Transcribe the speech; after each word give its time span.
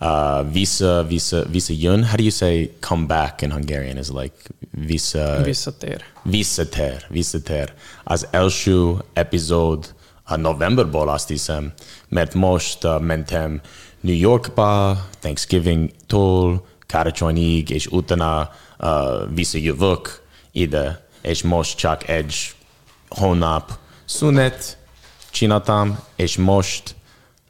Uh, 0.00 0.52
vissza, 0.52 1.04
vissza, 1.08 1.44
visszajön. 1.50 2.04
How 2.04 2.16
do 2.16 2.22
you 2.22 2.30
say 2.30 2.70
come 2.80 3.06
back 3.06 3.42
in 3.42 3.52
Hungarian? 3.52 3.96
Is 3.96 4.08
like 4.08 4.36
vissza... 4.70 5.42
Visszatér. 5.42 6.04
Visszatér, 6.22 7.04
visszatér. 7.08 7.72
Az 8.04 8.26
első 8.30 8.94
epizód 9.12 9.94
a 10.24 10.36
novemberból 10.36 11.08
azt 11.08 11.28
hiszem, 11.28 11.72
mert 12.08 12.34
most 12.34 12.84
uh, 12.84 13.00
mentem 13.00 13.60
New 14.00 14.14
Yorkba, 14.14 14.98
Thanksgiving-tól, 15.18 16.66
karácsonyig, 16.86 17.70
és 17.70 17.86
utána 17.86 18.50
uh, 18.78 18.88
visszajövök 19.34 20.22
ide, 20.52 21.06
és 21.20 21.42
most 21.42 21.76
csak 21.76 22.08
egy 22.08 22.54
hónap 23.08 23.78
szünet 24.04 24.78
csináltam, 25.30 25.98
és 26.16 26.36
most 26.36 26.94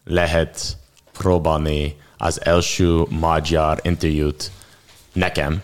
lehet 0.04 0.76
próbálni 1.12 1.96
az 2.22 2.44
első 2.44 3.02
magyar 3.08 3.80
interjút 3.82 4.50
nekem, 5.12 5.62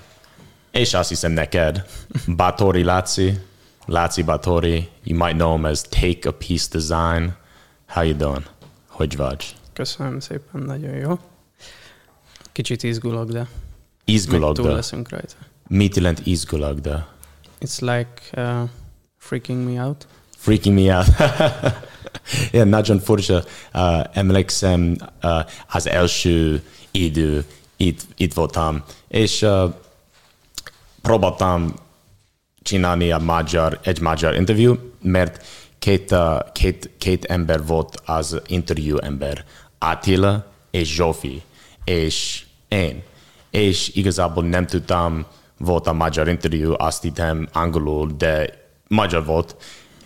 és 0.71 0.95
azt 0.95 1.09
hiszem 1.09 1.33
neked, 1.33 1.87
Batori 2.37 2.83
Laci, 2.83 3.39
Laci 3.87 4.23
Batori, 4.23 4.89
you 5.05 5.19
might 5.19 5.37
know 5.37 5.53
him 5.55 5.65
as 5.65 5.81
Take 5.83 6.29
a 6.29 6.33
Piece 6.33 6.67
Design. 6.71 7.33
How 7.87 8.05
you 8.05 8.17
doing? 8.17 8.43
Hogy 8.89 9.17
vagy? 9.17 9.55
Köszönöm 9.73 10.21
szépen, 10.21 10.61
nagyon 10.61 10.95
jó. 10.95 11.19
Kicsit 12.53 12.83
izgulok, 12.83 13.31
de 13.31 13.47
Izgulok, 14.05 14.55
túl 14.55 14.67
de. 14.67 14.73
leszünk 14.73 15.09
rajta. 15.09 15.35
Mit 15.69 15.97
jelent 15.97 16.27
izgulok, 16.27 16.79
de? 16.79 17.07
It's 17.61 17.81
like 17.81 18.43
uh, 18.43 18.69
freaking 19.19 19.69
me 19.71 19.85
out. 19.87 20.07
Freaking 20.37 20.79
me 20.79 20.97
out. 20.97 21.07
yeah, 22.53 22.69
nagyon 22.69 22.99
furcsa. 22.99 23.45
Uh, 23.75 24.05
emlékszem 24.13 24.97
uh, 25.23 25.31
az 25.69 25.89
első 25.89 26.63
idő, 26.91 27.45
itt, 27.77 28.07
itt 28.17 28.35
voltam, 28.35 28.83
és 29.09 29.43
uh, 29.43 29.75
próbáltam 31.03 31.75
csinálni 32.63 33.13
a 33.13 33.19
magyar, 33.19 33.79
egy 33.83 34.01
magyar 34.01 34.35
interjú, 34.35 34.93
mert 35.03 35.47
két, 35.79 36.11
uh, 36.11 36.53
két, 36.53 36.91
két 36.99 37.25
ember 37.25 37.67
volt 37.67 38.01
az 38.05 38.41
interjú 38.47 38.97
ember, 38.97 39.45
Attila 39.79 40.47
és 40.71 40.95
Zsófi, 40.95 41.43
és 41.85 42.45
én. 42.69 43.03
És 43.51 43.91
igazából 43.95 44.45
nem 44.45 44.67
tudtam, 44.67 45.27
volt 45.59 45.87
a 45.87 45.93
magyar 45.93 46.29
interjú, 46.29 46.75
azt 46.77 47.03
hittem 47.03 47.49
angolul, 47.53 48.11
de 48.19 48.65
magyar 48.89 49.25
volt, 49.25 49.57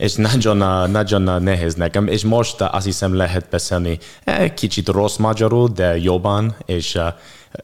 és 0.01 0.15
nagyon, 0.15 0.91
nagyon 0.91 1.43
nehéz 1.43 1.75
nekem, 1.75 2.07
és 2.07 2.25
most 2.25 2.61
azt 2.61 2.85
hiszem 2.85 3.15
lehet 3.15 3.49
beszélni 3.51 3.99
eh, 4.25 4.55
kicsit 4.55 4.89
rossz 4.89 5.17
magyarul, 5.17 5.69
de 5.69 5.99
jobban, 5.99 6.57
és 6.65 6.95
uh, 6.95 7.07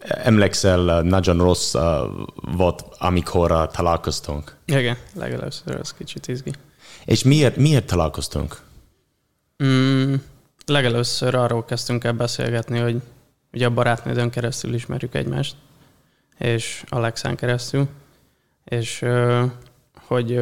emlékszel, 0.09 0.81
uh, 0.81 1.03
nagyon 1.03 1.39
rossz 1.39 1.75
volt, 2.57 2.85
amikor 2.99 3.71
találkoztunk. 3.71 4.57
Igen, 4.65 4.97
legelőször 5.15 5.77
az 5.81 5.93
kicsit 5.93 6.29
izgi. 6.29 6.53
És 7.05 7.23
miért, 7.23 7.57
miért 7.57 7.87
találkoztunk? 7.87 8.61
Mm, 9.65 10.15
legelőször 10.67 11.35
arról 11.35 11.65
kezdtünk 11.65 12.05
el 12.05 12.13
beszélgetni, 12.13 12.79
hogy 12.79 13.03
ugye 13.53 13.67
a 13.67 13.71
barátnődön 13.71 14.31
keresztül 14.31 14.75
ismerjük 14.75 15.15
egymást, 15.15 15.55
és 16.39 16.85
Alexán 16.89 17.37
keresztül, 17.37 17.89
és 18.65 19.05
hogy 20.07 20.41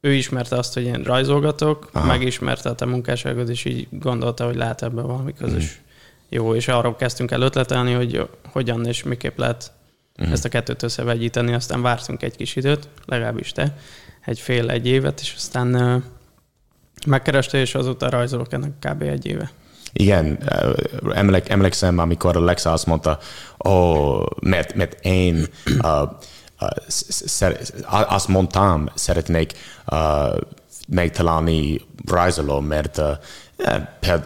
ő 0.00 0.12
ismerte 0.12 0.56
azt, 0.56 0.74
hogy 0.74 0.82
én 0.84 1.02
rajzolgatok, 1.02 1.88
Aha. 1.92 2.06
Megismerte 2.06 2.68
a 2.68 2.74
te 2.74 2.84
munkásságod, 2.84 3.48
és 3.48 3.64
így 3.64 3.88
gondolta, 3.90 4.44
hogy 4.44 4.56
lehet 4.56 4.82
ebben 4.82 5.06
valami 5.06 5.34
közös 5.34 5.80
jó, 6.28 6.54
és 6.54 6.68
arról 6.68 6.96
kezdtünk 6.96 7.30
el 7.30 7.42
ötletelni, 7.42 7.92
hogy 7.92 8.28
hogyan 8.52 8.86
és 8.86 9.02
miképp 9.02 9.38
lehet 9.38 9.72
Mhm. 10.20 10.32
ezt 10.32 10.44
a 10.44 10.48
kettőt 10.48 10.82
összevegyíteni, 10.82 11.52
aztán 11.52 11.82
vártunk 11.82 12.22
egy 12.22 12.36
kis 12.36 12.56
időt, 12.56 12.88
legalábbis 13.06 13.52
te, 13.52 13.76
egy 14.24 14.38
fél, 14.38 14.70
egy 14.70 14.86
évet, 14.86 15.20
és 15.20 15.34
aztán 15.36 16.02
megkereste, 17.06 17.58
és 17.58 17.74
azóta 17.74 18.10
rajzolok 18.10 18.52
ennek 18.52 18.70
kb. 18.80 19.02
egy 19.02 19.26
éve. 19.26 19.50
Igen, 19.92 20.38
emlék, 21.14 21.48
emlékszem, 21.48 21.98
amikor 21.98 22.36
Alexa 22.36 22.72
azt 22.72 22.86
mondta, 22.86 23.18
oh, 23.56 24.26
mert, 24.40 24.74
mert 24.74 25.04
én 25.04 25.46
uh, 25.82 26.10
azt 27.88 28.28
mondtam, 28.28 28.88
szeretnék 28.94 29.52
uh, 29.86 30.36
megtalálni 30.88 31.80
rajzoló, 32.06 32.60
mert 32.60 32.98
uh, 32.98 33.16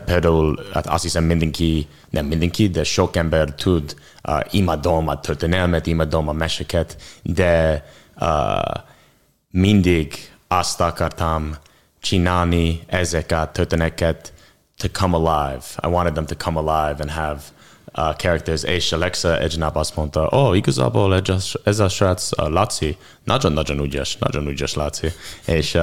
például 0.04 0.58
azt 0.72 1.02
hiszem 1.02 1.24
mindenki, 1.24 1.88
nem 2.10 2.26
mindenki, 2.26 2.68
de 2.68 2.84
sok 2.84 3.16
ember 3.16 3.54
tud, 3.54 3.94
uh, 4.28 4.40
imádom 4.50 5.08
a 5.08 5.20
történelmet, 5.20 5.86
imádom 5.86 6.28
a 6.28 6.32
meseket, 6.32 6.96
de 7.22 7.84
uh, 8.20 8.82
mindig 9.50 10.14
azt 10.48 10.80
akartam 10.80 11.56
csinálni 12.00 12.82
ezek 12.86 13.32
a 13.32 13.50
történeteket 13.52 14.32
to 14.76 14.88
come 14.92 15.16
alive. 15.16 15.64
I 15.82 15.86
wanted 15.86 16.12
them 16.12 16.26
to 16.26 16.34
come 16.36 16.58
alive 16.58 17.00
and 17.00 17.10
have 17.10 17.40
uh, 17.98 18.16
characters. 18.16 18.62
És 18.62 18.92
Alexa 18.92 19.38
egy 19.38 19.58
nap 19.58 19.76
azt 19.76 19.96
mondta, 19.96 20.26
oh, 20.26 20.56
igazából 20.56 21.14
ez 21.14 21.28
a, 21.28 21.58
ez 21.64 21.78
a 21.78 21.88
srác 21.88 22.40
uh, 22.40 22.48
Laci, 22.48 22.96
nagyon-nagyon 23.24 23.78
ügyes, 23.78 24.16
nagyon 24.16 24.46
ügyes 24.46 24.74
Laci. 24.74 25.12
És 25.46 25.74
uh, 25.74 25.82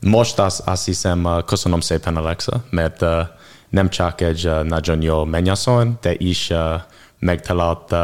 most 0.00 0.38
azt, 0.38 0.60
azt 0.60 0.84
hiszem, 0.84 1.24
uh, 1.24 1.44
köszönöm 1.44 1.80
szépen 1.80 2.16
Alexa, 2.16 2.64
mert 2.70 3.02
uh, 3.02 3.20
nem 3.68 3.90
csak 3.90 4.20
egy 4.20 4.46
uh, 4.46 4.62
nagyon 4.62 5.02
jó 5.02 5.24
mennyasszony, 5.24 5.98
de 6.00 6.14
is 6.16 6.50
uh, 6.50 6.80
megtalált 7.18 7.92
uh, 7.92 7.98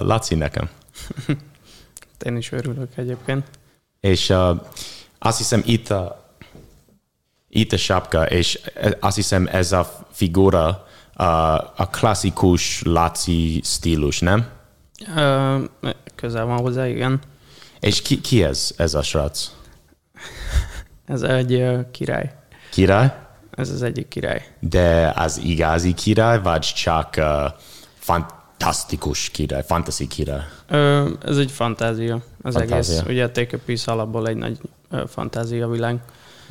Laci 0.00 0.34
nekem. 0.34 0.68
Én 2.26 2.36
is 2.36 2.52
örülök 2.52 2.96
egyébként. 2.96 3.46
És 4.00 4.30
uh, 4.30 4.60
azt 5.18 5.38
hiszem 5.38 5.62
itt 5.64 5.90
a, 5.90 6.24
itt 7.48 7.72
a 7.72 7.76
sapka, 7.76 8.26
és 8.26 8.60
azt 9.00 9.16
hiszem 9.16 9.48
ez 9.52 9.72
a 9.72 10.06
figura 10.10 10.83
a 11.76 11.88
klasszikus 11.90 12.82
Laci 12.84 13.60
stílus, 13.64 14.18
nem? 14.18 14.46
Ö, 15.16 15.58
közel 16.14 16.44
van 16.44 16.58
hozzá, 16.58 16.86
igen. 16.86 17.20
És 17.80 18.02
ki, 18.02 18.20
ki 18.20 18.42
ez, 18.42 18.70
ez 18.76 18.94
a 18.94 19.02
srác? 19.02 19.50
Ez 21.06 21.22
egy 21.22 21.52
ö, 21.52 21.80
király. 21.90 22.34
Király? 22.70 23.14
Ez 23.50 23.70
az 23.70 23.82
egyik 23.82 24.08
király. 24.08 24.46
De 24.60 25.12
az 25.16 25.40
igazi 25.44 25.94
király, 25.94 26.42
vagy 26.42 26.60
csak 26.60 27.14
uh, 27.16 27.24
fantasztikus 27.98 29.30
király, 29.30 29.62
fantasy 29.66 30.06
király? 30.06 30.42
Ö, 30.68 31.10
ez 31.24 31.36
egy 31.38 31.50
fantázia. 31.50 32.14
Az 32.42 32.54
Fantázia. 32.54 32.94
egész, 32.96 33.08
ugye 33.08 33.24
a 33.24 33.30
Take 33.32 33.56
a 33.56 33.60
Piece 33.64 33.92
alapból 33.92 34.28
egy 34.28 34.36
nagy 34.36 34.58
ö, 34.90 35.02
fantázia 35.06 35.68
világ 35.68 36.00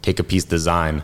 take 0.00 0.22
a 0.22 0.24
piece 0.26 0.46
design, 0.48 1.02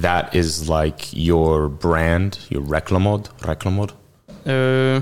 that 0.00 0.34
is 0.34 0.58
like 0.68 1.04
your 1.10 1.70
brand, 1.70 2.38
your 2.48 2.68
reklamod, 2.68 3.30
reklamod? 3.40 3.94
Ö, 4.42 4.96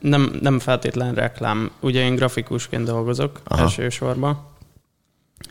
nem, 0.00 0.38
nem 0.40 0.58
feltétlen 0.58 1.14
reklám. 1.14 1.70
Ugye 1.80 2.00
én 2.00 2.14
grafikusként 2.14 2.84
dolgozok. 2.84 3.40
Aha. 3.44 3.62
elsősorban, 3.62 4.46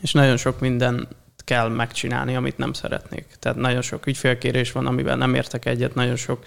és 0.00 0.12
nagyon 0.12 0.36
sok 0.36 0.60
minden 0.60 1.08
kell 1.44 1.68
megcsinálni, 1.68 2.36
amit 2.36 2.58
nem 2.58 2.72
szeretnék. 2.72 3.26
Tehát 3.38 3.58
nagyon 3.58 3.82
sok 3.82 4.06
ügyfélkérés 4.06 4.72
van, 4.72 4.86
amivel 4.86 5.16
nem 5.16 5.34
értek 5.34 5.64
egyet, 5.64 5.94
nagyon 5.94 6.16
sok 6.16 6.44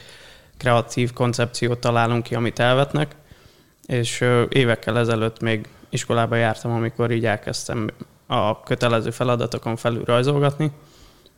kreatív 0.58 1.14
koncepciót 1.14 1.80
találunk 1.80 2.24
ki, 2.24 2.36
amit 2.36 2.60
elvetnek, 2.60 3.16
és 3.90 4.26
évekkel 4.50 4.98
ezelőtt 4.98 5.40
még 5.40 5.68
iskolába 5.90 6.36
jártam, 6.36 6.72
amikor 6.72 7.12
így 7.12 7.26
elkezdtem 7.26 7.90
a 8.28 8.64
kötelező 8.64 9.10
feladatokon 9.10 9.76
felül 9.76 10.04
rajzolgatni, 10.04 10.72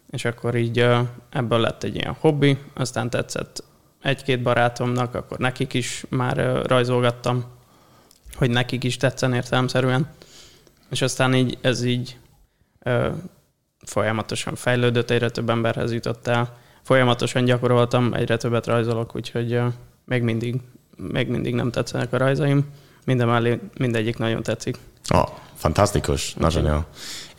és 0.10 0.26
akkor 0.26 0.56
így 0.56 0.86
ebből 1.30 1.60
lett 1.60 1.84
egy 1.84 1.96
ilyen 1.96 2.16
hobbi, 2.20 2.58
aztán 2.74 3.10
tetszett 3.10 3.64
egy-két 4.02 4.42
barátomnak, 4.42 5.16
akkor 5.16 5.38
nekik 5.38 5.74
is 5.74 6.06
már 6.10 6.66
rajzolgattam, 6.66 7.44
hogy 8.36 8.50
nekik 8.50 8.84
is 8.84 8.98
tetszen 8.98 9.34
értelemszerűen, 9.34 10.10
és 10.90 11.02
aztán 11.02 11.34
így 11.34 11.58
ez 11.62 11.84
így 11.84 12.18
folyamatosan 13.86 14.56
fejlődött, 14.56 15.10
egyre 15.10 15.30
több 15.30 15.50
emberhez 15.50 15.94
jutott 15.94 16.28
el. 16.28 16.58
Folyamatosan 16.82 17.46
gyakoroltam, 17.46 18.14
egyre 18.14 18.38
többet 18.38 18.68
rajzolok, 18.68 19.16
úgyhogy 19.16 19.62
még 20.06 20.22
mindig, 20.22 20.62
még 21.12 21.28
mindig 21.28 21.54
nem 21.54 21.72
tetszenek 21.72 22.14
a 22.14 22.18
rajzaim. 22.18 22.66
Minden 23.06 23.28
mellé 23.28 23.60
mindegyik 23.78 24.18
nagyon 24.18 24.44
tetszik. 24.44 24.78
Oh, 25.14 25.28
fantasztikus, 25.56 26.34
nagyon 26.34 26.66
jó. 26.66 26.78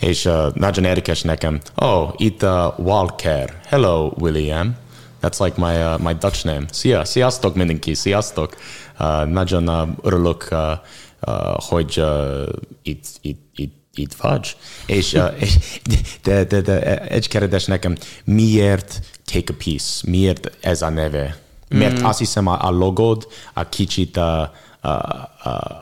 És 0.09 0.25
uh, 0.25 0.55
nagyon 0.55 0.85
érdekes 0.85 1.23
nekem. 1.23 1.61
Oh, 1.75 2.13
itt 2.17 2.43
uh, 2.43 2.79
Walker. 2.79 3.61
Hello, 3.67 4.13
William. 4.19 4.77
That's 5.23 5.39
like 5.45 5.61
my, 5.61 5.83
uh, 5.83 5.99
my 5.99 6.13
Dutch 6.13 6.45
name. 6.45 6.65
Szia, 6.71 7.05
sziasztok 7.05 7.55
mindenki, 7.55 7.95
sziasztok. 7.95 8.57
Uh, 8.99 9.25
nagyon 9.27 9.69
uh, 9.69 9.89
örülök, 10.03 10.49
uh, 10.51 10.59
uh, 11.27 11.35
hogy 11.57 11.95
uh, 11.99 12.49
itt, 12.83 13.05
itt, 13.21 13.51
itt, 13.55 13.75
itt 13.95 14.15
vagy. 14.15 14.57
És, 14.87 15.13
uh, 15.13 15.31
de, 16.23 16.45
de, 16.45 16.61
de, 16.61 16.99
egy 17.01 17.29
kérdés 17.29 17.65
nekem, 17.65 17.97
miért 18.25 19.01
take 19.33 19.53
a 19.53 19.57
piece? 19.65 20.11
Miért 20.11 20.51
ez 20.61 20.83
a 20.83 20.89
neve? 20.89 21.37
Mert 21.73 22.03
azt 22.03 22.19
hiszem 22.19 22.47
a, 22.47 22.67
a 22.67 22.71
logod 22.71 23.29
a 23.53 23.69
kicsit 23.69 24.17
a, 24.17 24.53
a, 24.81 24.89
a, 24.89 25.31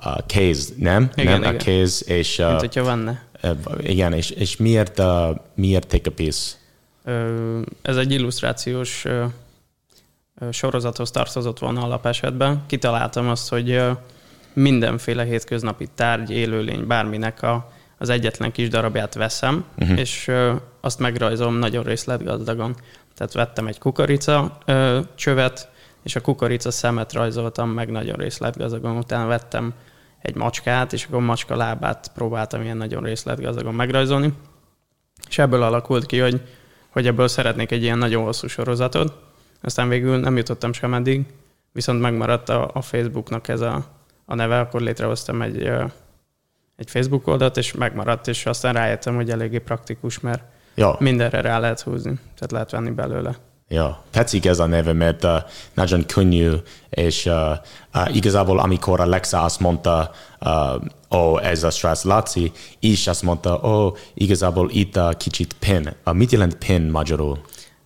a 0.00 0.22
kéz, 0.26 0.72
nem? 0.76 1.10
Igen, 1.14 1.40
nem? 1.40 1.48
A 1.48 1.52
igen. 1.52 1.58
kéz, 1.58 2.04
és 2.06 2.36
Mint 2.36 2.60
hogyha 2.60 2.84
venne. 2.84 3.22
uh, 3.42 3.50
igen, 3.82 4.12
és, 4.12 4.30
és 4.30 4.56
miért, 4.56 4.98
uh, 4.98 5.36
miért 5.54 5.86
take 5.86 6.10
a 6.10 6.12
piece? 6.12 6.58
Ez 7.82 7.96
egy 7.96 8.12
illusztrációs 8.12 9.04
sorozathoz 10.50 11.10
tartozott 11.10 11.58
volna 11.58 11.82
alapesetben. 11.82 12.62
Kitaláltam 12.66 13.28
azt, 13.28 13.48
hogy 13.48 13.82
mindenféle 14.52 15.24
hétköznapi 15.24 15.88
tárgy, 15.94 16.30
élőlény, 16.30 16.86
bárminek 16.86 17.42
a, 17.42 17.70
az 17.98 18.08
egyetlen 18.08 18.52
kis 18.52 18.68
darabját 18.68 19.14
veszem, 19.14 19.64
uh-huh. 19.78 19.98
és 19.98 20.30
azt 20.80 20.98
megrajzolom 20.98 21.54
nagyon 21.54 21.84
részletgazdagon. 21.84 22.76
Tehát 23.14 23.32
vettem 23.32 23.66
egy 23.66 23.78
kukorica 23.78 24.58
ö, 24.64 25.00
csövet, 25.14 25.68
és 26.02 26.16
a 26.16 26.20
kukorica 26.20 26.70
szemet 26.70 27.12
rajzoltam 27.12 27.70
meg 27.70 27.90
nagyon 27.90 28.16
részletgazdagon. 28.16 28.96
Utána 28.96 29.26
vettem 29.26 29.74
egy 30.18 30.34
macskát, 30.34 30.92
és 30.92 31.04
akkor 31.04 31.20
macska 31.20 31.56
lábát 31.56 32.10
próbáltam 32.14 32.62
ilyen 32.62 32.76
nagyon 32.76 33.02
részletgazdagon 33.02 33.74
megrajzolni. 33.74 34.32
És 35.28 35.38
ebből 35.38 35.62
alakult 35.62 36.06
ki, 36.06 36.18
hogy, 36.18 36.40
hogy 36.88 37.06
ebből 37.06 37.28
szeretnék 37.28 37.70
egy 37.70 37.82
ilyen 37.82 37.98
nagyon 37.98 38.24
hosszú 38.24 38.46
sorozatot. 38.46 39.18
Aztán 39.62 39.88
végül 39.88 40.18
nem 40.18 40.36
jutottam 40.36 40.72
sem 40.72 40.94
eddig, 40.94 41.26
viszont 41.72 42.00
megmaradt 42.00 42.48
a, 42.48 42.70
a 42.72 42.82
Facebooknak 42.82 43.48
ez 43.48 43.60
a, 43.60 43.84
a 44.24 44.34
neve, 44.34 44.58
akkor 44.60 44.80
létrehoztam 44.80 45.42
egy, 45.42 45.62
egy 46.76 46.90
Facebook 46.90 47.26
oldalt, 47.26 47.56
és 47.56 47.72
megmaradt, 47.72 48.28
és 48.28 48.46
aztán 48.46 48.72
rájöttem, 48.72 49.14
hogy 49.14 49.30
eléggé 49.30 49.58
praktikus, 49.58 50.20
mert 50.20 50.42
Ja, 50.74 50.96
mindenre 50.98 51.40
rá 51.40 51.58
lehet 51.58 51.80
húzni, 51.80 52.14
tehát 52.34 52.50
lehet 52.50 52.70
venni 52.70 52.90
belőle. 52.90 53.36
Ja. 53.70 54.02
Tetszik 54.10 54.46
ez 54.46 54.58
a 54.58 54.66
neve, 54.66 54.92
mert 54.92 55.24
uh, 55.24 55.30
nagyon 55.74 56.06
könnyű, 56.06 56.52
és 56.90 57.26
uh, 57.26 57.34
uh, 57.94 58.16
igazából 58.16 58.58
amikor 58.58 59.00
Alexa 59.00 59.42
azt 59.42 59.60
mondta, 59.60 60.10
uh, 60.40 60.82
oh, 61.08 61.46
ez 61.46 61.62
a 61.64 61.70
srác 61.70 62.02
Laci, 62.04 62.52
is 62.78 63.06
azt 63.06 63.22
mondta, 63.22 63.56
oh, 63.56 63.96
igazából 64.14 64.70
itt 64.70 64.96
uh, 64.96 65.12
kicsit 65.16 65.52
pin. 65.58 65.96
Uh, 66.06 66.14
mit 66.14 66.32
jelent 66.32 66.54
pin 66.54 66.82
magyarul? 66.82 67.40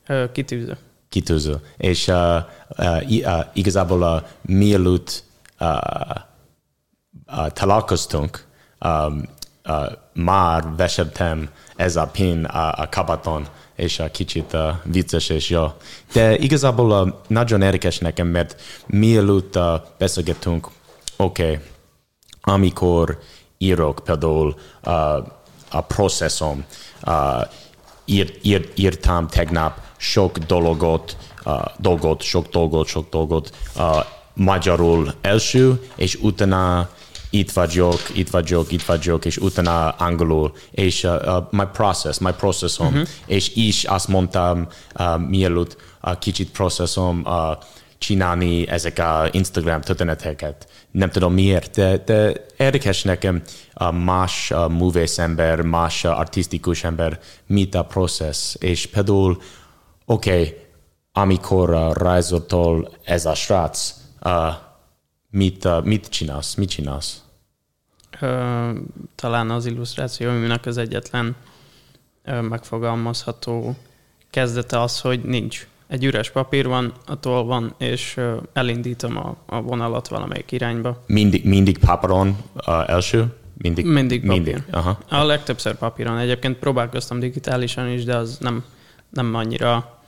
Ö, 0.07 0.33
Kitűző. 0.33 0.77
kitűző. 1.09 1.61
És 1.77 2.09
uh, 2.09 2.37
uh, 2.79 3.03
uh, 3.09 3.45
igazából 3.53 4.01
uh, 4.03 4.23
mielőtt 4.43 5.25
uh, 5.61 5.69
uh, 7.27 7.49
találkoztunk, 7.49 8.45
um, 8.85 9.23
uh, 9.69 9.93
már 10.13 10.65
vesettem 10.77 11.49
ez 11.77 11.97
a 11.97 12.07
pin 12.07 12.45
a, 12.45 12.73
a 12.73 12.89
kabaton, 12.91 13.47
és 13.77 13.99
uh, 13.99 14.11
kicsit 14.11 14.53
uh, 14.53 14.61
vicces 14.85 15.29
és 15.29 15.51
jó. 15.51 15.67
De 16.13 16.37
igazából 16.37 16.91
uh, 16.91 17.13
nagyon 17.27 17.63
érdekes 17.63 17.99
nekem, 17.99 18.27
mert 18.27 18.61
mielőtt 18.87 19.57
uh, 19.57 19.65
beszélgettünk, 19.99 20.69
oké, 21.17 21.43
okay, 21.43 21.59
amikor 22.41 23.19
írok 23.59 24.01
például 24.05 24.55
uh, 24.85 24.93
a 25.71 25.81
processzom, 25.87 26.65
uh, 27.07 27.15
ír, 28.05 28.39
ír, 28.43 28.73
írtam 28.75 29.27
tegnap 29.27 29.81
sok 29.97 30.39
dolgot, 30.39 31.17
uh, 31.45 31.65
dolgot, 31.79 32.23
sok 32.23 32.49
dolgot, 32.49 32.87
sok 32.87 33.09
dolgot 33.11 33.51
uh, 33.77 34.05
magyarul 34.35 35.15
első, 35.21 35.89
és 35.97 36.15
utána 36.15 36.89
itt 37.35 37.51
vagyok, 37.51 38.01
itt 38.13 38.31
vagyok, 38.31 38.73
itt 38.73 38.83
vagyok, 38.83 39.25
és 39.25 39.37
utána 39.37 39.89
angolul, 39.89 40.53
és 40.71 41.05
uh, 41.05 41.13
uh, 41.13 41.45
my 41.51 41.65
process, 41.73 42.19
my 42.19 42.33
processom, 42.33 42.87
uh-huh. 42.87 43.09
és 43.27 43.55
is 43.55 43.85
azt 43.85 44.09
mondtam 44.09 44.69
uh, 44.99 45.19
mielőtt 45.19 45.77
uh, 46.03 46.19
kicsit 46.19 46.51
processom 46.51 47.23
uh, 47.25 47.33
csinálni 47.99 48.69
ezek 48.69 48.99
a 48.99 49.29
Instagram 49.31 49.81
történeteket. 49.81 50.67
Nem 50.91 51.11
tudom 51.11 51.33
miért, 51.33 51.75
de, 51.75 51.97
de 51.97 52.47
érdekes 52.57 53.03
nekem 53.03 53.43
a 53.73 53.91
más 53.91 54.51
a 54.51 54.69
művész 54.69 55.19
ember, 55.19 55.61
más 55.61 56.05
a 56.05 56.19
artistikus 56.19 56.85
ember, 56.85 57.21
mit 57.47 57.75
a 57.75 57.85
process. 57.85 58.55
És 58.59 58.87
például, 58.87 59.43
oké, 60.05 60.31
okay, 60.31 60.57
amikor 61.13 61.71
uh, 61.71 61.93
rajzoltól 61.93 62.91
ez 63.05 63.27
a 63.27 63.35
srác, 63.35 63.95
uh, 64.25 64.33
mit, 65.31 65.65
uh, 65.65 65.85
mit 65.85 66.09
csinálsz? 66.09 66.55
Mit 66.55 66.69
csinálsz? 66.69 67.24
Talán 69.15 69.51
az 69.51 69.67
illusztrációimnak 69.67 70.67
az 70.67 70.77
egyetlen 70.77 71.37
megfogalmazható 72.25 73.77
kezdete 74.31 74.81
az, 74.81 75.01
hogy 75.01 75.21
nincs. 75.23 75.67
Egy 75.87 76.05
üres 76.05 76.31
papír 76.31 76.67
van, 76.67 76.93
a 77.07 77.21
toll 77.21 77.43
van, 77.43 77.75
és 77.79 78.21
elindítom 78.53 79.17
a, 79.17 79.37
a 79.47 79.63
vonalat 79.63 80.09
valamelyik 80.09 80.53
irányba. 80.53 81.03
Mindig, 81.07 81.45
mindig 81.45 81.79
papíron 81.79 82.37
uh, 82.55 82.91
első? 82.91 83.35
Mindig, 83.59 83.87
Mindig 83.87 84.27
papír. 84.27 84.43
mindig. 84.43 84.63
Aha. 84.71 84.99
A 85.09 85.25
legtöbbször 85.25 85.75
papíron. 85.75 86.19
Egyébként 86.19 86.57
próbálkoztam 86.57 87.19
digitálisan 87.19 87.89
is, 87.89 88.05
de 88.05 88.17
az 88.17 88.39
nem, 88.41 88.65
nem 89.11 89.35
annyira 89.35 89.99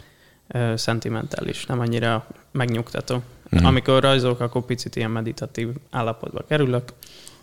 ö, 0.49 0.73
szentimentális, 0.77 1.67
nem 1.67 1.81
annyira 1.81 2.27
megnyugtató. 2.53 3.23
Mm. 3.61 3.65
Amikor 3.65 4.03
rajzolok, 4.03 4.41
akkor 4.41 4.65
picit 4.65 4.97
ilyen 4.97 5.11
meditatív 5.11 5.69
állapotba 5.91 6.45
kerülök, 6.49 6.93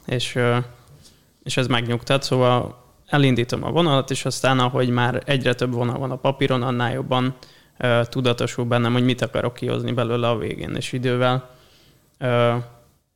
és, 0.06 0.40
és 1.44 1.58
ez 1.58 1.68
megnyugtat, 1.68 2.24
szóval 2.24 2.84
elindítom 3.06 3.64
a 3.64 3.72
vonalat, 3.72 4.12
és 4.12 4.26
aztán, 4.26 4.60
ahogy 4.60 4.90
már 4.90 5.24
egyre 5.26 5.54
több 5.54 5.74
vonal 5.74 5.98
van 5.98 6.12
a 6.12 6.16
papíron, 6.16 6.62
annál 6.62 6.94
jobban 6.94 7.36
tudatosul 8.04 8.66
bennem, 8.66 8.94
hogy 8.94 9.04
mit 9.04 9.22
akarok 9.22 9.54
kihozni 9.54 9.92
belőle 9.92 10.30
a 10.30 10.38
végén, 10.38 10.76
és 10.76 10.92
idővel 10.92 11.50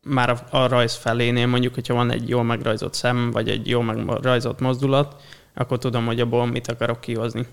már 0.04 0.30
a, 0.30 0.58
a 0.58 0.68
rajz 0.68 0.96
felénél 0.96 1.48
mondjuk, 1.48 1.74
hogyha 1.74 1.94
van 1.94 2.12
egy 2.12 2.30
jól 2.30 2.44
megrajzolt 2.44 2.94
szem, 2.94 3.32
vagy 3.32 3.50
egy 3.50 3.68
jól 3.68 3.84
megrajzolt 3.84 4.60
mozdulat, 4.60 5.16
akkor 5.54 5.78
tudom, 5.78 6.06
hogy 6.06 6.20
abból 6.20 6.46
mit 6.46 6.68
akarok 6.68 7.02
kihozni. 7.02 7.46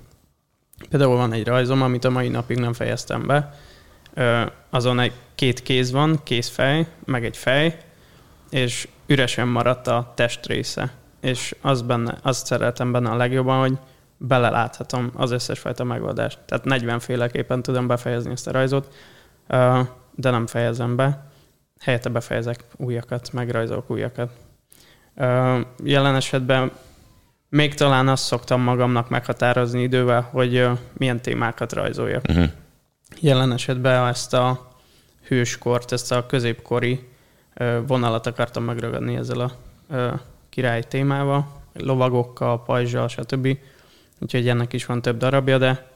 Például 0.91 1.17
van 1.17 1.33
egy 1.33 1.47
rajzom, 1.47 1.83
amit 1.83 2.05
a 2.05 2.11
mai 2.11 2.29
napig 2.29 2.59
nem 2.59 2.73
fejeztem 2.73 3.26
be. 3.26 3.59
Azon 4.71 5.00
egy 5.00 5.12
két 5.35 5.62
kéz 5.62 5.91
van, 5.91 6.21
kézfej, 6.23 6.87
meg 7.05 7.25
egy 7.25 7.37
fej, 7.37 7.79
és 8.55 8.89
üresen 9.07 9.49
maradt 9.49 9.87
a 9.87 10.13
testrésze. 10.15 10.93
És 11.21 11.57
az 11.61 11.83
benne, 11.83 12.19
azt 12.23 12.47
szeretem 12.47 12.93
benne 12.93 13.11
a 13.11 13.17
legjobban, 13.17 13.61
hogy 13.61 13.79
beleláthatom 14.17 15.11
az 15.15 15.31
összes 15.31 15.59
fajta 15.59 15.85
megoldást. 15.85 16.39
Tehát 16.47 16.65
40 16.65 16.99
féleképpen 16.99 17.63
tudom 17.63 17.87
befejezni 17.87 18.31
ezt 18.31 18.47
a 18.47 18.51
rajzot, 18.51 18.95
de 20.15 20.31
nem 20.31 20.47
fejezem 20.47 20.97
be. 20.97 21.27
Helyette 21.81 22.09
befejezek 22.09 22.65
újakat, 22.77 23.33
megrajzolok 23.33 23.91
újakat. 23.91 24.31
Jelen 25.85 26.15
esetben 26.15 26.71
még 27.49 27.75
talán 27.75 28.09
azt 28.09 28.25
szoktam 28.25 28.61
magamnak 28.61 29.09
meghatározni 29.09 29.83
idővel, 29.83 30.29
hogy 30.33 30.69
milyen 30.93 31.21
témákat 31.21 31.73
rajzoljak. 31.73 32.25
Uh-huh. 32.29 32.45
Jelen 33.21 33.53
esetben 33.53 34.07
ezt 34.09 34.35
a 34.35 34.73
hőskort, 35.27 35.93
ezt 35.93 36.13
a 36.13 36.27
középkori 36.27 37.13
vonalat 37.87 38.27
akartam 38.27 38.65
megragadni 38.65 39.17
ezzel 39.17 39.41
a 39.41 39.53
király 40.49 40.83
témával, 40.83 41.47
lovagokkal, 41.73 42.63
pajzsal, 42.63 43.09
stb. 43.09 43.59
Úgyhogy 44.21 44.49
ennek 44.49 44.73
is 44.73 44.87
van 44.87 45.03
több 45.03 45.17
darabja, 45.17 45.59
de 45.59 45.93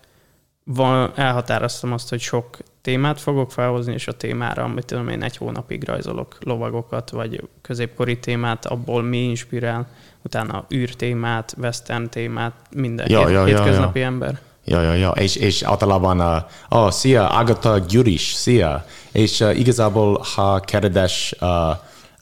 van, 0.65 1.13
elhatároztam 1.15 1.93
azt, 1.93 2.09
hogy 2.09 2.21
sok 2.21 2.57
témát 2.83 3.21
fogok 3.21 3.53
felhozni, 3.53 3.93
és 3.93 4.09
a 4.09 4.13
témára, 4.13 4.63
amit 4.63 4.85
tudom 4.85 5.09
én, 5.09 5.23
egy 5.23 5.37
hónapig 5.37 5.85
rajzolok 5.85 6.37
lovagokat, 6.41 7.11
vagy 7.11 7.49
középkori 7.63 8.19
témát, 8.19 8.67
abból 8.67 9.03
mi 9.03 9.19
inspirál, 9.19 9.89
utána 10.23 10.65
űr 10.75 10.95
témát, 10.95 11.55
western 11.59 12.09
témát, 12.09 12.53
minden 12.75 13.11
Ja, 13.11 13.27
hét, 13.27 13.35
ja, 13.35 13.47
ja, 13.47 13.57
hétköznapi 13.57 14.03
ember. 14.03 14.39
Ja, 14.69 14.83
ja, 14.83 14.95
ja. 14.95 15.11
És, 15.11 15.37
és 15.37 15.63
általában, 15.63 16.21
uh, 16.21 16.37
oh, 16.69 16.91
szia, 16.91 17.29
Agatha 17.29 17.79
Gyuris, 17.79 18.33
szia. 18.33 18.85
És 19.13 19.41
uh, 19.41 19.59
igazából, 19.59 20.25
ha 20.35 20.61
kérdés 20.61 21.35
uh, 21.41 21.49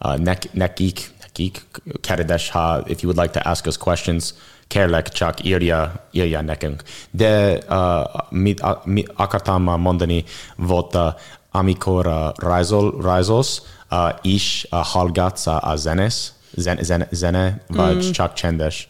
uh, 0.00 0.16
nek, 0.16 0.52
nekik, 0.52 1.10
nekik, 1.20 1.66
kérdés, 2.00 2.50
ha, 2.50 2.82
if 2.86 3.02
you 3.02 3.12
would 3.12 3.26
like 3.26 3.40
to 3.40 3.50
ask 3.50 3.66
us 3.66 3.76
questions, 3.76 4.34
kérlek, 4.66 5.08
csak 5.08 5.44
írja, 5.44 5.92
írja 6.10 6.40
nekünk. 6.40 6.82
De 7.10 7.58
uh, 7.68 8.20
mit, 8.28 8.62
uh, 8.62 8.84
mit 8.84 9.12
akartam 9.14 9.62
mondani 9.62 10.24
volt, 10.56 10.94
uh, 10.94 11.02
amikor 11.50 12.06
uh, 12.06 12.14
rajzol, 12.36 13.00
rajzolsz, 13.00 13.62
uh, 13.90 14.08
is 14.22 14.66
uh, 14.70 14.78
hallgatsz 14.78 15.46
a 15.46 15.72
zenés, 15.76 16.32
zen, 16.54 16.78
zen, 16.80 17.06
zene, 17.10 17.64
vagy 17.68 18.06
mm. 18.06 18.10
csak 18.10 18.32
csendes? 18.32 18.88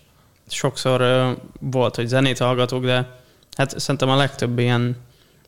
Sokszor 0.48 1.00
uh, 1.00 1.36
volt, 1.60 1.94
hogy 1.94 2.06
zenét 2.06 2.38
hallgatok, 2.38 2.84
de 2.84 3.24
hát 3.56 3.78
szerintem 3.78 4.08
a 4.08 4.16
legtöbb 4.16 4.58
ilyen 4.58 4.96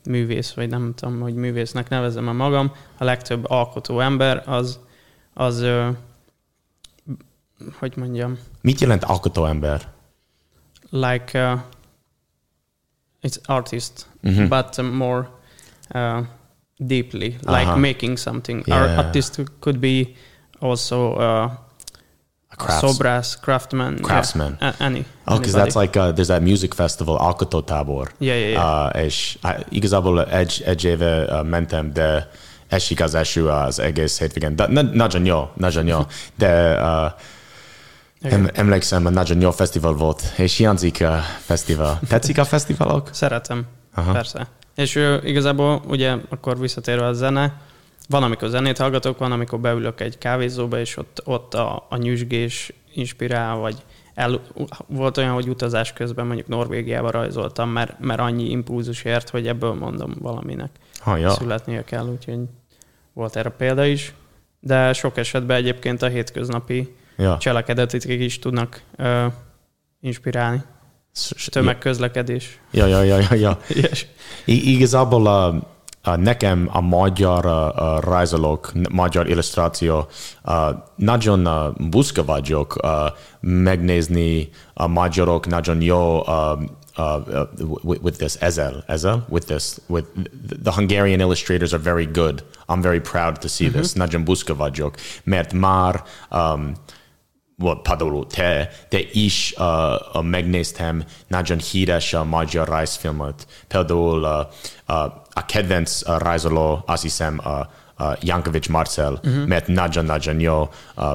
művész, 0.05 0.53
vagy 0.53 0.69
nem 0.69 0.95
tudom, 0.95 1.21
hogy 1.21 1.35
művésznek 1.35 1.89
nevezem 1.89 2.29
a 2.29 2.33
magam, 2.33 2.73
a 2.99 3.05
legtöbb 3.05 3.51
alkotó 3.51 4.01
ember 4.01 4.43
az, 4.47 4.79
az 5.35 5.67
hogy 7.79 7.97
mondjam? 7.97 8.39
Mit 8.61 8.81
jelent 8.81 9.05
alkotó 9.05 9.45
ember? 9.47 9.89
Like, 10.91 11.53
uh, 11.53 11.61
it's 13.23 13.39
artist, 13.45 14.07
mm-hmm. 14.29 14.49
but 14.49 14.93
more 14.93 15.29
uh, 15.95 16.27
deeply, 16.77 17.25
like 17.25 17.67
uh-huh. 17.67 17.79
making 17.79 18.19
something. 18.19 18.67
Yeah. 18.67 18.99
Artist 18.99 19.43
could 19.61 19.79
be 19.79 20.09
also 20.59 21.13
uh, 21.13 21.51
crafts, 22.57 22.81
Sobras, 22.81 23.39
craftsman, 23.41 23.99
craftsman, 24.01 24.57
yeah, 24.61 24.75
any. 24.81 25.05
Oh, 25.27 25.37
because 25.39 25.53
that's 25.53 25.77
like 25.77 25.97
uh, 25.97 26.13
there's 26.13 26.29
that 26.29 26.43
music 26.43 26.75
festival 26.75 27.17
Alkoto 27.17 27.61
Tabor. 27.61 28.13
Yeah, 28.19 28.39
yeah, 28.39 28.51
yeah. 28.51 28.87
Uh, 28.95 29.05
és 29.05 29.39
igazából 29.69 30.25
egy, 30.25 30.63
egy 30.67 30.85
éve 30.85 31.25
uh, 31.25 31.47
mentem, 31.47 31.93
de 31.93 32.31
esik 32.69 33.01
az 33.01 33.15
eső 33.15 33.49
az 33.49 33.79
egész 33.79 34.19
hétvégen. 34.19 34.57
De, 34.57 34.83
nagyon 34.83 35.25
jó, 35.25 35.51
nagyon 35.55 35.87
jó. 35.87 36.01
De 36.39 36.83
uh, 36.83 37.13
em, 38.33 38.51
emlékszem, 38.53 39.03
nagyon 39.03 39.41
jó 39.41 39.51
fesztivál 39.51 39.93
volt, 39.93 40.23
és 40.37 40.57
hiányzik 40.57 41.03
a 41.03 41.21
fesztivál. 41.45 42.01
Tetszik 42.09 42.39
a 42.39 42.45
fesztiválok? 42.45 43.09
Szeretem, 43.13 43.67
Aha. 43.95 44.13
persze. 44.13 44.47
És 44.75 44.95
ő, 44.95 45.21
igazából 45.25 45.83
ugye 45.87 46.17
akkor 46.29 46.59
visszatérve 46.59 47.07
a 47.07 47.13
zene, 47.13 47.61
van, 48.09 48.23
amikor 48.23 48.49
zenét 48.49 48.79
hallgatok, 48.79 49.19
van, 49.19 49.33
amikor 49.33 49.61
beülök 49.61 50.01
egy 50.01 50.19
kávézóba, 50.19 50.79
és 50.79 50.97
ott, 50.97 51.23
ott 51.25 51.55
a, 51.55 51.87
a 51.89 51.97
nyüzsgés 51.97 52.73
inspirál, 52.95 53.57
vagy 53.57 53.77
el, 54.15 54.41
volt 54.87 55.17
olyan, 55.17 55.33
hogy 55.33 55.49
utazás 55.49 55.93
közben 55.93 56.27
mondjuk 56.27 56.49
Norvégiába 56.49 57.11
rajzoltam, 57.11 57.71
mert, 57.71 57.99
mert 57.99 58.21
annyi 58.21 58.51
impulzus 58.51 59.05
ért, 59.05 59.29
hogy 59.29 59.47
ebből 59.47 59.75
mondom 59.75 60.15
valaminek 60.19 60.71
ha, 60.99 61.17
ja. 61.17 61.31
születnie 61.31 61.85
kell, 61.85 62.07
úgyhogy 62.07 62.39
volt 63.13 63.37
erre 63.37 63.51
példa 63.51 63.85
is. 63.85 64.15
De 64.61 64.93
sok 64.93 65.17
esetben 65.17 65.57
egyébként 65.57 66.03
a 66.03 66.07
hétköznapi 66.07 66.97
ja. 67.17 67.39
cselekedetik 67.39 68.05
is 68.21 68.39
tudnak 68.39 68.83
uh, 68.99 69.33
inspirálni. 70.01 70.63
Tömegközlekedés. 71.47 72.61
Ja, 72.71 72.87
ja, 72.87 73.03
ja, 73.03 73.19
ja. 73.19 73.35
ja. 73.35 73.59
I- 74.45 74.73
igazából 74.73 75.27
a 75.27 75.67
nekem 76.17 76.69
a 76.73 76.81
magyar 76.81 77.47
a 77.47 78.01
rajzolók, 78.01 78.73
magyar 78.91 79.29
illusztráció, 79.29 80.07
a, 80.43 80.71
nagyon 80.97 81.47
a, 81.47 81.73
buszka 81.91 82.25
vagyok 82.25 82.77
a, 82.77 83.15
megnézni 83.41 84.49
a 84.75 84.87
magyarok 84.87 85.47
nagyon 85.47 85.83
jó 85.83 86.21
Uh, 86.99 87.23
uh, 87.29 87.47
with, 87.85 88.03
with, 88.03 88.19
this 88.19 88.35
Ezel, 88.35 88.83
Ezel, 88.89 89.25
with 89.29 89.47
this, 89.47 89.79
with 89.87 90.07
the 90.65 90.73
Hungarian 90.73 91.21
illustrators 91.21 91.73
are 91.73 91.79
very 91.79 92.07
good. 92.07 92.43
I'm 92.69 92.83
very 92.83 93.01
proud 93.01 93.41
to 93.41 93.49
see 93.49 93.69
mm-hmm. 93.69 93.79
this. 93.79 93.93
Nagyon 93.93 94.25
buszka 94.25 94.55
vagyok, 94.55 94.95
mert 95.25 95.53
már 95.53 96.03
um, 96.31 96.73
volt 97.59 97.83
például 97.83 98.27
te, 98.27 98.71
te 98.89 98.99
is 99.13 99.55
uh, 99.59 100.23
megnéztem 100.23 101.05
nagyon 101.27 101.59
híres 101.59 102.15
a 102.15 102.25
magyar 102.25 102.69
rajzfilmet. 102.69 103.47
Például 103.69 104.23
uh, 104.23 104.29
uh, 104.29 105.13
a 105.33 105.47
kedvenc 105.47 106.09
uh, 106.09 106.19
rajzoló, 106.19 106.83
azt 106.87 107.03
hiszem, 107.03 107.41
uh, 107.45 107.61
uh, 107.99 108.17
Jankovics 108.21 108.69
Marcel, 108.69 109.13
uh-huh. 109.13 109.47
mert 109.47 109.67
nagyon-nagyon 109.67 110.41
jó. 110.41 110.69
Uh, 110.97 111.13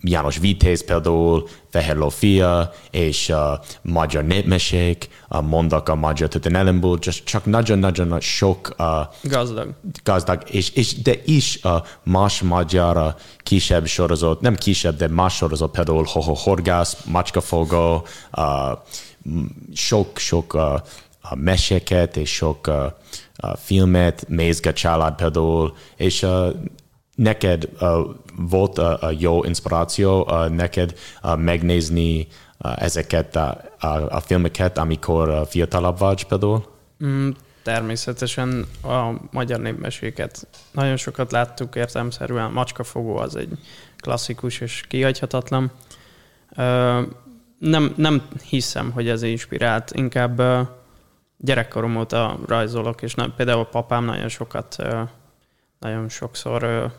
János 0.00 0.38
Vitéz 0.38 0.84
például, 0.84 1.48
Fehér 1.70 1.96
Lófia, 1.96 2.72
és 2.90 3.28
uh, 3.28 3.36
magyar 3.82 4.24
népmesék, 4.24 5.08
uh, 5.28 5.42
mondok 5.42 5.88
a 5.88 5.94
magyar 5.94 6.28
történelemből, 6.28 6.98
csak 6.98 7.44
nagyon-nagyon 7.44 8.20
sok 8.20 8.74
uh, 8.78 8.86
gazdag. 9.22 9.74
gazdag 10.04 10.42
és, 10.50 10.70
és 10.70 11.02
de 11.02 11.14
is 11.24 11.60
uh, 11.64 11.72
más 12.02 12.42
magyar 12.42 12.96
uh, 12.96 13.06
kisebb 13.38 13.86
sorozat, 13.86 14.40
nem 14.40 14.54
kisebb, 14.54 14.96
de 14.96 15.08
más 15.08 15.34
sorozat, 15.36 15.70
például 15.70 16.06
Hoho 16.08 16.34
Horgász, 16.34 16.96
Macskafogó, 17.04 18.06
uh, 18.32 18.44
sok-sok 19.74 20.54
uh, 20.54 20.80
meséket 21.34 22.16
és 22.16 22.34
sok 22.34 22.66
uh, 22.66 22.74
uh, 22.74 23.56
filmet, 23.56 24.28
Mézga 24.28 24.72
család 24.72 25.14
például, 25.14 25.76
és 25.96 26.22
uh, 26.22 26.54
neked 27.18 27.68
uh, 27.80 27.88
volt 28.36 28.78
a, 28.78 29.02
a 29.02 29.14
jó 29.18 29.44
inspiráció 29.44 30.22
uh, 30.22 30.48
neked 30.48 30.94
uh, 31.22 31.36
megnézni 31.36 32.26
uh, 32.58 32.82
ezeket 32.82 33.36
a, 33.36 33.60
a, 33.78 33.86
a 33.88 34.20
filmeket, 34.20 34.78
amikor 34.78 35.28
uh, 35.28 35.46
fiatalabb 35.46 35.98
vagy 35.98 36.24
például? 36.24 36.64
Mm, 37.04 37.28
természetesen 37.62 38.66
a 38.82 39.10
magyar 39.30 39.60
népmeséket 39.60 40.46
nagyon 40.72 40.96
sokat 40.96 41.32
láttuk 41.32 41.74
értelmszerűen. 41.74 42.50
Macskafogó 42.50 43.16
az 43.16 43.36
egy 43.36 43.58
klasszikus 43.96 44.60
és 44.60 44.84
kihagyhatatlan. 44.88 45.70
Uh, 46.50 47.02
nem, 47.58 47.92
nem 47.96 48.22
hiszem, 48.48 48.90
hogy 48.90 49.08
ez 49.08 49.22
inspirált, 49.22 49.90
inkább 49.94 50.40
uh, 50.40 50.66
gyerekkorom 51.36 51.96
óta 51.96 52.38
rajzolok, 52.46 53.02
és 53.02 53.14
na, 53.14 53.32
például 53.36 53.60
a 53.60 53.64
papám 53.64 54.04
nagyon 54.04 54.28
sokat, 54.28 54.76
uh, 54.78 55.00
nagyon 55.78 56.08
sokszor 56.08 56.90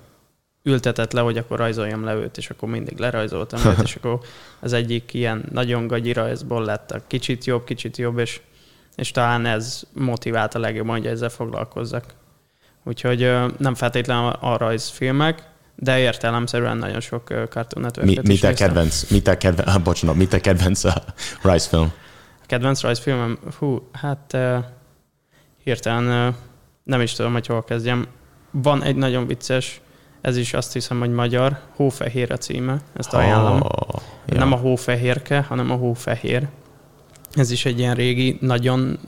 ültetett 0.69 1.11
le, 1.11 1.21
hogy 1.21 1.37
akkor 1.37 1.57
rajzoljam 1.57 2.03
le 2.03 2.13
őt, 2.13 2.37
és 2.37 2.49
akkor 2.49 2.69
mindig 2.69 2.97
lerajzoltam 2.97 3.59
őt, 3.65 3.79
és 3.83 3.95
akkor 4.01 4.19
az 4.59 4.73
egyik 4.73 5.13
ilyen 5.13 5.45
nagyon 5.51 5.87
gagyi 5.87 6.13
rajzból 6.13 6.63
lett 6.63 6.91
a 6.91 7.01
kicsit 7.07 7.45
jobb, 7.45 7.63
kicsit 7.63 7.97
jobb, 7.97 8.17
és, 8.17 8.41
és 8.95 9.11
talán 9.11 9.45
ez 9.45 9.83
motivált 9.93 10.55
a 10.55 10.59
legjobban, 10.59 10.95
hogy 10.95 11.07
ezzel 11.07 11.29
foglalkozzak. 11.29 12.03
Úgyhogy 12.83 13.31
nem 13.57 13.75
feltétlenül 13.75 14.29
a 14.29 14.57
rajzfilmek, 14.57 15.43
de 15.75 15.99
értelemszerűen 15.99 16.77
nagyon 16.77 16.99
sok 16.99 17.27
Cartoon 17.27 17.83
network 17.83 18.07
mi, 18.07 18.17
mi 18.23 18.37
te 18.37 18.53
kedvenc, 18.53 19.09
mi 19.09 19.21
te 19.21 19.37
kedvenc, 19.37 19.69
ah, 19.69 19.81
bocsánat, 19.89 20.15
mi 20.15 20.27
te 20.27 20.39
kedvenc 20.39 20.83
a 20.83 21.03
rajzfilm? 21.41 21.91
A 22.41 22.45
kedvenc 22.45 22.81
rajzfilmem? 22.81 23.39
Hú, 23.57 23.89
hát 23.91 24.31
uh, 24.33 24.57
hirtelen 25.63 26.27
uh, 26.27 26.35
nem 26.83 27.01
is 27.01 27.13
tudom, 27.13 27.31
hogy 27.31 27.45
hol 27.45 27.63
kezdjem. 27.63 28.07
Van 28.51 28.83
egy 28.83 28.95
nagyon 28.95 29.27
vicces 29.27 29.81
ez 30.21 30.37
is 30.37 30.53
azt 30.53 30.73
hiszem, 30.73 30.99
hogy 30.99 31.11
magyar. 31.11 31.59
Hófehér 31.75 32.31
a 32.31 32.37
címe, 32.37 32.77
ezt 32.93 33.13
ajánlom. 33.13 33.61
Oh, 33.61 34.01
ja. 34.27 34.37
Nem 34.37 34.51
a 34.51 34.55
hófehérke, 34.55 35.45
hanem 35.47 35.71
a 35.71 35.75
hófehér. 35.75 36.47
Ez 37.33 37.51
is 37.51 37.65
egy 37.65 37.79
ilyen 37.79 37.95
régi, 37.95 38.37
nagyon 38.41 38.99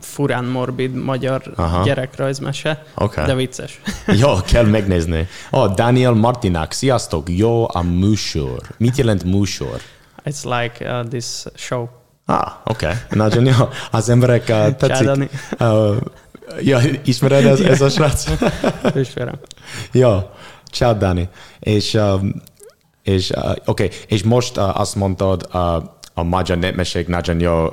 furán 0.00 0.44
morbid 0.44 0.94
magyar 0.94 1.42
Aha. 1.56 1.84
gyerekrajzmese, 1.84 2.84
okay. 2.94 3.26
de 3.26 3.34
vicces. 3.34 3.80
Jó, 4.20 4.34
kell 4.46 4.64
megnézni. 4.64 5.28
Oh, 5.50 5.74
Daniel 5.74 6.12
Martinak, 6.12 6.72
sziasztok, 6.72 7.28
jó 7.30 7.66
a 7.68 7.82
műsor. 7.82 8.60
Mit 8.76 8.96
jelent 8.96 9.24
műsor? 9.24 9.80
It's 10.24 10.60
like 10.60 11.00
uh, 11.00 11.08
this 11.08 11.44
show. 11.54 11.88
Ah, 12.24 12.52
oké. 12.64 12.86
Okay. 12.86 12.98
Nagyon 13.10 13.46
jó. 13.46 13.68
Az 13.90 14.08
emberek 14.08 14.48
uh, 14.48 14.76
tetszik. 14.76 15.30
Uh, 15.60 15.96
Ja, 16.60 16.80
ismered 17.04 17.46
ez, 17.46 17.60
ez 17.60 17.80
a 17.80 17.88
srác? 17.88 18.26
Ismerem. 18.94 19.38
ja, 19.92 20.32
ciao 20.72 20.94
Dani. 20.94 21.28
És, 21.60 21.94
um, 21.94 22.42
és 23.02 23.30
uh, 23.30 23.50
oké, 23.50 23.60
okay. 23.64 23.90
és 24.06 24.22
most 24.22 24.56
uh, 24.56 24.80
azt 24.80 24.94
mondtad, 24.94 25.48
uh, 25.52 25.60
a 26.14 26.22
magyar 26.22 26.58
népmeség 26.58 27.06
nagyon 27.06 27.40
jó 27.40 27.64
uh, 27.64 27.70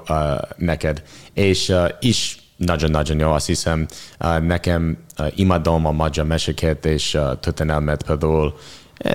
neked, 0.58 1.04
és 1.34 1.70
uh, 1.70 1.90
is 2.00 2.38
nagyon-nagyon 2.58 3.20
jó, 3.20 3.32
azt 3.32 3.48
hiszem. 3.48 3.88
Uh, 4.20 4.40
nekem 4.40 4.98
uh, 5.20 5.28
imádom 5.36 5.86
a 5.86 5.92
magyar 5.92 6.26
meséket 6.26 6.86
és 6.86 7.14
uh, 7.14 7.40
történelmet 7.40 8.04
például. 8.04 8.58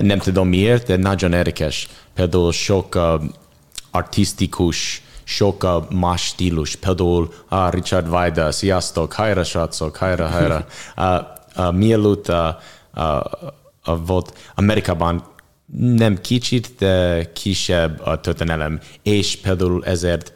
Nem 0.01 0.19
tudom 0.19 0.47
miért, 0.47 0.87
de 0.87 0.95
nagyon 0.95 1.33
érdekes. 1.33 1.87
Például 2.13 2.51
sok 2.51 2.95
uh, 2.95 3.21
artistikus 3.91 5.01
sokkal 5.29 5.87
más 5.89 6.25
stílus. 6.25 6.75
Például 6.75 7.33
uh, 7.51 7.71
Richard 7.71 8.07
Vajda, 8.07 8.51
sziasztok, 8.51 9.13
hajra 9.13 9.43
srácok, 9.43 9.95
hajra, 9.95 10.27
hajra. 10.27 10.65
Uh, 10.97 11.65
uh, 11.65 11.73
mielőtt 11.73 12.29
uh, 12.29 12.35
uh, 12.95 13.21
uh, 13.85 14.05
volt 14.05 14.33
Amerikában 14.55 15.23
nem 15.77 16.21
kicsit, 16.21 16.75
de 16.77 17.31
kisebb 17.33 18.01
a 18.03 18.19
történelem, 18.19 18.79
és 19.03 19.37
például 19.37 19.85
ezért 19.85 20.33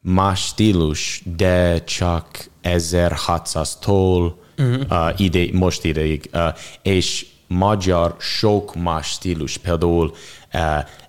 más 0.00 0.46
stílus, 0.46 1.22
de 1.36 1.84
csak 1.84 2.50
1600-tól 2.62 4.32
uh-huh. 4.58 4.90
uh, 4.90 5.20
ide, 5.20 5.46
most 5.52 5.84
ideig, 5.84 6.30
uh, 6.32 6.40
és 6.82 7.26
magyar 7.46 8.16
sok 8.18 8.74
más 8.74 9.08
stílus, 9.08 9.56
például 9.56 10.14
uh, 10.52 10.60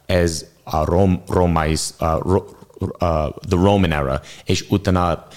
ez 0.05 0.46
a 0.63 0.86
rom, 0.86 1.22
romais, 1.27 1.89
uh, 2.00 2.20
ro, 2.22 2.46
uh, 2.79 2.88
the 3.50 3.55
Roman 3.55 3.91
era, 3.91 4.22
és 4.46 4.65
utána 4.70 5.27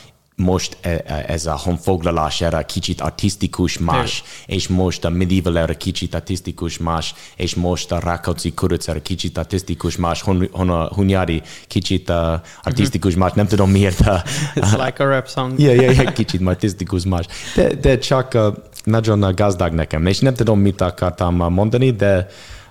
most 0.41 0.77
e- 0.81 0.89
e- 1.07 1.25
ez 1.27 1.47
a 1.47 1.53
honfoglalás 1.65 2.41
era 2.41 2.63
kicsit 2.63 3.01
artistikus 3.01 3.79
más, 3.79 4.23
és 4.47 4.69
most 4.69 5.05
a 5.05 5.09
medieval 5.09 5.57
era 5.57 5.75
kicsit 5.75 6.15
artistikus 6.15 6.79
más, 6.79 7.15
és 7.37 7.55
most 7.55 7.93
a 7.93 7.99
Rákóczi 7.99 8.53
kuruc 8.55 8.87
era 8.89 9.01
kicsit 9.01 9.39
artistikus 9.39 9.97
más, 9.97 10.23
Hun- 10.23 10.49
Hun- 10.53 10.71
a 10.71 10.91
Hunyadi 10.95 11.43
kicsit 11.69 12.09
uh, 12.09 12.17
artistikus 12.63 13.15
más, 13.15 13.33
nem 13.33 13.47
tudom 13.47 13.71
miért. 13.71 14.01
Uh, 14.01 14.21
It's 14.55 14.85
like 14.85 15.03
a 15.03 15.07
rap 15.07 15.27
song. 15.29 15.59
Yeah, 15.61 15.77
yeah, 15.81 15.95
yeah, 15.97 16.13
kicsit 16.13 16.47
artistikus 16.47 17.05
más. 17.05 17.27
De, 17.55 17.75
de 17.75 17.99
csak 17.99 18.35
uh, 18.35 18.55
nagyon 18.85 19.35
gazdag 19.35 19.73
nekem, 19.73 20.07
és 20.07 20.19
nem 20.19 20.35
tudom, 20.35 20.59
mit 20.61 20.81
akartam 20.81 21.41
uh, 21.41 21.49
mondani, 21.51 21.91
de 21.91 22.27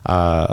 uh, 0.10 0.44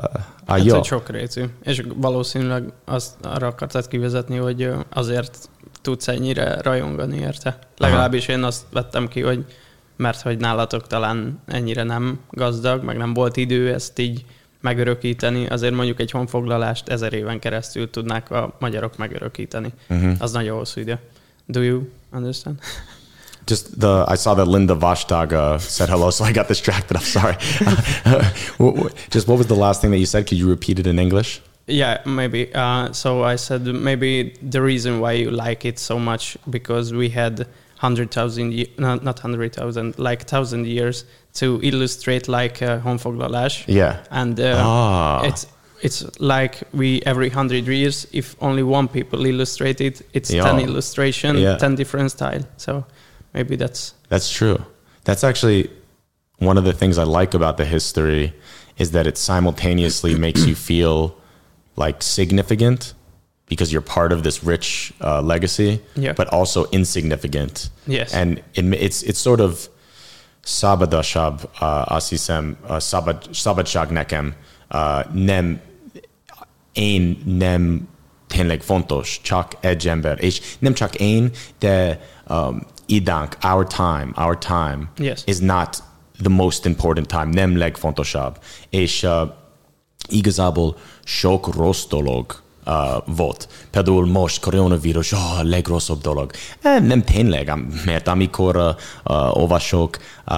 Hát, 0.47 0.65
jó. 0.65 0.75
hogy 0.75 0.85
sokrétű. 0.85 1.45
És 1.63 1.83
valószínűleg 1.95 2.73
azt 2.85 3.15
arra 3.23 3.47
akartad 3.47 3.89
kivezetni, 3.89 4.37
hogy 4.37 4.71
azért 4.89 5.49
tudsz 5.83 6.09
ennyire 6.09 6.61
rajongani 6.61 7.19
érte. 7.19 7.59
Legalábbis 7.77 8.29
én 8.29 8.43
azt 8.43 8.63
vettem 8.73 9.09
ki, 9.09 9.21
hogy 9.21 9.45
mert 9.97 10.21
hogy 10.21 10.39
nálatok 10.39 10.87
talán 10.87 11.41
ennyire 11.47 11.83
nem 11.83 12.21
gazdag, 12.31 12.85
meg 12.85 12.97
nem 12.97 13.15
volt 13.15 13.37
idő 13.37 13.73
ezt 13.73 13.99
így 13.99 14.25
megörökíteni, 14.61 15.47
azért 15.47 15.75
mondjuk 15.75 16.01
egy 16.01 16.11
honfoglalást 16.11 16.89
ezer 16.89 17.13
éven 17.13 17.39
keresztül 17.39 17.91
tudnák 17.91 18.31
a 18.31 18.57
magyarok 18.59 18.97
megörökíteni. 18.97 19.73
Uh-huh. 19.89 20.13
Az 20.19 20.33
nagyon 20.33 20.57
hosszú 20.57 20.81
idő. 20.81 20.99
Do 21.47 21.61
you 21.63 21.83
understand? 22.13 22.59
Just 23.47 23.79
the 23.79 24.05
I 24.09 24.15
saw 24.17 24.35
that 24.35 24.47
Linda 24.47 24.75
Vastag 24.75 25.33
uh, 25.33 25.59
said 25.59 25.89
hello, 25.89 26.11
so 26.17 26.25
I 26.25 26.33
got 26.33 26.49
distracted. 26.49 26.97
I'm 26.97 27.03
sorry. 27.03 27.37
Just 29.11 29.29
what 29.29 29.39
was 29.39 29.47
the 29.47 29.55
last 29.57 29.81
thing 29.81 29.91
that 29.91 29.99
you 29.99 30.07
said? 30.07 30.27
Could 30.27 30.39
you 30.39 30.49
repeat 30.49 30.79
it 30.79 30.87
in 30.87 30.99
English? 30.99 31.41
Yeah, 31.67 32.01
maybe. 32.05 32.55
Uh, 32.55 32.93
so 32.93 33.23
I 33.25 33.37
said 33.37 33.63
maybe 33.67 34.35
the 34.43 34.61
reason 34.63 35.01
why 35.01 35.13
you 35.13 35.31
like 35.31 35.65
it 35.65 35.79
so 35.79 35.99
much 35.99 36.37
because 36.51 36.93
we 36.93 37.09
had 37.09 37.47
hundred 37.79 38.11
thousand, 38.11 38.51
no, 38.79 38.97
not 38.97 39.19
hundred 39.19 39.55
thousand, 39.55 39.99
like 39.99 40.25
thousand 40.25 40.67
years 40.67 41.05
to 41.35 41.61
illustrate 41.63 42.29
like 42.29 42.63
uh, 42.63 42.79
honfoglalás, 42.81 43.65
Yeah. 43.67 43.97
and 44.11 44.39
uh, 44.41 44.55
Ah. 44.59 45.23
it's 45.25 45.47
it's 45.83 46.05
like 46.21 46.63
we 46.73 47.03
every 47.05 47.29
hundred 47.31 47.67
years, 47.67 48.07
if 48.13 48.37
only 48.41 48.63
one 48.63 48.89
people 48.89 49.27
illustrate 49.27 49.81
it, 49.81 50.03
it's 50.13 50.31
Yeah. 50.31 50.45
ten 50.45 50.61
illustration, 50.61 51.37
Yeah. 51.39 51.57
ten 51.59 51.75
different 51.77 52.11
style. 52.11 52.43
So 52.57 52.85
maybe 53.35 53.57
that's 53.57 53.93
That's 54.09 54.31
true. 54.31 54.59
That's 55.05 55.25
actually 55.25 55.69
one 56.39 56.59
of 56.59 56.65
the 56.65 56.73
things 56.73 56.97
I 56.99 57.05
like 57.21 57.35
about 57.37 57.57
the 57.57 57.65
history 57.65 58.33
is 58.79 58.91
that 58.91 59.07
it 59.07 59.17
simultaneously 59.19 60.15
makes 60.27 60.47
you 60.47 60.55
feel 60.55 61.15
like 61.77 62.03
significant 62.03 62.95
because 63.49 63.73
you're 63.73 63.83
part 63.95 64.13
of 64.13 64.23
this 64.23 64.43
rich 64.45 64.93
uh, 65.01 65.21
legacy, 65.23 65.81
Yeah. 65.97 66.15
but 66.17 66.29
also 66.33 66.65
insignificant. 66.71 67.71
Yes. 67.87 68.15
And 68.15 68.39
it, 68.55 68.65
it's 68.81 69.03
it's 69.03 69.19
sort 69.21 69.41
of 69.41 69.69
sabadashab 70.45 71.45
uh, 71.61 71.85
asisem 71.97 72.57
uh, 72.69 72.81
sabad 72.81 73.29
sabadság 73.33 73.91
nekem 73.91 74.35
uh, 74.71 75.05
nem 75.13 75.61
én 76.73 77.23
nem 77.25 77.89
tényleg 78.27 78.63
fontos, 78.63 79.21
csak 79.23 79.53
egy 79.61 79.89
ember. 79.89 80.25
És 80.25 80.41
nem 80.59 80.75
csak 80.75 80.95
én, 80.95 81.31
de 81.59 82.01
um, 82.29 82.61
idánk, 82.87 83.37
our 83.43 83.67
time, 83.67 84.11
our 84.15 84.39
time 84.39 84.91
Yes. 84.99 85.23
is 85.27 85.39
not 85.39 85.83
the 86.21 86.29
most 86.29 86.65
important 86.65 87.07
time, 87.07 87.29
nem 87.31 87.57
legfontosabb. 87.57 88.39
És 88.71 89.03
uh, 89.03 89.11
igazából 90.09 90.77
sok 91.05 91.55
rossz 91.55 91.85
dolog 91.87 92.43
uh, 92.67 92.75
volt. 93.17 93.49
Például 93.71 94.07
most 94.07 94.41
koronavírus, 94.41 95.13
oh, 95.13 95.39
a 95.39 95.43
legrosszabb 95.43 96.01
dolog. 96.01 96.31
Nem, 96.63 96.85
nem 96.85 97.03
tényleg, 97.03 97.53
mert 97.85 98.09
amikor 98.09 98.57
uh, 98.57 98.65
uh, 98.65 99.37
olvasok 99.37 99.99
uh, 100.27 100.37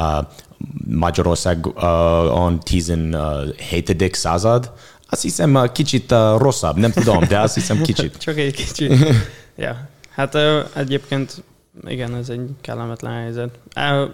Magyarországon 0.89 2.61
17. 2.61 4.15
század, 4.15 4.73
azt 5.11 5.23
hiszem 5.23 5.55
uh, 5.55 5.73
kicsit 5.73 6.13
uh, 6.13 6.19
rosszabb, 6.39 6.77
nem 6.77 6.91
tudom, 6.93 7.25
de 7.29 7.41
azt 7.41 7.55
hiszem 7.55 7.83
kicsit. 7.83 8.17
Csak 8.27 8.37
egy 8.39 8.55
kicsit. 8.55 8.93
ja. 9.57 9.89
Hát 10.11 10.35
ö, 10.35 10.61
egyébként 10.75 11.43
igen, 11.85 12.15
ez 12.15 12.29
egy 12.29 12.51
kellemetlen 12.61 13.13
helyzet. 13.13 13.59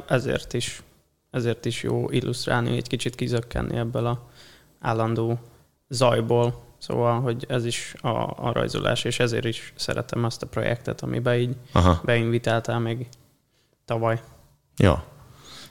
Ezért 0.06 0.52
is, 0.52 0.82
ezért 1.30 1.64
is 1.64 1.82
jó 1.82 2.10
illusztrálni, 2.10 2.76
egy 2.76 2.88
kicsit 2.88 3.14
kizökkenni 3.14 3.76
ebből 3.76 4.06
a 4.06 4.28
állandó 4.80 5.38
zajból. 5.88 6.62
Szóval, 6.78 7.20
hogy 7.20 7.46
ez 7.48 7.64
is 7.64 7.94
a, 8.00 8.08
a 8.46 8.52
rajzolás, 8.52 9.04
és 9.04 9.18
ezért 9.18 9.44
is 9.44 9.72
szeretem 9.76 10.24
azt 10.24 10.42
a 10.42 10.46
projektet, 10.46 11.02
amiben 11.02 11.38
így 11.38 11.56
Aha. 11.72 12.00
beinvitáltál 12.04 12.78
még 12.78 13.06
tavaly. 13.84 14.20
Jó. 14.76 14.94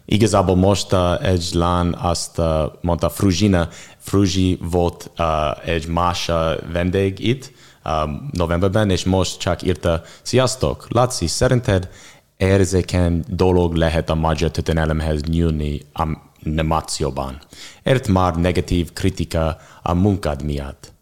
Igazából 0.06 0.56
most 0.56 0.93
uh, 0.93 1.25
egy 1.25 1.49
lány 1.54 1.93
azt 1.97 2.38
uh, 2.38 2.45
mondta, 2.82 3.10
Fruzsina, 3.10 3.67
Fruzsi 3.97 4.58
volt 4.62 5.12
uh, 5.17 5.67
egy 5.67 5.88
más 5.88 6.27
uh, 6.27 6.71
vendég 6.71 7.19
itt 7.19 7.51
um, 7.86 8.30
novemberben, 8.32 8.89
és 8.89 9.04
most 9.04 9.39
csak 9.39 9.62
írta, 9.62 10.02
sziasztok, 10.22 10.86
Laci, 10.89 11.28
szerinted 11.28 11.89
érzékeny 12.38 13.24
dolog 13.28 13.74
lehet 13.74 14.10
a 14.10 14.15
magyar 14.15 14.52
történelemhez 14.52 15.22
nyúlni 15.22 15.82
a 15.94 16.08
animációban? 16.46 17.39
Ért 17.84 18.08
már 18.08 18.36
negatív 18.36 18.94
kritika 18.94 19.58
a 19.82 19.94
munkád 19.94 20.44
miatt. 20.44 20.94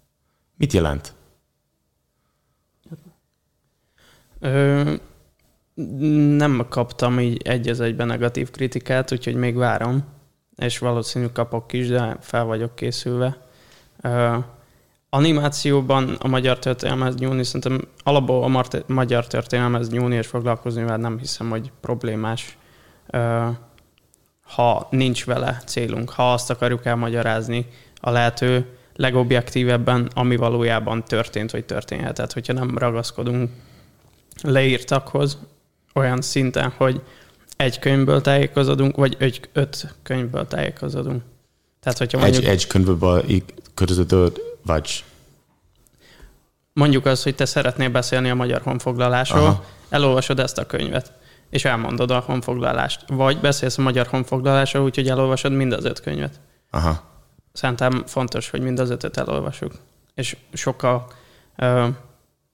Mit 0.58 0.74
jelent? 0.74 1.13
Ö, 4.39 4.94
nem 6.38 6.65
kaptam 6.70 7.20
így 7.20 7.42
egy 7.48 7.68
az 7.68 7.80
egyben 7.80 8.08
negatív 8.08 8.52
kritikát, 8.52 9.12
úgyhogy 9.12 9.36
még 9.36 9.56
várom, 9.56 10.04
és 10.56 10.78
valószínű 10.78 11.26
kapok 11.26 11.74
is, 11.74 11.88
de 11.88 12.18
fel 12.22 12.44
vagyok 12.44 12.76
készülve. 12.76 13.38
Ö, 14.02 14.38
animációban 15.10 16.15
a 16.19 16.28
magyar 16.28 16.60
történelmez 16.60 17.15
nyúlni, 17.15 17.43
szerintem 17.43 17.88
alapból 18.04 18.43
a 18.43 18.65
magyar 18.88 19.28
történelmez 19.28 19.89
nyúlni 19.89 20.15
és 20.15 20.28
foglalkozni 20.28 20.84
vele 20.84 20.98
nem 20.98 21.17
hiszem, 21.17 21.50
hogy 21.50 21.72
problémás, 21.82 22.58
ha 24.41 24.88
nincs 24.91 25.26
vele 25.26 25.62
célunk, 25.65 26.10
ha 26.10 26.34
azt 26.34 26.50
akarjuk 26.50 26.86
elmagyarázni 26.86 27.65
a 27.95 28.10
lehető 28.10 28.65
legobjektívebben, 28.95 30.10
ami 30.13 30.36
valójában 30.36 31.04
történt 31.04 31.52
vagy 31.52 31.65
történhetett, 31.65 32.34
hogyha 32.34 32.54
nem 32.54 32.78
ragaszkodunk 32.78 33.50
leírtakhoz 34.41 35.38
olyan 35.93 36.22
szinten, 36.22 36.74
hogy 36.78 37.02
egy 37.58 37.80
könyvből 37.80 38.22
tájékozódunk, 38.22 38.95
vagy 38.95 39.15
öt, 39.19 39.50
öt 39.54 39.95
könyvből 40.04 40.48
tájékozódunk. 40.48 41.22
Tehát, 41.80 41.98
hogyha 41.98 42.19
mondjuk, 42.19 42.43
Egy, 42.43 42.50
egy 42.50 42.67
könyvből 42.67 43.24
közöttött, 43.74 44.49
vagy 44.70 45.04
mondjuk 46.74 47.06
azt, 47.06 47.24
hogy 47.24 47.36
te 47.36 47.46
szeretnél 47.46 47.90
beszélni 47.90 48.30
a 48.30 48.36
magyar 48.36 48.62
honfoglalásról. 48.62 49.44
Aha. 49.46 49.64
elolvasod 49.90 50.40
ezt 50.40 50.58
a 50.58 50.66
könyvet, 50.66 51.14
és 51.50 51.66
elmondod 51.66 52.12
a 52.12 52.20
honfoglalást. 52.20 53.04
Vagy 53.08 53.40
beszélsz 53.40 53.78
a 53.78 53.82
magyar 53.82 54.08
honfoglalásról, 54.08 54.84
úgyhogy 54.84 55.10
elolvasod 55.10 55.52
mind 55.52 55.74
az 55.74 55.86
öt 55.86 56.00
könyvet. 56.00 56.40
aha. 56.70 57.08
Szerintem 57.54 58.04
fontos, 58.06 58.50
hogy 58.50 58.62
mind 58.62 58.80
az 58.80 58.90
ötöt 58.90 59.18
elolvasjuk. 59.18 59.72
És 60.14 60.38
sokkal 60.54 61.08
ö, 61.56 61.88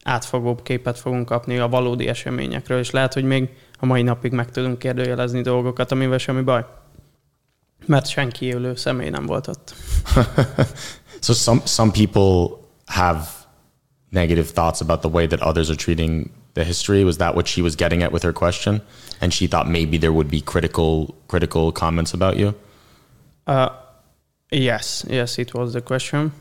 átfogóbb 0.03 0.61
képet 0.63 0.99
fogunk 0.99 1.25
kapni 1.25 1.57
a 1.57 1.67
valódi 1.67 2.07
eseményekről, 2.07 2.79
és 2.79 2.91
lehet, 2.91 3.13
hogy 3.13 3.23
még 3.23 3.49
a 3.79 3.85
mai 3.85 4.01
napig 4.01 4.31
meg 4.31 4.51
tudunk 4.51 4.79
kérdőjelezni 4.79 5.41
dolgokat, 5.41 5.91
amivel 5.91 6.17
semmi 6.17 6.41
baj. 6.41 6.65
Mert 7.85 8.07
senki 8.07 8.45
élő 8.45 8.75
személy 8.75 9.09
nem 9.09 9.25
volt 9.25 9.47
ott. 9.47 9.75
So 11.25 11.33
some 11.33 11.61
some 11.65 11.91
people 11.91 12.59
have 12.87 13.47
negative 14.11 14.51
thoughts 14.51 14.79
about 14.81 15.01
the 15.01 15.09
way 15.09 15.25
that 15.25 15.41
others 15.41 15.71
are 15.71 15.75
treating 15.75 16.29
the 16.53 16.63
history. 16.63 17.03
Was 17.03 17.17
that 17.17 17.33
what 17.33 17.47
she 17.47 17.63
was 17.63 17.75
getting 17.75 18.03
at 18.03 18.11
with 18.11 18.21
her 18.21 18.31
question? 18.31 18.81
And 19.21 19.33
she 19.33 19.47
thought 19.47 19.67
maybe 19.67 19.97
there 19.97 20.13
would 20.13 20.29
be 20.29 20.41
critical 20.41 21.15
critical 21.27 21.71
comments 21.71 22.13
about 22.13 22.37
you. 22.37 22.53
Uh, 23.47 23.69
yes, 24.51 25.03
yes, 25.09 25.39
it 25.39 25.53
was 25.55 25.73
the 25.73 25.81
question. 25.81 26.31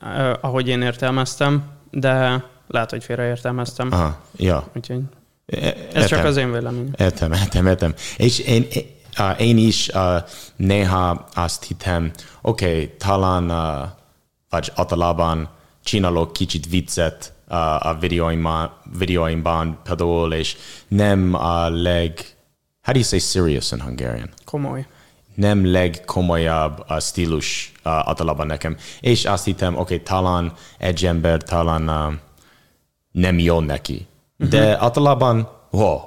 Uh, 0.00 0.34
ahogy 0.40 0.68
én 0.68 0.82
értelmeztem, 0.82 1.62
de 1.90 2.44
lehet, 2.66 2.90
hogy 2.90 3.04
félreértelmeztem. 3.04 3.92
Aha, 3.92 4.18
ja. 4.36 4.70
Úgyhogy 4.76 5.02
ez 5.92 6.06
csak 6.06 6.24
az 6.24 6.36
én 6.36 6.52
véleményem. 6.52 6.92
Értem, 6.98 7.32
értem, 7.32 7.66
értem. 7.66 7.94
És 8.16 8.38
én, 8.38 8.66
uh, 9.18 9.40
én 9.40 9.58
is 9.58 9.88
uh, 9.88 10.16
néha 10.56 11.28
azt 11.34 11.64
hittem, 11.64 12.10
oké, 12.42 12.66
okay, 12.66 12.96
talán 12.98 13.50
uh, 13.50 13.88
vagy 14.50 14.72
általában 14.74 15.48
csinálok 15.82 16.32
kicsit 16.32 16.68
viccet 16.68 17.32
uh, 17.48 17.86
a 17.86 17.96
videóimban, 18.00 18.72
videóimban 18.98 19.78
például, 19.82 20.32
és 20.32 20.56
nem 20.88 21.34
a 21.34 21.68
leg... 21.68 22.12
How 22.82 22.92
do 22.92 22.98
you 22.98 23.02
say 23.02 23.18
serious 23.18 23.72
in 23.72 23.80
Hungarian? 23.80 24.30
Komoly. 24.44 24.86
nem 25.34 25.70
legkomolyabb 25.70 26.84
a 26.86 27.00
stílus 27.00 27.72
uh, 27.84 27.92
általában 27.92 28.46
nekem. 28.46 28.76
És 29.00 29.24
azt 29.24 29.44
hittem, 29.44 29.72
oké, 29.74 29.80
okay, 29.94 30.00
talán 30.00 30.52
egy 30.78 31.06
ember 31.06 31.42
talán 31.42 31.88
uh, 31.88 32.12
nem 33.12 33.38
jön 33.38 33.62
neki. 33.62 34.06
De 34.36 34.66
uh-huh. 34.66 34.82
általában, 34.82 35.48
wow, 35.70 36.00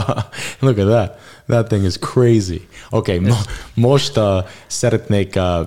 look 0.60 0.78
at 0.78 0.86
that. 0.86 1.18
That 1.46 1.68
thing 1.68 1.84
is 1.84 1.96
crazy. 1.98 2.68
Oké, 2.90 3.16
okay, 3.16 3.18
mo- 3.18 3.46
most 3.74 4.16
uh, 4.16 4.44
szeretnék 4.66 5.36
uh, 5.36 5.60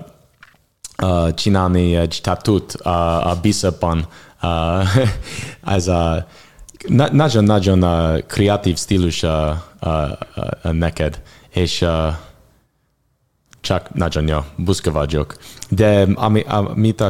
uh, 1.02 1.34
csinálni 1.34 1.96
egy 1.96 2.18
tatút 2.22 2.74
uh, 2.84 3.26
a 3.26 3.38
bicepon. 3.42 4.06
Uh, 4.42 4.86
ez 5.76 5.88
a 5.88 6.26
na- 6.88 7.12
nagyon-nagyon 7.12 7.82
uh, 7.82 8.18
kreatív 8.26 8.78
stílus 8.78 9.22
uh, 9.22 9.30
uh, 9.82 10.10
uh, 10.36 10.72
neked. 10.72 11.20
És 11.50 11.80
uh, 11.80 12.14
csak 13.60 13.94
nagyon 13.94 14.28
jó, 14.28 14.38
buszka 14.56 14.90
vagyok. 14.90 15.36
De 15.68 16.06
ami, 16.14 16.44
amit, 16.46 17.04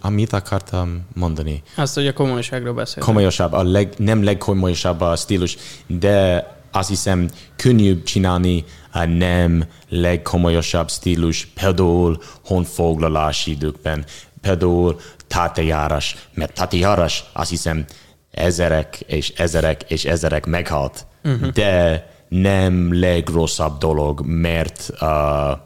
amit 0.00 0.32
akartam 0.32 1.06
mondani? 1.14 1.62
Azt, 1.76 1.94
hogy 1.94 2.06
a 2.06 2.12
komolyságról 2.12 2.74
beszélünk. 2.74 3.06
Komolyosabb, 3.06 3.52
a 3.52 3.62
leg, 3.62 3.94
nem 3.96 4.24
legkomolyosabb 4.24 5.00
a 5.00 5.16
stílus, 5.16 5.56
de 5.86 6.46
azt 6.72 6.88
hiszem 6.88 7.28
könnyűbb 7.56 8.02
csinálni 8.02 8.64
a 8.92 9.04
nem 9.04 9.64
legkomolyosabb 9.88 10.90
stílus, 10.90 11.46
például 11.46 12.22
honfoglalási 12.44 13.50
időkben, 13.50 14.04
például 14.40 15.00
tátejárás, 15.26 16.28
mert 16.34 16.54
tátejárás 16.54 17.24
azt 17.32 17.50
hiszem 17.50 17.84
ezerek 18.30 19.00
és 19.06 19.28
ezerek 19.28 19.82
és 19.82 20.04
ezerek 20.04 20.46
meghalt, 20.46 21.06
uh-huh. 21.24 21.48
de 21.48 22.06
nem 22.28 23.00
legrosszabb 23.00 23.78
dolog, 23.78 24.20
mert 24.26 24.90
uh, 25.00 25.58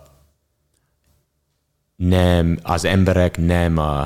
nem, 1.97 2.59
az 2.63 2.85
emberek 2.85 3.37
nem 3.39 3.77
uh, 3.77 4.05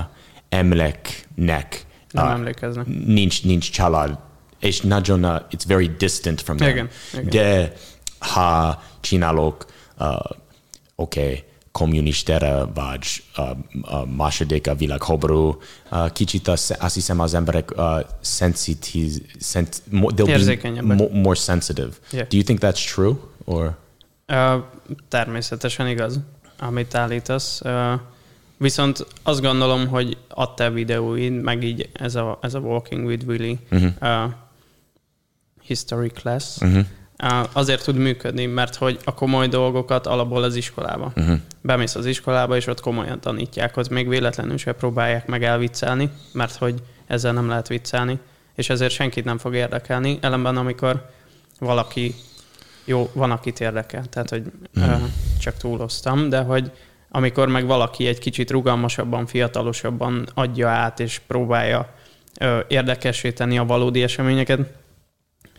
emléknek. 0.49 1.87
Nem 2.11 2.25
uh, 2.25 2.33
emlékeznek. 2.33 2.87
Nincs, 3.07 3.45
nincs 3.45 3.71
család. 3.71 4.19
És 4.61 4.81
nagyon, 4.81 5.25
uh, 5.25 5.41
it's 5.51 5.65
very 5.67 5.91
distant 5.99 6.41
from 6.41 6.57
them. 6.57 6.71
Igen, 6.71 6.89
igen. 7.13 7.29
De 7.29 7.73
ha 8.19 8.83
csinálok, 9.01 9.67
uh, 9.99 10.15
oké, 10.95 11.21
okay, 11.21 11.45
kommunistára 11.73 12.71
vagy 12.75 13.07
uh, 13.37 13.51
uh, 13.83 14.07
második 14.17 14.67
a 14.67 14.75
világháború, 14.75 15.59
uh, 15.91 16.13
kicsit 16.13 16.49
az, 16.49 16.77
azt 16.79 16.95
hiszem 16.95 17.21
az 17.21 17.35
emberek 17.35 17.71
uh, 17.77 18.01
sensitive, 18.21 19.15
sent, 19.41 19.83
more, 19.91 20.15
they'll 20.17 20.71
be 20.83 20.83
more, 20.83 21.09
more 21.13 21.35
sensitive. 21.35 21.91
Yeah. 22.11 22.29
Do 22.29 22.37
you 22.37 22.45
think 22.45 22.61
that's 22.61 22.93
true? 22.95 23.17
Or? 23.45 23.77
Uh, 24.29 24.63
természetesen 25.09 25.89
igaz 25.89 26.21
amit 26.61 26.95
állítasz. 26.95 27.63
Viszont 28.57 29.07
azt 29.23 29.41
gondolom, 29.41 29.89
hogy 29.89 30.17
a 30.29 30.55
te 30.55 30.71
videóid, 30.71 31.33
meg 31.33 31.63
így 31.63 31.89
ez 31.93 32.15
a, 32.15 32.39
ez 32.43 32.55
a 32.55 32.59
Walking 32.59 33.07
with 33.07 33.27
Willy 33.27 33.59
uh-huh. 33.71 33.91
uh, 34.01 34.33
history 35.71 36.09
class, 36.09 36.57
uh-huh. 36.61 36.85
uh, 37.23 37.49
azért 37.53 37.85
tud 37.85 37.97
működni, 37.97 38.47
mert 38.47 38.75
hogy 38.75 38.99
a 39.05 39.15
komoly 39.15 39.49
dolgokat 39.49 40.07
alapból 40.07 40.43
az 40.43 40.57
iskolába. 40.57 41.13
Uh-huh. 41.17 41.39
Bemész 41.61 41.95
az 41.95 42.07
iskolába, 42.07 42.57
és 42.57 42.67
ott 42.67 42.81
komolyan 42.81 43.21
tanítják, 43.21 43.77
ott 43.77 43.89
még 43.89 44.09
véletlenül 44.09 44.57
se 44.57 44.73
próbálják 44.73 45.27
meg 45.27 45.45
elviccelni, 45.45 46.11
mert 46.33 46.57
hogy 46.57 46.83
ezzel 47.07 47.33
nem 47.33 47.49
lehet 47.49 47.69
viccelni, 47.69 48.19
és 48.55 48.71
ezért 48.71 48.93
senkit 48.93 49.25
nem 49.25 49.39
fog 49.39 49.55
érdekelni. 49.55 50.19
Ellenben, 50.21 50.57
amikor 50.57 51.11
valaki 51.59 52.15
jó, 52.85 53.11
van, 53.13 53.31
akit 53.31 53.61
érdekel, 53.61 54.05
tehát 54.05 54.31
hogy 54.31 54.43
mm. 54.81 54.83
uh, 54.83 55.01
csak 55.41 55.57
túloztam, 55.57 56.29
de 56.29 56.41
hogy 56.41 56.71
amikor 57.09 57.49
meg 57.49 57.67
valaki 57.67 58.07
egy 58.07 58.19
kicsit 58.19 58.51
rugalmasabban, 58.51 59.27
fiatalosabban 59.27 60.29
adja 60.35 60.69
át, 60.69 61.01
és 61.01 61.21
próbálja 61.27 61.95
uh, 62.41 62.59
érdekessé 62.69 63.33
tenni 63.33 63.59
a 63.59 63.65
valódi 63.65 64.03
eseményeket, 64.03 64.61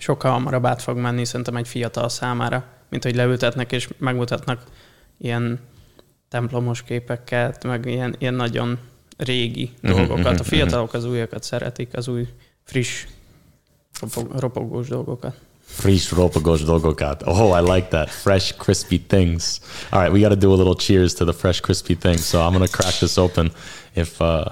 sokkal 0.01 0.31
hamarabb 0.31 0.65
át 0.65 0.81
fog 0.81 0.97
menni 0.97 1.25
szerintem 1.25 1.55
egy 1.55 1.67
fiatal 1.67 2.09
számára, 2.09 2.63
mint 2.89 3.03
hogy 3.03 3.15
leültetnek 3.15 3.71
és 3.71 3.89
megmutatnak 3.97 4.63
ilyen 5.17 5.59
templomos 6.29 6.83
képeket, 6.83 7.63
meg 7.63 7.85
ilyen, 7.85 8.15
ilyen 8.17 8.33
nagyon 8.33 8.79
régi 9.17 9.71
mm-hmm, 9.87 9.95
dolgokat. 9.95 10.25
A 10.25 10.31
mhm, 10.31 10.41
fiatalok 10.41 10.93
az 10.93 11.05
újakat 11.05 11.43
szeretik, 11.43 11.97
az 11.97 12.07
új, 12.07 12.27
friss, 12.63 13.05
ropogós 14.35 14.87
dolgokat. 14.87 15.35
Frisch 15.65 16.13
ropogos 16.13 16.63
dolgokat. 16.63 17.23
Oh, 17.25 17.59
I 17.59 17.71
like 17.71 17.87
that. 17.87 18.09
Fresh, 18.09 18.57
crispy 18.57 18.99
things. 19.07 19.59
All 19.89 20.01
right, 20.01 20.13
we 20.13 20.19
got 20.19 20.39
to 20.39 20.47
do 20.47 20.53
a 20.53 20.57
little 20.57 20.75
cheers 20.75 21.13
to 21.13 21.25
the 21.25 21.33
fresh, 21.33 21.61
crispy 21.61 21.95
things. 21.95 22.25
So 22.25 22.39
I'm 22.39 22.53
going 22.53 22.69
to 22.69 22.77
crack 22.77 22.99
this 22.99 23.17
open. 23.17 23.51
If 23.93 24.21
uh, 24.21 24.45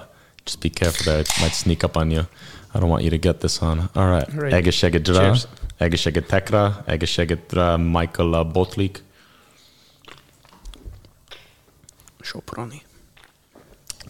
Just 0.44 0.60
be 0.60 0.70
careful 0.70 1.04
there. 1.04 1.20
It 1.20 1.30
might 1.40 1.52
sneak 1.52 1.84
up 1.84 1.96
on 1.96 2.10
you. 2.10 2.26
I 2.74 2.78
don't 2.78 2.88
want 2.88 3.02
you 3.02 3.10
to 3.10 3.18
get 3.18 3.38
this 3.38 3.60
on. 3.60 3.88
All 3.94 4.10
right. 4.10 4.28
right. 4.32 4.52
Egészségedre. 4.52 5.34
Egészségetekre. 5.76 6.82
Egészségedre 6.86 7.76
Michael 7.76 8.42
Botlik. 8.42 9.02
Soproni. 12.20 12.82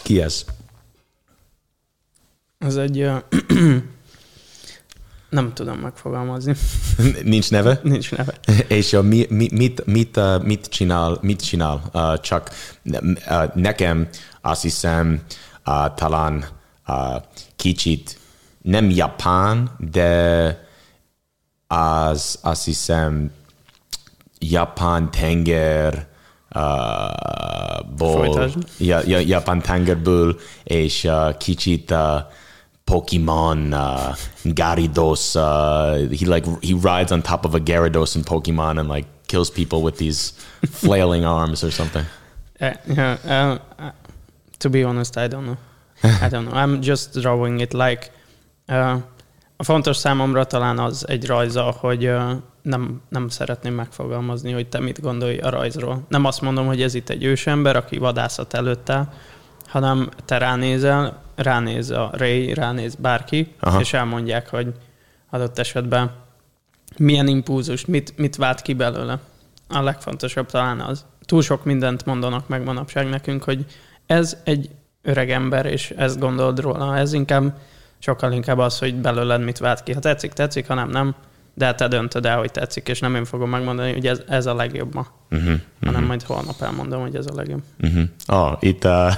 Ki 0.03 0.21
ez? 0.21 0.45
Ez 2.59 2.77
egy 2.77 3.03
uh, 3.03 3.23
Nem 5.31 5.53
tudom 5.55 5.79
megfogalmazni. 5.79 6.55
Nincs 7.23 7.51
neve? 7.51 7.81
Nincs 7.83 8.11
neve. 8.11 8.35
És 8.69 8.93
a, 8.93 9.03
mi, 9.03 9.27
mi, 9.29 9.49
mit, 9.53 9.87
mit, 9.87 10.21
mit 10.43 10.67
csinál? 10.67 11.19
Mit 11.23 11.43
csinál? 11.43 11.83
Uh, 11.93 12.21
csak 12.21 12.51
uh, 12.85 13.55
nekem 13.55 14.09
azt 14.41 14.63
hiszem 14.63 15.21
uh, 15.67 15.95
talán 15.95 16.45
uh, 16.87 17.23
kicsit 17.57 18.20
nem 18.63 18.91
japán, 18.91 19.71
de 19.79 20.69
az 21.67 22.39
azt 22.43 22.65
hiszem 22.65 23.31
japán 24.39 25.11
tenger 25.11 26.07
uh, 26.55 26.61
ból, 27.97 28.51
ja, 28.79 29.01
ja, 29.07 29.19
japán 29.19 29.63
tengerből, 29.63 30.37
és 30.65 31.05
uh, 31.05 31.37
kicsit 31.37 31.91
uh, 31.91 31.99
Pokemon 32.85 33.73
uh, 33.73 34.17
Gyarados. 34.43 35.35
Uh, 35.35 36.11
he 36.11 36.27
like 36.27 36.47
he 36.61 36.75
rides 36.75 37.13
on 37.13 37.23
top 37.23 37.45
of 37.45 37.55
a 37.55 37.61
Gyarados 37.61 38.17
in 38.17 38.25
Pokemon 38.25 38.79
and 38.79 38.89
like 38.89 39.07
kills 39.27 39.51
people 39.51 39.83
with 39.83 39.97
these 39.97 40.33
flailing 40.71 41.25
arms 41.39 41.63
or 41.63 41.71
something. 41.71 42.05
Uh, 42.61 42.75
yeah, 42.87 43.17
uh, 43.25 43.59
uh, 43.79 43.93
to 44.59 44.69
be 44.69 44.83
honest, 44.83 45.17
I 45.17 45.29
don't 45.29 45.47
know. 45.47 45.57
I 46.03 46.29
don't 46.29 46.47
know. 46.47 46.53
I'm 46.53 46.83
just 46.83 47.21
drawing 47.21 47.61
it 47.61 47.75
like. 47.75 48.11
A 49.57 49.63
fontos 49.63 49.97
számomra 49.97 50.45
talán 50.45 50.79
az 50.79 51.09
egy 51.09 51.27
rajza, 51.27 51.63
hogy 51.63 52.13
nem, 52.63 53.01
nem 53.09 53.29
szeretném 53.29 53.75
megfogalmazni, 53.75 54.53
hogy 54.53 54.69
te 54.69 54.81
mit 54.81 55.01
gondolj 55.01 55.39
a 55.39 55.51
rajzról. 55.51 56.03
Nem 56.09 56.25
azt 56.25 56.41
mondom, 56.41 56.67
hogy 56.67 56.83
ez 56.83 56.95
itt 56.95 57.09
egy 57.09 57.25
ősember, 57.25 57.77
aki 57.77 57.99
vadászat 57.99 58.55
előtt 58.55 58.91
áll, 58.91 59.13
hanem 59.67 60.09
te 60.25 60.39
ránézel, 60.39 61.23
ránéz 61.35 61.91
a 61.91 62.11
Ray, 62.13 62.55
ránéz 62.55 62.95
bárki, 62.95 63.55
Aha. 63.61 63.81
és 63.81 63.93
elmondják, 63.93 64.49
hogy 64.49 64.73
adott 65.31 65.59
esetben 65.59 66.11
milyen 66.97 67.27
impulzust, 67.27 67.87
mit, 67.87 68.19
mit 68.19 68.37
vált 68.37 68.63
ki 68.63 68.75
belőle. 68.75 69.19
A 69.69 69.83
legfontosabb 69.83 70.51
talán 70.51 70.81
az. 70.81 71.05
Túl 71.25 71.43
sok 71.43 71.65
mindent 71.65 72.05
mondanak 72.05 72.49
meg 72.49 72.65
manapság 72.65 73.09
nekünk, 73.09 73.45
hogy 73.45 73.65
ez 74.07 74.37
egy 74.45 74.71
öreg 75.03 75.31
ember, 75.31 75.67
és 75.67 75.91
ezt 75.91 76.19
gondolod 76.19 76.61
róla. 76.61 76.97
Ez 76.97 77.13
inkább 77.13 77.59
sokkal 78.01 78.33
inkább 78.33 78.59
az, 78.59 78.79
hogy 78.79 78.95
belőled 78.95 79.45
mit 79.45 79.59
vált 79.59 79.83
ki. 79.83 79.93
Ha 79.93 80.01
tetszik, 80.01 80.33
tetszik, 80.33 80.67
ha 80.67 80.75
nem, 80.75 80.89
nem 80.89 81.15
de 81.55 81.75
te 81.75 81.89
döntöd 81.89 82.27
el, 82.27 82.39
hogy 82.39 82.51
tetszik, 82.51 82.89
és 82.89 83.01
nem 83.01 83.15
én 83.15 83.25
fogom 83.25 83.51
megmondani, 83.51 83.93
hogy 83.93 84.07
ez, 84.07 84.23
ez 84.29 84.47
a 84.47 84.55
legjobb 84.55 84.95
ma, 84.95 85.07
uh-huh, 85.31 85.47
hanem 85.47 85.95
uh-huh. 85.95 86.07
majd 86.07 86.23
holnap 86.23 86.63
elmondom, 86.63 87.01
hogy 87.01 87.17
ez 87.17 87.27
a 87.27 87.35
legjobb. 87.35 87.63
Uh-huh. 87.81 88.03
Oh, 88.27 88.57
itt 88.61 88.85
uh, 88.85 89.15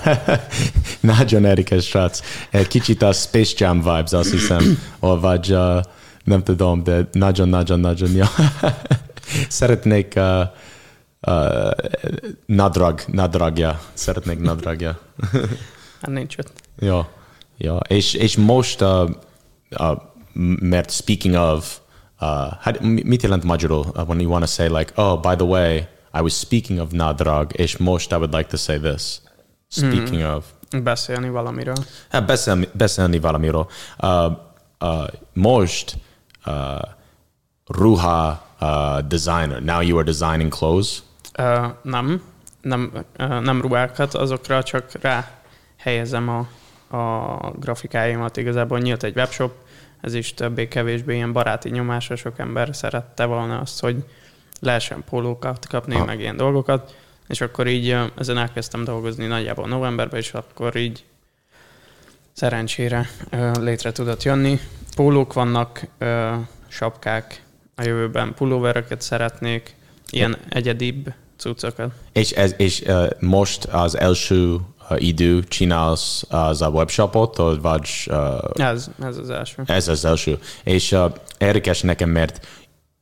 nagyon 1.14 1.44
érdekes 1.44 1.84
srác. 1.84 2.20
Kicsit 2.68 3.02
a 3.02 3.12
Space 3.12 3.52
Jam 3.56 3.78
vibes, 3.78 4.12
azt 4.12 4.30
hiszem, 4.30 4.78
vagy 4.98 5.52
uh, 5.52 5.82
nem 6.24 6.42
tudom, 6.42 6.82
de 6.82 7.08
nagyon-nagyon-nagyon 7.12 8.10
jó. 8.10 8.24
Szeretnék 9.48 10.12
uh, 10.16 10.40
uh, 11.20 11.70
nadrag, 12.46 13.00
nadragja. 13.06 13.80
Szeretnék 13.92 14.38
nadragja. 14.38 14.98
hát 16.00 16.10
nincs 16.10 16.36
ott. 16.38 16.52
Jó, 16.78 17.00
jó. 17.62 17.76
És, 17.88 18.14
és 18.14 18.36
most, 18.36 18.80
uh, 18.80 19.10
uh, 19.78 19.96
mert 20.60 20.90
speaking 20.90 21.34
of, 21.34 21.78
uh, 22.20 22.52
how, 22.60 22.72
mit 22.80 23.22
jelent 23.22 23.44
magyarul 23.44 23.86
uh, 23.94 24.08
when 24.08 24.20
you 24.20 24.30
want 24.30 24.44
to 24.44 24.50
say 24.50 24.68
like, 24.68 24.92
oh, 24.94 25.20
by 25.20 25.34
the 25.34 25.44
way, 25.44 25.86
I 26.14 26.20
was 26.20 26.38
speaking 26.38 26.80
of 26.80 26.90
nadrag, 26.90 27.52
és 27.52 27.76
most 27.76 28.10
I 28.10 28.14
would 28.14 28.34
like 28.34 28.48
to 28.48 28.56
say 28.56 28.78
this. 28.78 29.20
Speaking 29.68 30.22
mm. 30.22 30.34
of. 30.34 30.44
Beszélni 30.82 31.28
valamiről. 31.28 31.76
Hát 32.10 32.26
beszélni, 32.26 32.68
beszélni 32.72 33.18
valamiről. 33.18 33.66
Uh, 34.02 34.32
uh, 34.80 35.06
most 35.32 35.96
uh, 36.46 36.82
ruha 37.66 38.46
uh, 38.60 38.98
designer. 39.08 39.62
Now 39.62 39.80
you 39.80 39.98
are 39.98 40.04
designing 40.04 40.52
clothes. 40.52 41.02
Ö, 41.36 41.66
nem, 41.82 42.22
nem, 42.60 42.92
ö, 43.16 43.40
nem 43.40 43.60
ruhákat, 43.60 44.14
azokra 44.14 44.62
csak 44.62 44.92
rá 45.00 45.30
helyezem 45.76 46.28
a, 46.28 46.48
a 46.92 47.52
grafikáimat. 47.58 48.36
Igazából 48.36 48.78
nyílt 48.78 49.02
egy 49.02 49.16
webshop, 49.16 49.52
ez 50.00 50.14
is 50.14 50.34
többé-kevésbé 50.34 51.14
ilyen 51.14 51.32
baráti 51.32 51.68
nyomásra, 51.68 52.16
sok 52.16 52.38
ember 52.38 52.76
szerette 52.76 53.24
volna 53.24 53.58
azt, 53.58 53.80
hogy 53.80 54.04
lehessen 54.60 55.04
pólókat 55.10 55.66
kapni, 55.66 55.94
Ha. 55.94 56.04
meg 56.04 56.20
ilyen 56.20 56.36
dolgokat, 56.36 56.96
és 57.28 57.40
akkor 57.40 57.66
így 57.66 57.96
ezen 58.18 58.38
elkezdtem 58.38 58.84
dolgozni 58.84 59.26
nagyjából 59.26 59.68
novemberben, 59.68 60.20
és 60.20 60.34
akkor 60.34 60.76
így 60.76 61.04
szerencsére 62.32 63.08
létre 63.60 63.92
tudott 63.92 64.22
jönni. 64.22 64.58
Pólók 64.96 65.32
vannak, 65.32 65.86
sapkák, 66.68 67.42
a 67.74 67.82
jövőben 67.82 68.34
pulóvereket 68.34 69.00
szeretnék, 69.00 69.74
ilyen 70.10 70.36
egyedibb 70.48 71.12
cuccokat. 71.42 71.90
És, 72.12 72.30
ez, 72.30 72.54
és 72.56 72.80
uh, 72.80 73.10
most 73.20 73.64
az 73.64 73.98
első 73.98 74.54
uh, 74.54 75.02
idő 75.02 75.44
csinálsz 75.44 76.24
az 76.28 76.62
a 76.62 76.68
webshopot, 76.68 77.36
vagy 77.60 77.88
uh, 78.06 78.66
Ez, 78.66 78.90
ez 79.02 79.16
az 79.16 79.30
első. 79.30 79.62
Ez 79.66 79.88
az 79.88 80.04
első. 80.04 80.38
És 80.64 80.92
uh, 80.92 81.12
érdekes 81.38 81.80
nekem, 81.80 82.10
mert 82.10 82.46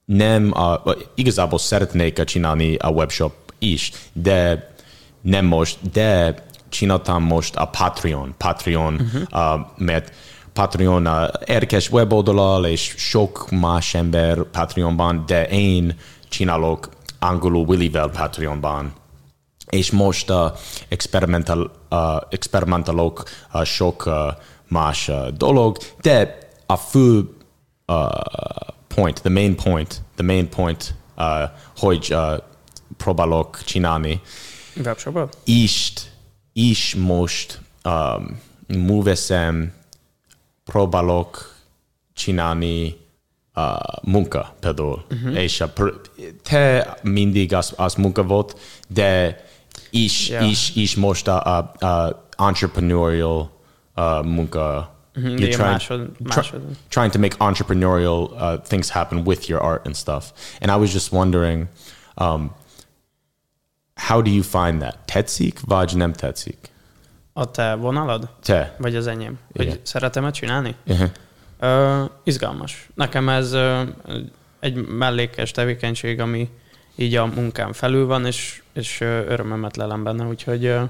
nem, 0.04 0.52
uh, 0.84 0.96
igazából 1.14 1.58
szeretnék 1.58 2.24
csinálni 2.24 2.74
a 2.74 2.88
webshop 2.88 3.32
is, 3.58 3.92
de 4.12 4.68
nem 5.20 5.44
most, 5.44 5.90
de 5.92 6.34
csináltam 6.68 7.22
most 7.22 7.56
a 7.56 7.64
Patreon, 7.64 8.34
Patreon, 8.36 8.94
uh-huh. 8.94 9.56
uh, 9.56 9.66
mert 9.76 10.12
Patreon 10.52 11.06
uh, 11.06 11.28
érdekes 11.44 11.90
weboldalal, 11.90 12.66
és 12.66 12.94
sok 12.96 13.46
más 13.50 13.94
ember 13.94 14.42
Patreonban, 14.42 15.24
de 15.26 15.48
én 15.48 15.96
csinálok 16.28 16.88
angolul 17.20 17.66
Willivel 17.66 18.08
Patreonban 18.08 18.92
és 19.70 19.90
most 19.90 20.30
uh, 20.30 20.52
experimental, 20.88 21.70
uh, 21.90 22.16
experimentalok 22.28 23.22
uh, 23.52 23.64
sok 23.64 24.06
uh, 24.06 24.14
más 24.68 25.08
uh, 25.08 25.28
dolog, 25.28 25.76
de 26.00 26.38
a 26.66 26.76
fő 26.76 27.28
uh, 27.86 28.08
point, 28.94 29.20
the 29.20 29.30
main 29.30 29.54
point, 29.54 30.02
the 30.14 30.24
main 30.24 30.48
point, 30.48 30.94
uh, 31.16 31.24
hogy 31.76 32.08
uh, 32.10 32.36
próbálok 32.96 33.62
csinálni, 33.64 34.20
Webshopot? 34.84 35.36
is, 35.44 35.92
is 36.52 36.94
most 36.94 37.60
um, 37.84 38.40
műveszem, 38.66 39.72
próbálok 40.64 41.54
csinálni 42.12 42.99
uh, 43.60 43.76
munka 44.02 44.54
például. 44.60 45.04
Uh-huh. 45.10 45.36
És 45.36 45.60
a, 45.60 45.72
te 46.42 46.96
mindig 47.02 47.54
az, 47.54 47.72
az 47.76 47.94
munka 47.94 48.22
volt, 48.22 48.58
de 48.88 49.44
is, 49.90 50.28
Yeah. 50.28 50.50
is, 50.50 50.74
is 50.74 50.94
most 50.96 51.28
a, 51.28 51.56
a, 51.58 51.86
a 51.86 52.24
entrepreneurial 52.36 53.50
uh, 53.96 54.24
munka. 54.24 54.94
Mhm, 55.14 55.26
You're 55.26 55.36
trying, 55.52 55.58
másod- 55.58 56.10
try- 56.16 56.36
másod. 56.36 56.60
trying 56.88 57.12
to 57.12 57.18
make 57.18 57.36
entrepreneurial 57.38 58.18
uh, 58.30 58.60
things 58.62 58.90
happen 58.90 59.22
with 59.26 59.48
your 59.48 59.62
art 59.62 59.86
and 59.86 59.94
stuff. 59.96 60.24
And 60.60 60.70
I 60.70 60.80
was 60.80 60.92
just 60.92 61.12
wondering, 61.12 61.66
um, 62.16 62.54
how 63.94 64.22
do 64.22 64.30
you 64.30 64.42
find 64.42 64.80
that? 64.80 64.96
Tetszik, 65.04 65.60
vagy 65.66 65.96
nem 65.96 66.12
tetszik? 66.12 66.56
A 67.32 67.50
te 67.50 67.74
vonalad? 67.74 68.28
Te. 68.42 68.74
Vagy 68.78 68.96
az 68.96 69.06
enyém? 69.06 69.38
Hogy 69.52 69.64
Igen. 69.66 69.78
szeretem-e 69.82 70.30
csinálni? 70.30 70.74
Uh-huh. 70.86 71.10
Ö, 71.60 72.04
izgalmas. 72.24 72.88
Nekem 72.94 73.28
ez 73.28 73.52
ö, 73.52 73.82
egy 74.60 74.86
mellékes 74.86 75.50
tevékenység, 75.50 76.20
ami 76.20 76.48
így 76.96 77.14
a 77.16 77.26
munkám 77.26 77.72
felül 77.72 78.06
van, 78.06 78.26
és, 78.26 78.62
és 78.72 79.00
örömömet 79.00 79.76
lelem 79.76 80.02
benne, 80.02 80.24
úgyhogy 80.24 80.64
ö, 80.64 80.82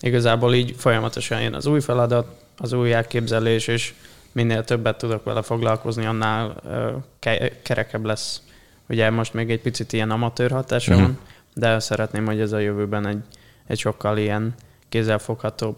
igazából 0.00 0.54
így 0.54 0.74
folyamatosan 0.78 1.40
jön 1.42 1.54
az 1.54 1.66
új 1.66 1.80
feladat, 1.80 2.40
az 2.58 2.72
új 2.72 2.92
elképzelés, 2.92 3.66
és 3.66 3.94
minél 4.32 4.64
többet 4.64 4.98
tudok 4.98 5.24
vele 5.24 5.42
foglalkozni, 5.42 6.04
annál 6.06 6.56
ö, 6.68 6.90
ke- 7.18 7.62
kerekebb 7.62 8.04
lesz. 8.04 8.40
Ugye 8.88 9.10
most 9.10 9.34
még 9.34 9.50
egy 9.50 9.60
picit 9.60 9.92
ilyen 9.92 10.10
amatőr 10.10 10.50
hatása 10.50 10.92
Mhm. 10.94 11.02
van, 11.02 11.18
de 11.54 11.78
szeretném, 11.78 12.26
hogy 12.26 12.40
ez 12.40 12.52
a 12.52 12.58
jövőben 12.58 13.06
egy, 13.06 13.18
egy 13.66 13.78
sokkal 13.78 14.18
ilyen 14.18 14.54
kézzelfoghatóbb, 14.88 15.76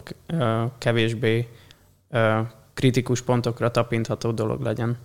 kevésbé 0.77 1.47
kritikus 2.79 3.21
pontokra 3.21 3.71
tapintható 3.71 4.31
dolog 4.31 4.61
legyen. 4.61 4.97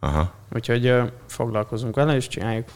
Aha. 0.00 0.32
Úgyhogy 0.54 0.86
ö, 0.86 1.02
foglalkozunk 1.26 1.94
vele, 1.94 2.16
és 2.16 2.28
csináljuk. 2.28 2.68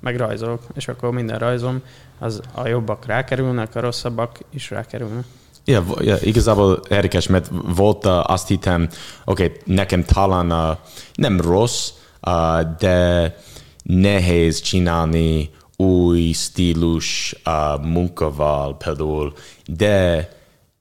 Meg 0.00 0.16
rajzolok, 0.16 0.62
és 0.74 0.88
akkor 0.88 1.10
minden 1.10 1.38
rajzom, 1.38 1.82
az 2.18 2.40
a 2.54 2.68
jobbak 2.68 3.06
rákerülnek, 3.06 3.74
a 3.74 3.80
rosszabbak 3.80 4.38
is 4.50 4.70
rákerülnek. 4.70 5.24
Ja, 5.64 5.84
ja, 6.00 6.16
igazából 6.20 6.80
érdekes, 6.88 7.26
mert 7.26 7.50
volt 7.76 8.06
uh, 8.06 8.30
azt 8.30 8.48
hittem, 8.48 8.88
oké, 9.24 9.44
okay, 9.44 9.56
nekem 9.64 10.04
talán 10.04 10.52
uh, 10.52 10.78
nem 11.14 11.40
rossz, 11.40 11.90
uh, 12.26 12.60
de 12.78 13.36
nehéz 13.82 14.60
csinálni 14.60 15.50
új 15.76 16.32
stílus 16.32 17.36
uh, 17.44 17.84
munkával 17.84 18.76
például, 18.76 19.32
de 19.66 20.28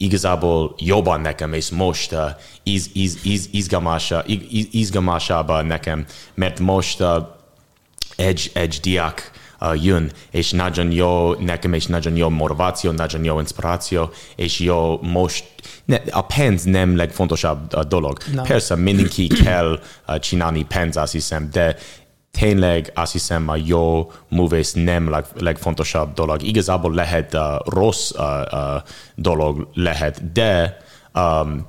igazából 0.02 0.76
jobban 0.78 1.22
nekem, 1.22 1.54
és 1.54 1.70
most 1.70 2.12
uh, 2.12 2.20
iz, 2.64 2.90
iz, 2.94 3.20
iz, 3.24 3.48
izgalmasabb, 3.52 4.24
iz, 4.50 4.68
izgalmasabb 4.72 5.66
nekem, 5.66 6.06
mert 6.34 6.60
most 6.60 7.02
uh, 7.02 7.08
egy, 8.16 8.52
egy 8.54 8.80
diák 8.82 9.32
uh, 9.60 9.84
jön, 9.84 10.12
és 10.32 10.52
nagyon 10.52 10.92
jó 10.92 11.34
nekem, 11.34 11.74
és 11.74 11.86
nagyon 11.86 12.16
jó 12.16 12.30
motiváció, 12.30 12.92
nagyon 12.92 13.24
jó 13.24 13.40
inspiráció, 13.40 14.10
és 14.36 14.60
jó 14.60 15.00
most, 15.02 15.46
ne, 15.86 16.02
a 16.12 16.22
pénz 16.22 16.64
nem 16.64 16.96
legfontosabb 16.96 17.76
uh, 17.76 17.82
dolog. 17.82 18.18
Nem. 18.34 18.44
Persze 18.44 18.76
mindenki 18.76 19.28
kell 19.44 19.80
uh, 20.08 20.20
csinálni 20.20 20.66
pénz, 20.66 20.98
azt 20.98 21.12
hiszem, 21.12 21.50
de 21.52 21.76
tényleg 22.32 22.92
azt 22.96 23.12
hiszem 23.12 23.50
a 23.50 23.56
jó 23.56 24.12
művész 24.28 24.74
nem 24.74 25.10
leg, 25.10 25.26
legfontosabb 25.40 26.14
dolog. 26.14 26.44
Igazából 26.44 26.94
lehet 26.94 27.34
uh, 27.34 27.42
rossz 27.66 28.12
uh, 28.12 28.22
uh, 28.52 28.82
dolog 29.16 29.68
lehet, 29.74 30.32
de 30.32 30.78
um, 31.14 31.68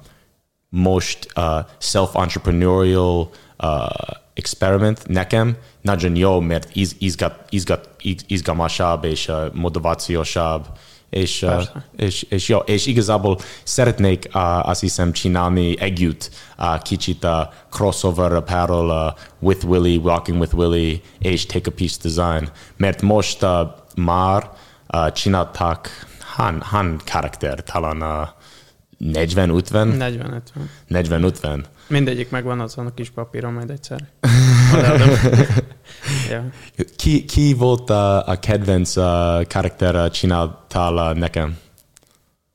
most 0.68 1.33
uh, 1.37 1.59
self-entrepreneurial 1.79 3.31
uh, 3.59 3.87
experiment 4.35 5.09
nekem 5.09 5.57
nagyon 5.81 6.16
jó, 6.16 6.40
mert 6.40 6.77
iz, 6.77 6.96
izgat, 6.98 7.38
izgat, 7.48 7.88
iz, 7.98 8.25
izgalmasabb 8.27 9.05
és 9.05 9.29
uh, 9.29 9.53
motivációsabb, 9.53 10.66
és, 11.12 11.38
Persze. 11.38 11.85
és, 11.96 12.22
és, 12.22 12.48
jó, 12.48 12.59
és 12.59 12.87
igazából 12.87 13.38
szeretnék 13.62 14.29
azt 14.62 14.81
hiszem 14.81 15.12
csinálni 15.12 15.81
együtt 15.81 16.31
uh, 16.59 16.83
kicsit 16.83 17.25
uh, 17.25 17.31
crossover 17.70 18.33
apparel 18.33 19.16
with 19.38 19.64
Willy, 19.64 19.96
walking 19.96 20.40
with 20.40 20.55
Willy, 20.55 21.03
és 21.18 21.46
take 21.46 21.70
a 21.70 21.75
piece 21.77 21.96
design, 22.03 22.48
mert 22.77 23.03
most 23.03 23.46
már 23.94 24.51
csináltak 25.12 25.88
han, 26.20 26.61
han 26.61 27.01
karakter, 27.11 27.62
talán 27.62 28.03
uh, 28.03 28.29
40-50? 29.12 30.42
40-50. 30.88 30.90
40-50. 30.90 31.64
Mindegyik 31.87 32.31
megvan 32.31 32.61
azon 32.61 32.87
a 32.87 32.94
kis 32.94 33.11
papíron 33.11 33.53
majd 33.53 33.70
egyszer. 33.70 34.09
Ja. 36.31 36.45
Ki, 36.97 37.25
ki 37.25 37.55
volt 37.55 37.91
a, 37.91 38.27
a 38.27 38.38
kedvenc 38.38 38.97
uh, 38.97 39.05
karakter 39.47 40.11
csináltál 40.11 41.12
nekem? 41.12 41.57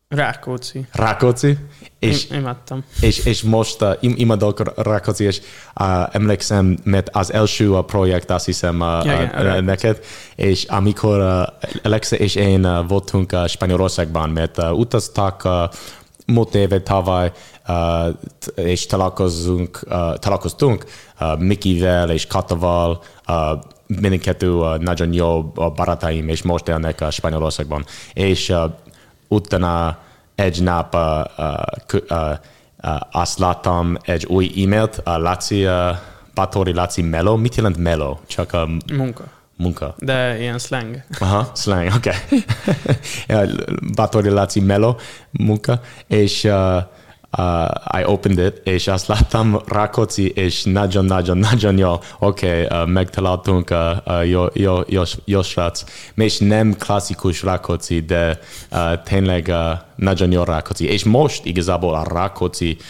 Rákóczi. 0.10 0.86
Rákóczi? 0.92 1.58
És, 2.00 2.30
Im- 2.30 2.38
imádtam. 2.38 2.84
és, 3.02 3.26
és 3.26 3.42
most 3.42 3.82
uh, 3.82 3.94
im, 4.00 4.14
imádok 4.18 4.84
Rákóczi, 4.84 5.24
és 5.24 5.42
uh, 5.80 6.16
emlékszem, 6.16 6.78
mert 6.84 7.10
az 7.12 7.34
első 7.34 7.74
a 7.74 7.82
projekt, 7.82 8.30
azt 8.30 8.46
hiszem 8.46 8.80
uh, 8.80 9.06
Ja, 9.06 9.30
uh, 9.34 9.62
neked, 9.62 10.00
és 10.36 10.64
amikor 10.64 11.20
uh, 11.20 11.70
Alexa 11.84 12.16
és 12.16 12.36
én 12.36 12.66
uh, 12.66 12.88
voltunk 12.88 13.32
uh, 13.32 13.48
Spanyolországban, 13.48 14.30
mert 14.30 14.58
uh, 14.58 14.78
utaztak 14.78 15.42
uh, 15.46 15.52
múlt 16.28 16.56
éve 16.56 16.82
tavaly, 16.82 17.32
uh, 17.68 18.08
és 18.56 18.86
találkozunk, 18.86 19.80
uh, 19.84 20.18
találkoztunk 20.18 20.86
uh, 21.20 21.40
Mikivel 21.40 22.10
és 22.10 22.28
Kataval, 22.28 23.04
uh, 23.28 23.36
mindkettő 23.88 24.54
uh, 24.54 24.78
nagyon 24.78 25.14
jó 25.14 25.40
uh, 25.40 25.74
barátaim, 25.74 26.28
és 26.28 26.42
most 26.42 26.68
élnek 26.68 27.02
uh, 27.02 27.10
Spanyolországban. 27.10 27.86
És 28.14 28.50
uh, 28.50 28.64
utána 29.28 29.98
egy 30.36 30.64
nap 30.64 30.96
uh, 30.96 31.02
uh, 31.38 32.02
uh, 32.10 32.38
uh, 32.84 33.00
azt 33.12 33.40
láttam 33.40 33.98
egy 34.02 34.26
új 34.26 34.64
e-mailt, 34.64 35.02
uh, 35.06 35.18
Laci, 35.18 35.66
uh, 35.66 35.72
Bátori 36.34 36.74
Laci 36.74 37.02
Melo. 37.02 37.38
Mit 37.38 37.56
jelent 37.56 37.78
Melo? 37.78 38.18
Csak 38.28 38.54
a 38.54 38.68
Munka. 38.94 39.37
Munka. 39.58 39.96
De 39.98 40.36
ilyen 40.40 40.60
slang. 40.60 41.04
Aha, 41.20 41.52
slang, 41.56 41.92
oké. 41.96 42.12
Okay. 43.28 43.50
Bátori 43.96 44.30
Laci 44.30 44.60
Melo 44.60 44.96
munka, 45.32 45.82
és 46.08 46.44
uh, 46.44 46.76
uh, 47.38 48.00
I 48.00 48.04
opened 48.06 48.38
it, 48.38 48.62
és 48.64 48.88
azt 48.88 49.08
láttam 49.08 49.62
Rákóczi, 49.68 50.30
és 50.30 50.64
nagyon-nagyon-nagyon 50.64 51.78
jó, 51.78 51.94
oké, 52.20 52.64
okay, 52.64 52.82
uh, 52.82 52.90
megtaláltunk 52.90 53.70
uh, 53.70 53.78
uh, 54.06 54.30
jó, 54.30 54.46
jó, 54.54 54.80
jó, 54.88 55.02
jó 55.26 55.42
srác. 55.42 55.84
És 56.16 56.38
nem 56.38 56.74
klasszikus 56.74 57.44
Rákóczi, 57.44 58.00
de 58.00 58.40
uh, 58.72 58.80
tényleg 59.04 59.48
uh, 59.48 59.80
nagyon 59.96 60.32
jó 60.32 60.44
Rákóczi. 60.44 60.86
És 60.86 61.04
most 61.04 61.46
igazából 61.46 61.96
a 61.96 62.04
Rákóczi 62.14 62.78
uh, 62.80 62.86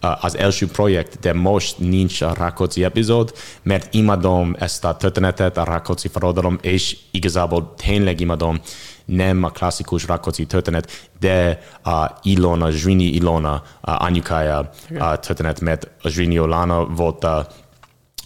az 0.00 0.36
első 0.36 0.66
projekt, 0.66 1.18
de 1.18 1.32
most 1.32 1.78
nincs 1.78 2.20
a 2.20 2.32
Rákóczi 2.34 2.84
epizód, 2.84 3.32
mert 3.62 3.94
imádom 3.94 4.56
ezt 4.58 4.84
a 4.84 4.96
történetet, 4.96 5.56
a 5.56 5.64
Rákóczi 5.64 6.08
forradalom, 6.08 6.58
és 6.60 6.96
igazából 7.10 7.74
tényleg 7.76 8.20
imádom. 8.20 8.60
Nem 9.04 9.42
a 9.42 9.50
klasszikus 9.50 10.06
Rákóczi 10.06 10.46
történet, 10.46 11.10
de 11.20 11.60
a 11.82 12.18
Ilona, 12.22 12.70
Zsrini 12.70 13.04
Ilona 13.04 13.62
a 13.80 14.04
anyukája 14.04 14.70
a 14.98 15.18
történet, 15.18 15.60
mert 15.60 15.90
a 16.02 16.08
Zsrini 16.08 16.34
Ilona 16.34 16.84
volt 16.84 17.24
a, 17.24 17.36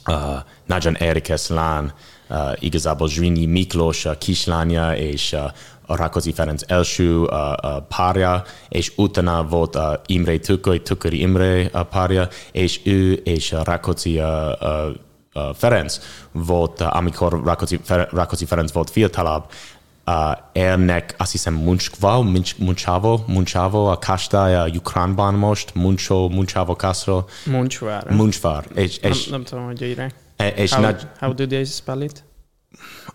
a 0.04 0.44
nagyon 0.66 0.94
érdekes 0.94 1.48
lány, 1.48 1.92
uh, 2.28 2.36
igazából 2.58 3.08
Zsrini 3.08 3.46
Miklós 3.46 4.04
a 4.04 4.18
kislánya, 4.18 4.96
és 4.96 5.32
uh, 5.32 5.40
a 5.92 5.96
Rákóczi 5.96 6.32
Ferenc 6.32 6.62
első 6.66 7.28
párja, 7.88 8.42
és 8.68 8.92
utána 8.96 9.44
volt 9.44 9.78
Imre 10.06 10.38
Tükör, 10.38 10.80
Tüköri 10.80 11.20
Imre 11.20 11.70
uh, 11.72 11.80
párja, 11.80 12.28
és 12.52 12.80
ő 12.84 13.12
és 13.12 13.52
a 13.52 13.80
uh, 15.34 15.54
Ferenc 15.54 16.00
volt, 16.32 16.80
amikor 16.80 17.42
Rákóczi, 17.44 17.80
Rákóczi 18.10 18.44
Ferenc 18.44 18.72
volt 18.72 18.90
fiatalabb, 18.90 19.44
uh, 20.06 20.14
ennek 20.52 21.14
azt 21.18 21.32
hiszem 21.32 21.54
Munchval, 21.54 22.22
Munchavo, 22.58 23.20
Munchavo, 23.26 23.90
a 23.90 23.98
Kasta, 23.98 24.62
a 24.62 24.68
Ukránban 24.68 25.34
most, 25.34 25.74
Muncho, 25.74 26.28
Munchavo 26.28 26.74
Castro. 26.74 27.24
Munchvár. 27.46 28.10
Munchvár. 28.10 28.64
És, 28.74 28.98
Nem, 28.98 29.10
és, 29.10 29.26
nem 29.26 29.44
tudom, 29.44 29.64
hogy 29.64 29.82
írják. 29.82 30.14
és 30.54 30.72
How, 30.72 30.82
nagy, 30.82 31.06
how 31.18 31.34
do 31.34 31.46
they 31.46 31.64
spell 31.64 32.00
it? 32.00 32.24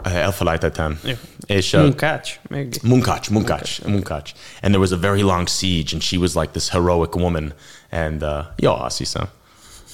Elfelejtettem. 0.03 0.99
Jó. 1.03 1.13
És, 1.45 1.73
uh, 1.73 1.81
Munkács? 1.81 2.39
Még? 2.49 2.79
Munkacs, 2.83 3.29
Munkacs, 3.29 3.81
Munkacs. 3.85 4.31
And 4.61 4.73
there 4.73 4.79
was 4.79 4.91
a 4.91 4.97
very 4.97 5.21
long 5.21 5.47
siege, 5.47 5.93
and 5.93 6.01
she 6.01 6.17
was 6.17 6.33
like 6.33 6.51
this 6.51 6.69
heroic 6.69 7.15
woman. 7.15 7.53
And 7.91 8.23
uh, 8.23 8.29
ja, 8.55 8.79
azt 8.81 8.97
hiszem. 8.97 9.27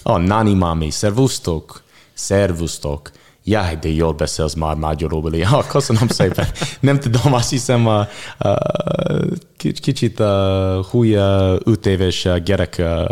Oh, 0.03 0.17
Nani 0.17 0.53
Mami, 0.53 0.89
szervusztok, 0.89 1.83
szervusztok. 2.13 3.11
Jaj, 3.45 3.75
de 3.75 3.89
jól 3.89 4.13
beszélsz 4.13 4.53
már 4.53 4.75
magyarul. 4.75 5.35
Ja, 5.35 5.65
köszönöm 5.67 6.07
szépen. 6.07 6.47
Nem 6.79 6.99
tudom, 6.99 7.33
azt 7.33 7.49
hiszem, 7.49 7.85
uh, 7.85 8.07
uh, 8.39 9.27
kicsit 9.57 10.19
uh, 10.19 10.85
húj 10.85 11.17
uh, 11.17 11.59
öt 11.63 11.85
éves 11.85 12.25
uh, 12.25 12.37
gyerek, 12.37 12.75
uh, 12.79 13.07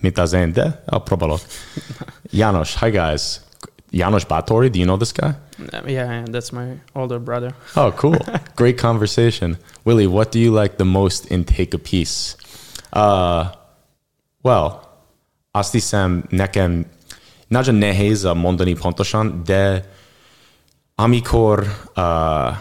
mint 0.00 0.18
az 0.18 0.32
én, 0.32 0.52
de 0.52 0.82
uh, 0.86 1.02
próbálok. 1.02 1.40
János, 2.30 2.76
hi 2.80 2.90
guys. 2.90 3.40
János 3.90 4.24
Bátori, 4.24 4.68
do 4.68 4.78
you 4.78 4.84
know 4.84 4.96
this 4.96 5.12
guy? 5.12 5.30
Yeah, 5.72 5.88
yeah, 5.88 6.24
that's 6.24 6.52
my 6.52 6.80
older 6.94 7.18
brother. 7.18 7.54
Oh, 7.76 7.92
cool. 7.92 8.16
Great 8.56 8.78
conversation. 8.78 9.58
Willie, 9.84 10.06
what 10.06 10.32
do 10.32 10.38
you 10.38 10.52
like 10.52 10.76
the 10.76 10.84
most 10.84 11.26
in 11.26 11.44
Take 11.44 11.74
a 11.74 11.78
Piece? 11.78 12.36
Uh, 12.92 13.44
well, 14.42 14.80
azt 15.50 15.72
hiszem 15.72 16.24
nekem 16.28 16.86
nagyon 17.48 17.74
nehéz 17.74 18.22
mondani 18.22 18.72
pontosan, 18.74 19.42
de 19.44 19.84
amikor 20.94 21.66
uh, 21.96 22.56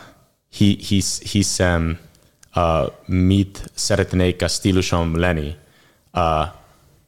hi, 0.49 0.77
hisz, 0.87 1.21
hiszem 1.21 1.99
uh, 2.55 2.87
mit 3.05 3.71
szeretnék 3.73 4.41
a 4.41 4.47
stílusom 4.47 5.17
lenni, 5.17 5.55
uh, 6.13 6.47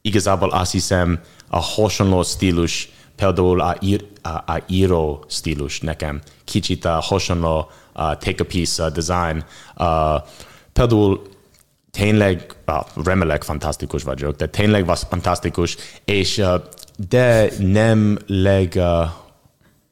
igazából 0.01 0.49
azt 0.49 0.71
hiszem 0.71 1.19
a 1.47 1.59
hasonló 1.59 2.23
stílus 2.23 2.89
például 3.21 3.61
a, 3.61 3.75
ír, 3.79 4.05
a, 4.21 4.29
a 4.29 4.63
író 4.67 5.23
stílus 5.27 5.79
nekem, 5.79 6.21
kicsit 6.43 6.85
a 6.85 6.99
hasonló 6.99 7.69
a 7.93 8.17
take 8.17 8.43
a 8.43 8.45
piece 8.45 8.83
a 8.83 8.89
design. 8.89 9.43
Uh, 9.77 10.21
például 10.73 11.21
tényleg, 11.91 12.55
uh, 12.67 13.03
remélek 13.05 13.43
fantasztikus 13.43 14.03
vagyok, 14.03 14.35
de 14.35 14.47
tényleg 14.47 14.87
was 14.87 15.01
fantasztikus, 15.09 15.77
és 16.05 16.37
uh, 16.37 16.53
de 17.09 17.49
nem 17.59 18.17
leg, 18.27 18.73
uh, 18.75 18.83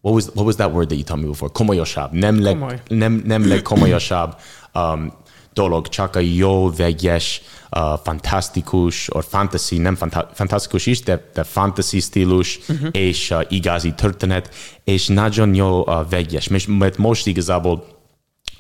what 0.02 0.14
was, 0.14 0.26
what 0.26 0.46
was 0.46 0.56
that 0.56 0.72
word 0.74 0.88
that 0.88 0.98
you 0.98 1.04
told 1.04 1.22
me 1.22 1.28
before? 1.28 1.52
Komolyosabb. 1.54 2.12
Nem, 2.12 2.42
leg, 2.42 2.54
Komoly. 2.54 2.82
nem, 2.88 3.22
nem 3.26 3.48
legkomolyosabb 3.48 4.36
um, 4.74 5.14
dolog, 5.54 5.88
csak 5.88 6.16
a 6.16 6.20
jó, 6.20 6.72
vegyes, 6.72 7.42
uh, 7.72 8.00
fantasztikus, 8.04 9.14
or 9.14 9.24
fantasy, 9.24 9.78
nem 9.78 9.96
fanta- 9.96 10.30
fantasztikus 10.34 10.86
is, 10.86 11.02
de, 11.02 11.30
de 11.34 11.44
fantasy 11.44 12.00
stílus, 12.00 12.60
uh-huh. 12.68 12.90
és 12.92 13.30
uh, 13.30 13.42
igazi 13.48 13.94
történet, 13.94 14.56
és 14.84 15.08
nagyon 15.08 15.56
jó 15.56 15.82
uh, 15.82 16.10
vegyes. 16.10 16.48
Mert, 16.68 16.98
most 16.98 17.28
igazából 17.28 17.88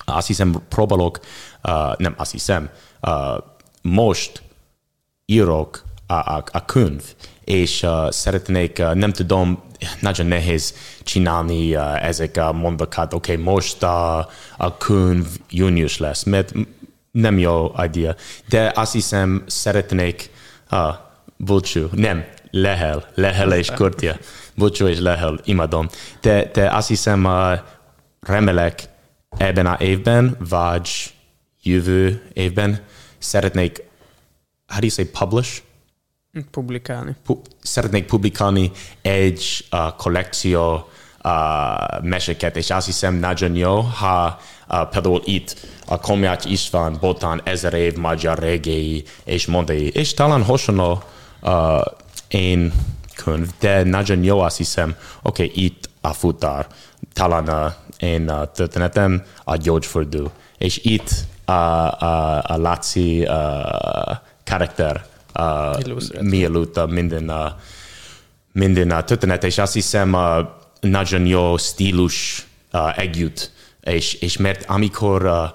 azt 0.05 0.27
hiszem 0.27 0.61
próbálok, 0.69 1.19
uh, 1.63 1.95
nem 1.97 2.13
azt 2.17 2.31
hiszem, 2.31 2.69
uh, 3.01 3.11
most 3.81 4.41
írok 5.25 5.83
a, 6.07 6.13
a, 6.13 6.43
a 6.51 6.65
könyv, 6.65 7.03
és 7.43 7.83
uh, 7.83 8.11
szeretnék, 8.11 8.77
uh, 8.79 8.93
nem 8.93 9.11
tudom, 9.11 9.63
nagyon 9.99 10.25
nehéz 10.25 10.73
csinálni 11.03 11.75
uh, 11.75 12.05
ezek 12.05 12.37
a 12.37 12.51
mondakat, 12.51 13.13
oké, 13.13 13.31
okay, 13.31 13.43
most 13.43 13.83
uh, 13.83 14.17
a 14.57 14.77
könyv 14.77 15.25
június 15.49 15.97
lesz, 15.97 16.23
mert 16.23 16.53
nem 17.11 17.37
jó 17.37 17.71
idea. 17.83 18.15
De 18.49 18.71
azt 18.75 18.91
hiszem, 18.91 19.43
szeretnék, 19.47 20.29
uh, 20.71 20.79
bulcsú, 21.37 21.87
nem, 21.91 22.25
lehel, 22.51 23.09
lehel 23.15 23.53
és 23.53 23.71
kurtia. 23.71 24.17
Bulcsú 24.55 24.87
és 24.87 24.99
lehel, 24.99 25.39
imádom. 25.43 25.89
De, 26.21 26.49
de 26.53 26.69
azt 26.75 26.87
hiszem, 26.87 27.25
uh, 27.25 27.59
remélek 28.19 28.89
ebben 29.37 29.65
a 29.65 29.77
évben, 29.79 30.37
vagy 30.49 30.89
jövő 31.61 32.29
évben 32.33 32.83
szeretnék, 33.17 33.83
how 34.67 34.79
do 34.79 34.85
you 34.85 34.89
say 34.89 35.05
publish? 35.05 35.61
Publikálni. 36.51 37.15
pu- 37.23 37.47
szeretnék 37.61 38.05
publikálni 38.05 38.71
egy 39.01 39.65
uh, 39.71 39.95
kollekció 39.97 40.89
uh, 41.23 42.01
meséket, 42.01 42.55
és 42.57 42.69
azt 42.69 42.85
hiszem 42.85 43.15
nagyon 43.15 43.55
jó, 43.55 43.79
ha 43.79 44.39
uh, 44.69 44.87
például 44.89 45.21
itt 45.25 45.67
a 45.85 45.99
Komjács 45.99 46.45
István 46.45 46.97
botán 46.99 47.41
ezer 47.43 47.73
év 47.73 47.95
magyar 47.95 48.39
regéi 48.39 49.03
és 49.23 49.45
mondai, 49.45 49.87
és 49.87 50.13
talán 50.13 50.43
hasonló 50.43 51.03
én 52.27 52.73
könyv, 53.15 53.47
de 53.59 53.83
nagyon 53.83 54.23
jó 54.23 54.39
azt 54.39 54.57
hiszem, 54.57 54.95
oké, 55.21 55.43
okay, 55.43 55.63
itt 55.63 55.89
a 56.01 56.13
futár, 56.13 56.67
talán 57.13 57.49
uh, 57.49 57.71
én 57.97 58.29
uh, 58.29 58.51
történetem 58.53 59.23
a 59.43 59.55
gyógyfordul, 59.55 60.31
és 60.57 60.79
itt 60.83 61.09
uh, 61.47 61.55
uh, 61.55 62.51
a 62.51 62.57
Laci 62.57 63.27
uh, 63.27 64.15
karakter 64.45 65.05
Illusztrátor. 65.85 66.27
mielőtt 66.27 66.77
a 66.77 66.85
minden, 66.85 67.29
uh, 67.29 67.51
minden 68.51 68.91
uh, 68.91 69.03
történet, 69.03 69.43
és 69.43 69.57
azt 69.57 69.73
hiszem 69.73 70.13
uh, 70.13 70.47
nagyon 70.79 71.25
jó 71.25 71.57
stílus 71.57 72.47
uh, 72.73 72.99
együtt, 72.99 73.51
és, 73.81 74.13
és 74.13 74.37
mert 74.37 74.63
amikor 74.65 75.25
uh, 75.25 75.49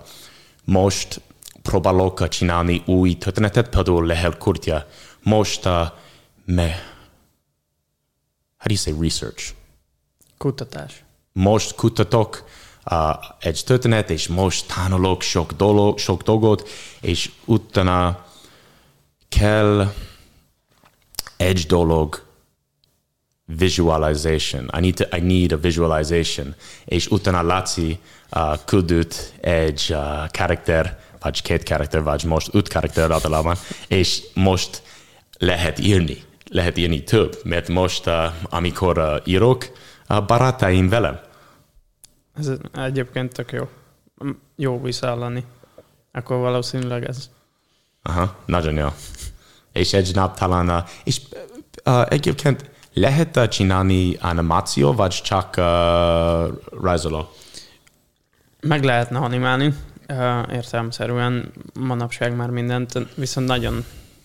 most 0.64 1.20
próbálok 1.62 2.28
csinálni 2.28 2.82
új 2.86 3.14
történetet, 3.14 3.68
például 3.68 4.06
Lehel 4.06 4.36
Kurtja, 4.36 4.86
most 5.22 5.66
uh, 5.66 5.72
me, 6.44 6.68
how 8.56 8.66
do 8.66 8.74
you 8.74 8.76
say 8.76 8.94
research? 9.00 9.52
Kutatás. 10.38 11.04
most 11.32 11.74
kutatok 11.74 12.44
uh, 12.90 13.14
egy 13.38 13.62
történet, 13.64 14.10
és 14.10 14.28
most 14.28 14.74
tanulok 14.74 15.22
sok, 15.22 15.52
dolog, 15.52 15.98
sok 15.98 16.22
dolgot, 16.22 16.68
és 17.00 17.30
utána 17.44 18.26
kell 19.28 19.92
egy 21.36 21.66
dolog 21.66 22.22
visualization. 23.46 24.70
I 24.76 24.80
need, 24.80 24.94
to, 24.94 25.16
I 25.16 25.20
need 25.20 25.52
a 25.52 25.58
visualization. 25.58 26.54
És 26.84 27.06
utána 27.06 27.42
Laci 27.42 27.98
uh, 28.32 28.58
küldött 28.64 29.32
egy 29.40 29.86
uh, 29.90 30.30
karakter, 30.30 30.98
vagy 31.20 31.42
két 31.42 31.62
karakter, 31.62 32.02
vagy 32.02 32.24
most 32.24 32.48
öt 32.54 32.68
karakter 32.68 33.10
általában, 33.10 33.56
és 33.88 34.22
most 34.34 34.82
lehet 35.38 35.78
írni. 35.78 36.22
Lehet 36.50 36.76
írni 36.76 37.02
több, 37.02 37.40
mert 37.44 37.68
most, 37.68 38.06
uh, 38.06 38.24
amikor 38.42 38.98
uh, 38.98 39.16
írok, 39.24 39.72
uh, 40.08 40.26
barátaim 40.26 40.88
velem. 40.88 41.20
Ez 42.34 42.50
egyébként 42.74 43.32
tök 43.32 43.52
jó. 43.52 43.68
Jó 44.56 44.80
visszaállani. 44.82 45.44
Akkor 46.12 46.36
valószínűleg 46.36 47.04
ez. 47.04 47.30
Aha, 48.02 48.36
nagyon 48.46 48.74
jó. 48.74 48.88
És 49.72 49.92
egy 49.92 50.14
nap 50.14 50.38
talán, 50.38 50.68
uh, 50.68 50.88
és 51.04 51.20
uh, 51.84 52.04
egyébként 52.08 52.72
lehet 52.94 53.36
uh, 53.36 53.48
csinálni 53.48 54.16
animáció, 54.20 54.92
vagy 54.92 55.10
csak 55.10 55.54
uh, 55.56 55.64
rajzoló? 56.82 57.28
Meg 58.60 58.84
lehetne 58.84 59.18
animálni, 59.18 59.74
uh, 60.08 60.54
értelemszerűen 60.54 61.52
manapság 61.80 62.36
már 62.36 62.50
mindent, 62.50 62.98
viszont 63.14 63.46
nagyon 63.46 63.84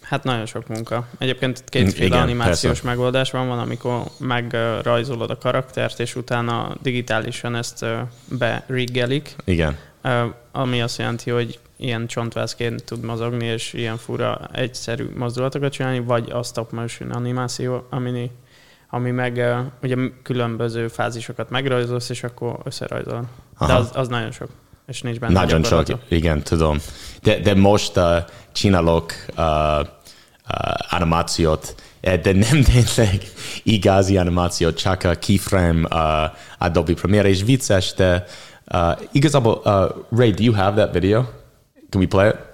Hát 0.10 0.24
nagyon 0.24 0.46
sok 0.46 0.68
munka. 0.68 1.08
Egyébként 1.18 1.64
kétféle 1.68 2.06
Igen, 2.06 2.22
animációs 2.22 2.62
persze. 2.62 2.88
megoldás 2.88 3.32
van, 3.32 3.48
van, 3.48 3.60
amikor 3.60 4.04
megrajzolod 4.18 5.30
a 5.30 5.38
karaktert, 5.38 6.00
és 6.00 6.16
utána 6.16 6.76
digitálisan 6.82 7.56
ezt 7.56 7.82
ö, 7.82 8.00
beriggelik, 8.38 9.36
Igen. 9.44 9.78
Ö, 10.02 10.26
ami 10.52 10.82
azt 10.82 10.98
jelenti, 10.98 11.30
hogy 11.30 11.60
ilyen 11.78 12.08
csontvászként 12.08 12.84
tud 12.84 13.04
mozogni, 13.04 13.46
és 13.46 13.74
ilyen 13.74 13.98
fura, 13.98 14.50
egyszerű 14.54 15.10
mozdulatokat 15.16 15.72
csinálni, 15.72 16.00
vagy 16.00 16.30
a 16.32 16.44
stop 16.44 16.72
motion 16.72 17.12
animáció, 17.12 17.88
ami, 17.90 18.32
ami 18.90 19.12
meg 19.12 19.44
ugye 19.82 19.96
különböző 20.24 20.88
fázisokat 20.88 21.50
megrajzolsz, 21.50 22.10
és 22.10 22.24
akkor 22.24 22.60
összerajzolod. 22.64 23.22
De 23.22 23.28
Aha. 23.58 23.74
az, 23.74 23.90
az 23.94 24.08
nagyon 24.08 24.32
sok, 24.32 24.50
és 24.88 25.02
nincs 25.02 25.20
benne 25.20 25.34
Nagyon 25.34 25.64
sok, 25.64 25.88
igen, 26.08 26.42
tudom. 26.44 26.78
De, 27.22 27.40
de 27.40 27.56
most 27.56 27.98
uh, 27.98 28.04
csinálok 28.52 29.12
uh, 29.30 29.46
uh, 29.80 29.86
animációt, 30.90 31.76
de 32.02 32.32
nem 32.34 32.64
tényleg 32.96 33.22
igazi 33.64 34.18
animációt, 34.18 34.78
csak 34.78 35.04
a 35.04 35.16
keyframe 35.16 35.88
uh, 35.92 36.36
Adobe 36.58 36.94
Premiere, 36.94 37.28
és 37.28 37.44
vicces, 37.44 37.94
de 37.94 38.24
uh, 38.74 39.00
igazából, 39.12 39.62
uh, 39.64 40.20
Ray, 40.20 40.32
do 40.32 40.44
you 40.44 40.54
have 40.54 40.82
that 40.82 40.94
video? 40.94 41.24
Can 41.90 42.02
we 42.02 42.08
play 42.08 42.28
it? 42.28 42.49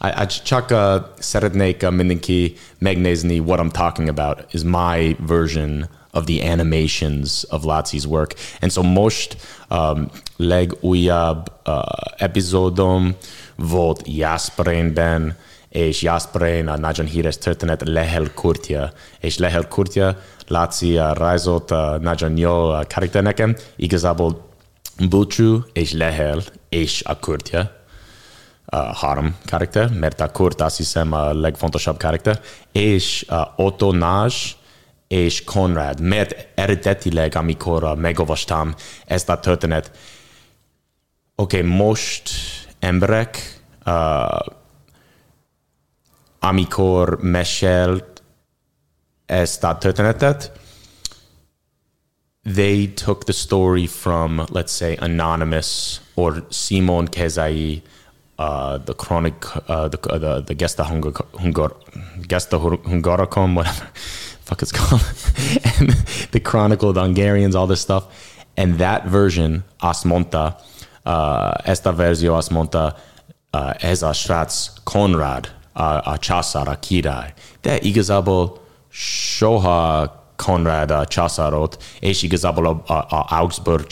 I, 0.00 0.26
uh, 0.70 0.94
szeretnék 1.18 1.82
uh, 1.82 1.90
mindenki 1.90 2.54
megnézni 2.78 3.38
what 3.38 3.60
I'm 3.60 3.70
talking 3.70 4.08
about 4.08 4.44
is 4.50 4.62
my 4.62 5.16
version 5.26 5.88
of 6.12 6.24
the 6.24 6.50
animations 6.50 7.44
of 7.50 7.64
Laci's 7.64 8.06
work. 8.06 8.34
And 8.60 8.70
so 8.70 8.82
most 8.82 9.36
um, 9.70 10.10
legújabb 10.36 11.52
uh, 11.66 11.82
epizódom 12.16 13.16
volt 13.56 14.02
Jasperénben, 14.04 15.36
és 15.68 16.02
Jasperén 16.02 16.68
a 16.68 16.76
nagyon 16.76 17.06
híres 17.06 17.38
történet 17.38 17.82
Lehel 17.84 18.30
Kurtja. 18.34 18.92
És 19.20 19.38
Lehel 19.38 19.68
Kurtja, 19.68 20.18
Laci 20.46 20.98
uh, 20.98 21.14
rajzolt 21.14 21.70
uh, 21.70 21.98
nagyon 22.00 22.36
jó 22.36 22.70
uh, 22.70 22.84
karakter 22.94 23.22
nekem. 23.22 23.56
Igazából 23.76 24.46
Búcsú 25.08 25.64
és 25.72 25.92
Lehel 25.92 26.42
és 26.68 27.02
a 27.04 27.18
Kurtja 27.18 27.77
uh, 28.72 28.94
három 28.94 29.36
karakter, 29.46 29.90
mert 29.92 30.20
a 30.20 30.30
Kurt 30.30 30.60
azt 30.60 30.76
hiszem 30.76 31.12
a 31.12 31.32
legfontosabb 31.32 31.98
karakter, 31.98 32.40
és 32.72 33.26
uh, 33.28 33.40
Otto 33.56 33.92
Naj 33.92 34.32
és 35.08 35.44
Konrad, 35.44 36.00
mert 36.00 36.48
eredetileg, 36.54 37.34
amikor 37.34 37.84
uh, 37.84 37.96
megolvastam 37.96 38.74
ezt 39.06 39.28
a 39.28 39.40
történet, 39.40 39.90
oké, 41.34 41.58
okay, 41.58 41.70
most 41.70 42.30
emberek, 42.78 43.62
uh, 43.86 44.38
amikor 46.40 47.18
mesélt 47.20 48.22
ezt 49.26 49.64
a 49.64 49.78
történetet, 49.78 50.52
they 52.54 52.92
took 52.92 53.24
the 53.24 53.32
story 53.32 53.86
from, 53.86 54.40
let's 54.52 54.76
say, 54.76 54.94
Anonymous 54.94 56.00
or 56.14 56.46
Simon 56.50 57.06
Kezai, 57.06 57.82
uh, 58.38 58.78
the 58.78 58.94
Chronic, 58.94 59.44
uh, 59.68 59.88
the, 59.88 59.98
uh, 60.10 60.18
the, 60.18 60.40
the 60.42 60.54
Gesta 60.54 60.84
Hungar, 60.84 61.12
Hungar, 61.34 61.72
Gesta 62.26 62.58
Hungaricum, 62.58 63.54
whatever 63.54 63.88
fuck 64.48 64.62
it's 64.62 64.72
called, 64.72 65.02
and 65.78 65.90
the 66.30 66.40
Chronicle 66.40 66.88
of 66.88 66.94
the 66.94 67.02
Hungarians, 67.02 67.54
all 67.54 67.66
this 67.66 67.80
stuff. 67.80 68.04
And 68.56 68.78
that 68.78 69.04
version, 69.04 69.64
azt 69.78 70.04
mondta, 70.04 70.56
uh, 71.04 71.68
ezt 71.68 71.86
a 71.86 71.94
verzió 71.94 72.34
azt 72.34 72.50
mondta, 72.50 72.96
uh, 73.52 73.84
ez 73.84 74.02
a 74.02 74.12
srác 74.12 74.72
Konrad, 74.84 75.48
a, 75.72 76.18
császár, 76.18 76.68
a 76.68 76.78
király. 76.78 77.32
De 77.60 77.78
igazából 77.78 78.60
soha 78.90 80.12
Konrad 80.36 80.90
a 80.90 81.06
császárót, 81.06 81.82
és 82.00 82.22
igazából 82.22 82.82
a, 82.86 82.92
a, 82.92 83.26
Augsburg 83.28 83.86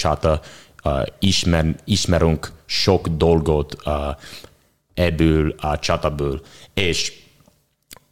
uh, 0.83 1.03
ismer, 1.19 1.75
ismerünk 1.85 2.53
sok 2.67 3.09
dolgot 3.09 3.77
uh, 3.85 3.93
ebből 4.95 5.55
a 5.59 5.79
csataből, 5.79 6.41
és 6.75 7.13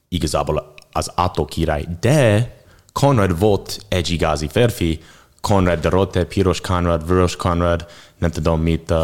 igazából 0.09 0.75
az 0.93 1.13
Atto 1.15 1.45
király, 1.45 1.85
de 2.01 2.53
Konrad 2.93 3.39
volt 3.39 3.85
egy 3.89 4.11
igazi 4.11 4.49
férfi, 4.49 5.01
Konrad 5.41 5.81
de 5.81 5.89
Rote, 5.89 6.25
Piros 6.25 6.61
Konrad, 6.61 7.07
Vörös 7.07 7.37
Konrad, 7.37 7.87
nem 8.19 8.31
tudom 8.31 8.61
mit 8.61 8.91
uh, 8.91 8.99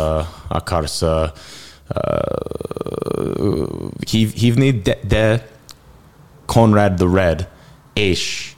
akarsz 0.49 1.03
uh, 1.03 1.29
uh, 1.95 3.67
hív, 4.11 4.33
hívni, 4.33 4.71
de, 4.71 4.99
de 5.07 5.49
Konrad 6.47 6.95
the 6.95 7.07
Red, 7.13 7.49
és 7.93 8.53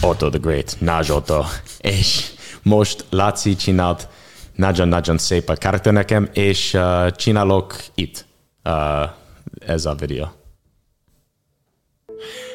Otto 0.00 0.28
the 0.28 0.38
Great, 0.38 0.76
Nagy 0.78 1.10
Otto, 1.10 1.44
és 1.78 2.30
most 2.62 3.04
Laci 3.10 3.56
csinált 3.56 4.08
nagyon-nagyon 4.60 5.18
szép 5.18 5.48
a 5.48 5.56
karakter 5.56 5.92
nekem, 5.92 6.28
és 6.32 6.74
uh, 6.74 7.10
csinálok 7.10 7.76
itt 7.94 8.26
uh, 8.64 9.10
ez 9.66 9.84
a 9.84 9.94
videó. 9.94 10.26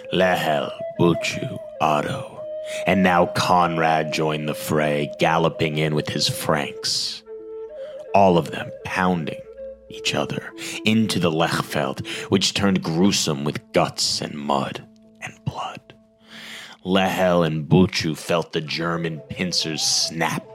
Lehel, 0.10 0.74
Buchu, 0.98 1.60
Otto, 1.80 2.40
and 2.86 3.02
now 3.02 3.32
Conrad 3.34 4.14
joined 4.14 4.48
the 4.48 4.54
fray, 4.54 5.10
galloping 5.18 5.78
in 5.78 5.94
with 5.94 6.12
his 6.12 6.30
Franks. 6.30 7.24
All 8.12 8.38
of 8.38 8.50
them 8.50 8.72
pounding 8.84 9.44
each 9.90 10.14
other 10.14 10.54
into 10.84 11.20
the 11.20 11.32
Lechfeld, 11.32 12.08
which 12.30 12.54
turned 12.54 12.82
gruesome 12.82 13.44
with 13.44 13.60
guts 13.74 14.22
and 14.22 14.34
mud 14.34 14.82
and 15.22 15.34
blood. 15.46 15.85
Lehel 16.86 17.46
and 17.48 17.68
Buchu 17.68 18.16
felt 18.16 18.54
the 18.54 18.62
German 18.62 19.20
pincers 19.30 19.82
snap 19.82 20.46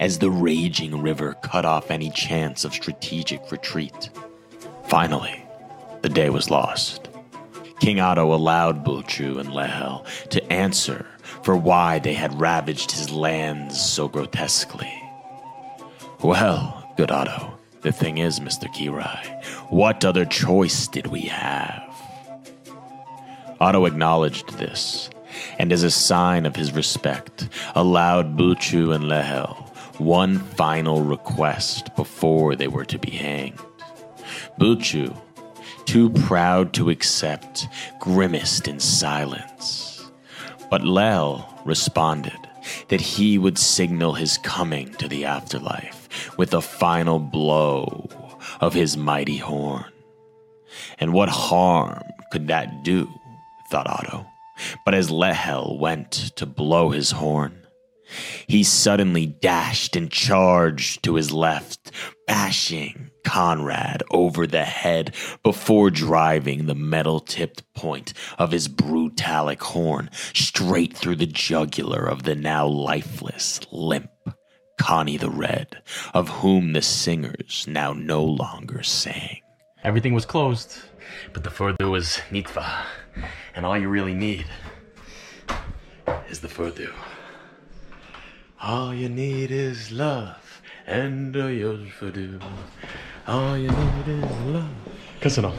as 0.00 0.18
the 0.18 0.30
raging 0.30 1.00
river 1.00 1.34
cut 1.44 1.64
off 1.64 1.92
any 1.92 2.10
chance 2.10 2.64
of 2.64 2.74
strategic 2.74 3.52
retreat. 3.52 4.10
Finally, 4.88 5.44
the 6.02 6.08
day 6.08 6.28
was 6.28 6.50
lost. 6.50 7.08
King 7.78 8.00
Otto 8.00 8.34
allowed 8.34 8.84
Buchu 8.84 9.38
and 9.38 9.50
Lehel 9.50 10.04
to 10.30 10.52
answer 10.52 11.06
for 11.44 11.56
why 11.56 12.00
they 12.00 12.14
had 12.14 12.40
ravaged 12.40 12.90
his 12.90 13.12
lands 13.12 13.80
so 13.80 14.08
grotesquely. 14.08 14.92
Well, 16.20 16.92
good 16.96 17.12
Otto, 17.12 17.58
the 17.82 17.92
thing 17.92 18.18
is, 18.18 18.40
Mr. 18.40 18.64
Kirai, 18.74 19.44
what 19.70 20.04
other 20.04 20.24
choice 20.24 20.88
did 20.88 21.06
we 21.06 21.20
have? 21.22 21.84
Otto 23.60 23.84
acknowledged 23.84 24.58
this, 24.58 25.10
and 25.58 25.72
as 25.72 25.82
a 25.82 25.90
sign 25.90 26.46
of 26.46 26.56
his 26.56 26.72
respect, 26.72 27.48
allowed 27.74 28.36
Buchu 28.36 28.94
and 28.94 29.04
Lehel 29.04 29.62
one 29.98 30.38
final 30.38 31.02
request 31.02 31.94
before 31.96 32.54
they 32.54 32.68
were 32.68 32.84
to 32.84 32.98
be 32.98 33.10
hanged. 33.10 33.60
Buchu, 34.60 35.16
too 35.84 36.10
proud 36.10 36.72
to 36.74 36.90
accept, 36.90 37.68
grimaced 37.98 38.68
in 38.68 38.80
silence. 38.80 40.10
But 40.70 40.84
Lel 40.84 41.60
responded 41.64 42.38
that 42.88 43.00
he 43.00 43.38
would 43.38 43.58
signal 43.58 44.14
his 44.14 44.38
coming 44.38 44.92
to 44.94 45.08
the 45.08 45.24
afterlife 45.24 46.36
with 46.36 46.52
a 46.54 46.60
final 46.60 47.18
blow 47.18 48.08
of 48.60 48.74
his 48.74 48.96
mighty 48.96 49.36
horn. 49.36 49.84
And 50.98 51.12
what 51.12 51.28
harm 51.28 52.02
could 52.32 52.48
that 52.48 52.82
do? 52.82 53.08
thought 53.70 53.86
Otto. 53.86 54.26
But 54.84 54.94
as 54.94 55.10
Lehel 55.10 55.78
went 55.78 56.12
to 56.36 56.46
blow 56.46 56.90
his 56.90 57.12
horn, 57.12 57.66
he 58.46 58.62
suddenly 58.62 59.26
dashed 59.26 59.96
and 59.96 60.10
charged 60.10 61.02
to 61.02 61.16
his 61.16 61.32
left, 61.32 61.90
bashing 62.26 63.10
Conrad 63.24 64.02
over 64.10 64.46
the 64.46 64.64
head 64.64 65.14
before 65.42 65.90
driving 65.90 66.66
the 66.66 66.74
metal 66.74 67.18
tipped 67.18 67.62
point 67.74 68.12
of 68.38 68.52
his 68.52 68.68
brutalic 68.68 69.60
horn 69.60 70.08
straight 70.32 70.96
through 70.96 71.16
the 71.16 71.26
jugular 71.26 72.06
of 72.06 72.22
the 72.22 72.36
now 72.36 72.66
lifeless, 72.66 73.60
limp 73.72 74.10
Connie 74.78 75.16
the 75.16 75.30
Red, 75.30 75.82
of 76.14 76.28
whom 76.28 76.72
the 76.72 76.82
singers 76.82 77.64
now 77.66 77.92
no 77.92 78.24
longer 78.24 78.82
sang. 78.82 79.40
Everything 79.82 80.14
was 80.14 80.26
closed, 80.26 80.78
but 81.32 81.44
the 81.44 81.50
further 81.50 81.88
was 81.88 82.20
Nitva. 82.30 82.84
And 83.54 83.64
all 83.64 83.80
you 83.80 83.90
really 83.90 84.14
need 84.14 84.46
is 86.30 86.38
the 86.40 86.48
further. 86.48 86.92
All 88.60 88.94
you 88.94 89.08
need 89.08 89.50
is 89.50 89.90
love 89.90 90.36
and 90.86 91.36
a 91.36 91.50
Yosfadu. 91.50 92.40
All 93.26 93.56
you 93.56 93.70
need 93.70 94.24
is 94.24 94.30
love. 94.46 94.68
Köszönöm. 95.18 95.50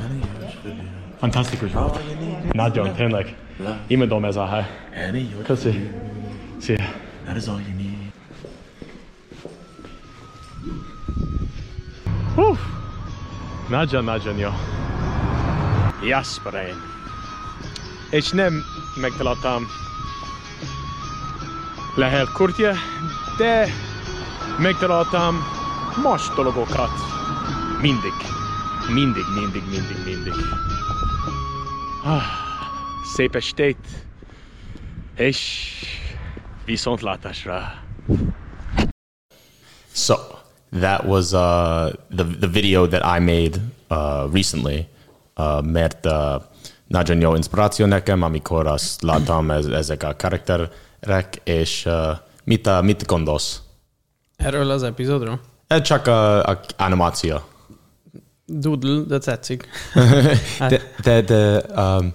Fantasztikus 1.17 1.71
volt. 1.73 1.99
Nagyon, 2.53 2.93
tényleg. 2.93 3.35
Imádom 3.87 4.25
ez 4.25 4.35
a 4.35 4.45
hely. 4.45 4.65
And 5.07 5.15
a. 5.39 5.41
Köszi. 5.41 5.91
Szia. 6.57 6.75
That 7.25 7.35
is 7.35 7.47
all 7.47 7.59
you 7.59 7.75
need. 7.75 8.11
Hú. 12.35 12.57
Nagyon, 13.69 14.03
nagyon 14.03 14.37
jó. 14.37 14.49
Jasperén. 16.03 16.96
És 18.09 18.29
nem 18.29 18.63
megtaláltam 18.95 19.67
lehet 21.95 22.31
kurtja, 22.31 22.73
de 23.37 23.67
megtaláltam 24.59 25.35
más 26.03 26.29
dolgokat. 26.35 26.91
Mindig. 27.81 28.13
Mindig, 28.93 29.23
mindig, 29.35 29.63
mindig, 29.69 29.97
mindig. 30.05 30.33
Ah, 32.03 32.23
szép 33.13 33.35
estét, 33.35 33.77
és 35.15 35.71
viszontlátásra. 36.65 37.73
So 39.93 40.15
that 40.79 41.03
was 41.05 41.31
uh, 41.33 41.91
the 42.15 42.23
the 42.39 42.47
video 42.47 42.87
that 42.87 43.01
I 43.03 43.19
made 43.19 43.59
uh, 43.89 44.33
recently, 44.33 44.87
uh, 45.37 45.61
mert 45.61 46.05
uh, 46.05 46.41
nagyon 46.87 47.21
jó 47.21 47.35
inspiráció 47.35 47.85
nekem, 47.85 48.21
amikor 48.21 48.67
azt 48.67 49.01
láttam 49.01 49.51
ez, 49.51 49.65
ezek 49.65 50.03
a 50.03 50.15
karakterek, 50.17 51.41
és 51.43 51.85
uh, 51.85 51.93
mit, 52.43 52.67
uh, 52.67 52.83
mit 52.83 53.05
gondolsz? 53.05 53.61
Erről 54.35 54.69
az 54.69 54.83
epizódról? 54.83 55.39
Csak 55.81 56.07
a, 56.07 56.43
a 56.43 56.59
animáció. 56.77 57.41
Doodle, 58.45 59.01
de 59.07 59.17
tetszik. 59.17 59.67
de, 60.69 60.81
de, 61.03 61.21
de 61.21 61.61
um, 61.75 62.13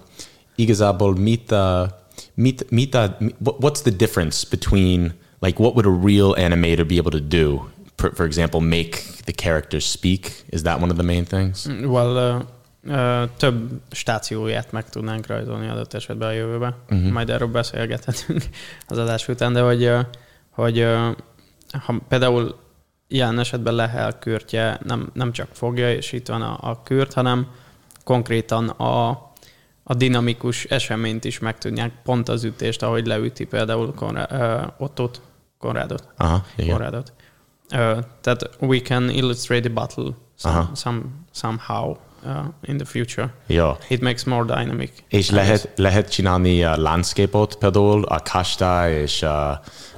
igazából 0.55 1.15
mit, 1.15 1.51
uh, 1.51 1.87
mit, 2.33 2.71
mit 2.71 2.95
uh, 2.95 3.05
what's 3.43 3.81
the 3.81 3.91
difference 3.91 4.45
between 4.49 5.13
like 5.39 5.61
what 5.61 5.75
would 5.75 5.85
a 5.85 6.05
real 6.05 6.33
animator 6.35 6.85
be 6.85 6.97
able 6.97 7.11
to 7.11 7.19
do? 7.19 7.69
For, 7.97 8.11
for 8.15 8.25
example, 8.25 8.59
make 8.59 9.03
the 9.25 9.33
characters 9.33 9.85
speak. 9.85 10.45
Is 10.49 10.63
that 10.63 10.81
one 10.81 10.89
of 10.89 10.97
the 10.97 11.03
main 11.03 11.25
things? 11.25 11.67
Well, 11.67 12.17
uh, 12.17 12.43
több 13.37 13.81
stációját 13.91 14.71
meg 14.71 14.89
tudnánk 14.89 15.27
rajzolni 15.27 15.67
adott 15.67 15.93
esetben 15.93 16.27
a 16.27 16.31
jövőben. 16.31 16.75
Uh-huh. 16.89 17.11
Majd 17.11 17.29
erről 17.29 17.47
beszélgethetünk 17.47 18.43
az 18.87 18.97
adás 18.97 19.27
után, 19.27 19.53
de 19.53 19.61
hogy, 19.61 19.91
hogy 20.49 20.87
ha 21.85 21.95
például 22.07 22.55
ilyen 23.07 23.39
esetben 23.39 23.73
lehel 23.73 24.19
kürtje 24.19 24.79
nem, 24.83 25.09
nem 25.13 25.31
csak 25.31 25.47
fogja, 25.51 25.93
és 25.93 26.11
itt 26.11 26.27
van 26.27 26.41
a, 26.41 26.57
a 26.61 26.81
kürt, 26.83 27.13
hanem 27.13 27.47
konkrétan 28.03 28.69
a, 28.69 29.09
a 29.83 29.93
dinamikus 29.93 30.63
eseményt 30.65 31.25
is 31.25 31.39
meg 31.39 31.57
tudják, 31.57 31.91
pont 32.03 32.29
az 32.29 32.43
ütést, 32.43 32.83
ahogy 32.83 33.07
leüti 33.07 33.45
például 33.45 33.93
Konrad, 33.93 34.31
uh, 34.31 34.63
Ottot, 34.77 35.21
Konrádot. 35.57 36.07
Aha, 36.17 36.45
igen. 36.55 36.71
Konrádot. 36.71 37.13
Uh, 37.71 37.99
that 38.21 38.49
we 38.59 38.79
can 38.81 39.09
illustrate 39.09 39.61
the 39.61 39.73
battle 39.73 40.15
some, 40.35 40.57
Aha. 40.57 40.75
some, 40.75 41.01
somehow 41.31 41.95
uh, 42.25 42.45
in 42.61 42.77
the 42.77 42.85
future. 42.85 43.33
Ja. 43.47 43.77
It 43.87 44.01
makes 44.01 44.23
more 44.23 44.45
dynamic. 44.45 44.91
És 45.07 45.29
lehet, 45.29 45.69
lehet 45.75 46.11
csinálni 46.11 46.63
uh, 46.63 46.77
landscape-ot 46.77 47.55
például, 47.55 48.03
a 48.03 48.19
Kasta 48.19 48.89
és 48.89 49.21
uh, 49.21 49.29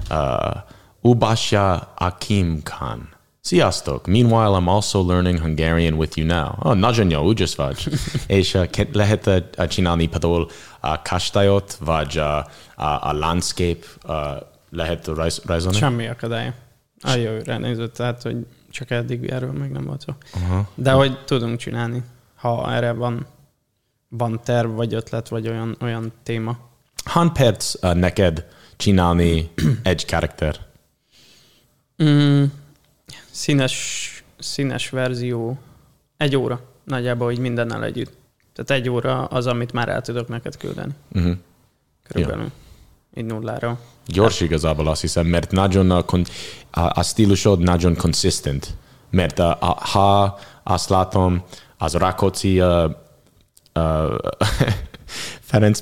uh, 0.09 0.55
Ubasha 1.01 1.93
Akim 1.95 2.63
Khan. 2.63 3.09
Sziasztok! 3.41 4.07
Meanwhile, 4.07 4.57
I'm 4.59 4.67
also 4.67 5.05
learning 5.05 5.39
Hungarian 5.39 5.93
with 5.93 6.17
you 6.17 6.27
now. 6.27 6.49
Oh, 6.59 6.75
nagyon 6.75 7.09
jó, 7.09 7.21
úgy 7.21 7.53
vagy. 7.55 7.87
és 8.27 8.53
uh, 8.53 8.65
lehet 8.91 9.25
uh, 9.27 9.37
uh, 9.57 9.67
csinálni 9.67 10.07
például 10.07 10.47
a 10.79 11.01
Kastályot, 11.01 11.77
vagy 11.79 12.17
uh, 12.17 12.23
a, 12.85 13.09
a 13.09 13.13
landscape 13.13 13.85
uh, 14.07 14.15
lehet 14.69 15.07
rajz, 15.07 15.41
rajzolni? 15.45 15.77
Semmi 15.77 16.07
akadálya. 16.07 16.53
A 17.01 17.11
jövőre 17.11 17.57
nézve, 17.57 17.87
tehát, 17.87 18.21
hogy 18.21 18.45
csak 18.71 18.91
eddig 18.91 19.25
erről 19.29 19.51
még 19.51 19.69
nem 19.69 19.85
volt 19.85 20.01
szó. 20.01 20.13
Uh-huh. 20.41 20.65
De 20.75 20.91
hogy 20.91 21.23
tudunk 21.25 21.59
csinálni, 21.59 22.03
ha 22.45 22.73
erre 22.73 22.91
van, 22.91 23.25
van 24.09 24.39
terv, 24.43 24.71
vagy 24.71 24.93
ötlet, 24.93 25.27
vagy 25.27 25.47
olyan, 25.47 25.77
olyan 25.81 26.11
téma. 26.23 26.57
Hány 27.05 27.31
perc 27.31 27.83
uh, 27.83 27.93
neked 27.93 28.45
csinálni 28.77 29.51
egy 29.83 30.05
karakter? 30.05 30.59
Mm, 32.03 32.43
színes, 33.31 34.23
színes 34.39 34.89
verzió. 34.89 35.57
Egy 36.17 36.35
óra 36.35 36.61
nagyjából, 36.83 37.31
így 37.31 37.39
mindennel 37.39 37.83
együtt. 37.83 38.13
Tehát 38.53 38.81
egy 38.81 38.89
óra 38.89 39.25
az, 39.25 39.47
amit 39.47 39.71
már 39.71 39.89
el 39.89 40.01
tudok 40.01 40.27
neked 40.27 40.57
küldeni. 40.57 40.91
Uh-huh. 41.11 41.37
Körülbelül. 42.07 42.51
Így 43.15 43.25
nullára. 43.25 43.79
Gyors 44.07 44.41
igazából 44.41 44.87
azt 44.87 45.01
hiszem, 45.01 45.25
mert 45.25 45.51
nagyon 45.51 45.91
a, 45.91 46.03
a 46.71 47.03
stílusod 47.03 47.59
nagyon 47.59 47.95
consistent. 47.95 48.75
Mert 49.09 49.39
a, 49.39 49.57
a, 49.59 49.65
ha 49.65 50.39
azt 50.67 50.89
látom, 50.89 51.43
az 51.77 51.93
Rákóczi 51.93 52.61
uh, 52.61 52.83
uh, 53.79 54.15
Ferenc, 55.41 55.81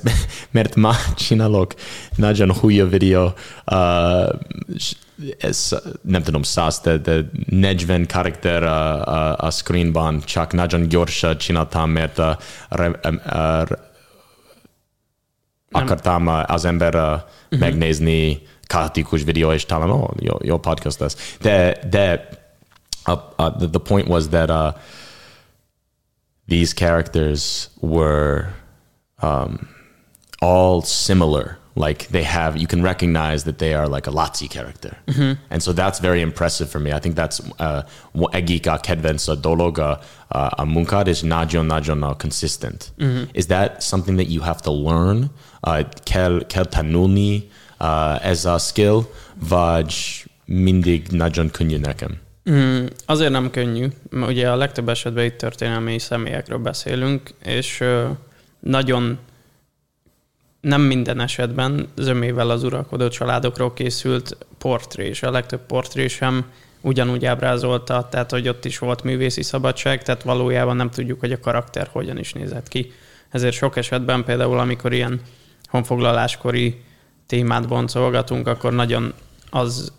mert 0.50 0.74
ma 0.74 0.94
csinálok 1.16 1.74
nagyon 2.16 2.52
hülye 2.52 2.84
videó, 2.84 3.32
uh, 3.72 4.28
ez, 5.38 5.80
nem 6.02 6.22
tudom, 6.22 6.42
száz, 6.42 6.80
de, 6.80 6.96
de 6.96 7.30
40 7.46 8.06
karakter 8.06 8.62
a, 8.62 9.06
a, 9.06 9.36
a 9.36 9.50
screenban, 9.50 10.20
csak 10.20 10.52
nagyon 10.52 10.88
gyorsan 10.88 11.38
csináltam, 11.38 11.90
mert 11.90 12.18
uh, 12.18 12.36
re, 12.68 12.88
uh, 12.88 13.68
akartam 15.70 16.26
az 16.46 16.64
ember 16.64 16.94
uh, 16.94 17.58
megnézni 17.58 18.42
kaotikus 18.66 19.22
videó, 19.22 19.52
és 19.52 19.64
talán, 19.66 19.90
oh, 19.90 20.10
jó, 20.18 20.36
jó 20.42 20.58
podcast 20.58 20.98
lesz. 20.98 21.36
De, 21.40 21.78
de 21.90 22.28
uh, 23.06 23.16
uh, 23.38 23.50
the, 23.50 23.66
the 23.66 23.80
point 23.80 24.08
was 24.08 24.28
that 24.30 24.50
uh, 24.50 24.72
these 26.46 26.72
characters 26.72 27.68
were 27.80 28.48
um, 29.22 29.68
all 30.40 30.82
similar. 30.82 31.58
Like 31.76 32.06
they 32.08 32.22
have, 32.22 32.56
you 32.56 32.68
can 32.68 32.82
recognize 32.84 33.42
that 33.44 33.58
they 33.58 33.74
are 33.74 33.88
like 33.88 34.06
a 34.06 34.12
Lazzi 34.12 34.48
character, 34.48 34.96
and 35.50 35.60
so 35.60 35.72
that's 35.72 35.98
very 35.98 36.20
impressive 36.20 36.70
for 36.70 36.78
me. 36.78 36.92
I 36.92 37.00
think 37.00 37.16
that's 37.16 37.40
uh, 37.58 37.82
egyik 38.32 38.66
a 38.66 38.78
kedvenc 38.78 39.28
a 39.28 39.34
dolog 39.34 39.78
a, 40.30 40.64
munkad 40.64 41.08
is 41.08 41.22
nagyon 41.22 41.66
nagyon 41.66 42.04
uh, 42.04 42.14
consistent. 42.14 42.92
Is 43.34 43.46
that 43.48 43.82
something 43.82 44.16
that 44.18 44.28
you 44.28 44.42
have 44.42 44.62
to 44.62 44.70
learn? 44.70 45.30
Uh, 45.64 45.82
kell 46.04 46.64
tanulni 46.70 47.48
uh, 47.80 48.18
ez 48.22 48.44
a 48.44 48.58
skill, 48.58 49.02
vagy 49.48 50.24
mindig 50.44 51.08
nagyon 51.08 51.50
könnyű 51.50 51.78
nekem? 51.78 52.18
Mm, 52.50 52.86
azért 53.06 53.30
nem 53.30 53.50
könnyű, 53.50 53.88
mert 54.10 54.30
ugye 54.30 54.50
a 54.50 54.56
legtöbb 54.56 54.88
esetben 54.88 55.24
itt 55.24 55.36
történelmi 55.36 55.98
személyekről 55.98 56.58
beszélünk, 56.58 57.30
és 57.44 57.84
nagyon 58.60 59.18
nem 60.60 60.80
minden 60.80 61.20
esetben 61.20 61.88
zömével 61.96 62.50
az 62.50 62.62
uralkodó 62.62 63.08
családokról 63.08 63.72
készült 63.72 64.36
portré, 64.58 65.06
és 65.06 65.22
a 65.22 65.30
legtöbb 65.30 65.66
portré 65.66 66.08
sem 66.08 66.44
ugyanúgy 66.80 67.24
ábrázolta, 67.24 68.08
tehát 68.10 68.30
hogy 68.30 68.48
ott 68.48 68.64
is 68.64 68.78
volt 68.78 69.02
művészi 69.02 69.42
szabadság, 69.42 70.02
tehát 70.02 70.22
valójában 70.22 70.76
nem 70.76 70.90
tudjuk, 70.90 71.20
hogy 71.20 71.32
a 71.32 71.40
karakter 71.40 71.88
hogyan 71.92 72.18
is 72.18 72.32
nézett 72.32 72.68
ki. 72.68 72.92
Ezért 73.30 73.54
sok 73.54 73.76
esetben 73.76 74.24
például, 74.24 74.58
amikor 74.58 74.92
ilyen 74.92 75.20
honfoglaláskori 75.68 76.82
témát 77.26 77.68
boncolgatunk, 77.68 78.46
akkor 78.46 78.72
nagyon 78.72 79.12
az, 79.50 79.92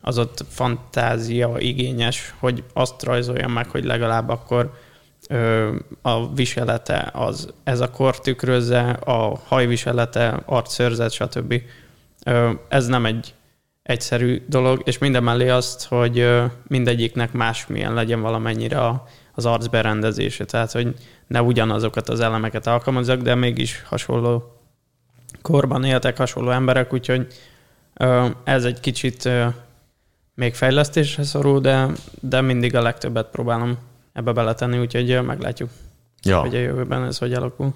az 0.00 0.18
ott 0.18 0.44
fantázia 0.48 1.54
igényes, 1.58 2.34
hogy 2.38 2.64
azt 2.72 3.02
rajzoljam 3.02 3.52
meg, 3.52 3.70
hogy 3.70 3.84
legalább 3.84 4.28
akkor 4.28 4.72
ö, 5.28 5.74
a 6.02 6.34
viselete 6.34 7.10
az 7.12 7.52
ez 7.64 7.80
a 7.80 7.90
kor 7.90 8.20
tükrözze, 8.20 8.90
a 8.90 9.38
hajviselete, 9.46 10.42
arcszörzet, 10.44 11.12
stb. 11.12 11.62
Ö, 12.24 12.50
ez 12.68 12.86
nem 12.86 13.06
egy 13.06 13.34
egyszerű 13.82 14.42
dolog, 14.48 14.82
és 14.84 14.98
minden 14.98 15.22
mellé 15.22 15.48
azt, 15.48 15.86
hogy 15.86 16.18
ö, 16.18 16.44
mindegyiknek 16.66 17.32
másmilyen 17.32 17.94
legyen 17.94 18.20
valamennyire 18.20 18.80
a, 18.80 19.04
az 19.34 19.46
arc 19.46 19.66
berendezése, 19.66 20.44
tehát 20.44 20.72
hogy 20.72 20.94
ne 21.26 21.42
ugyanazokat 21.42 22.08
az 22.08 22.20
elemeket 22.20 22.66
alkalmazzak, 22.66 23.20
de 23.20 23.34
mégis 23.34 23.82
hasonló 23.82 24.52
korban 25.42 25.84
éltek 25.84 26.16
hasonló 26.16 26.50
emberek, 26.50 26.92
úgyhogy 26.92 27.26
ö, 27.94 28.26
ez 28.44 28.64
egy 28.64 28.80
kicsit 28.80 29.24
ö, 29.24 29.46
még 30.38 30.54
fejlesztésre 30.54 31.22
szorul, 31.22 31.60
de, 31.60 31.88
de 32.20 32.40
mindig 32.40 32.74
a 32.76 32.82
legtöbbet 32.82 33.26
próbálom 33.26 33.78
ebbe 34.12 34.32
beletenni, 34.32 34.78
úgyhogy 34.78 35.22
meglátjuk, 35.24 35.70
Ja. 36.22 36.40
hogy 36.40 36.54
a 36.54 36.58
jövőben 36.58 37.04
ez 37.04 37.18
hogy 37.18 37.32
alakul. 37.32 37.74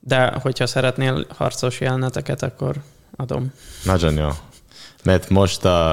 De 0.00 0.38
hogyha 0.42 0.66
szeretnél 0.66 1.26
harcos 1.36 1.80
jeleneteket, 1.80 2.42
akkor 2.42 2.76
adom. 3.16 3.52
Nagyon 3.84 4.14
jó. 4.14 4.28
Mert 5.04 5.28
most 5.28 5.64
uh, 5.64 5.90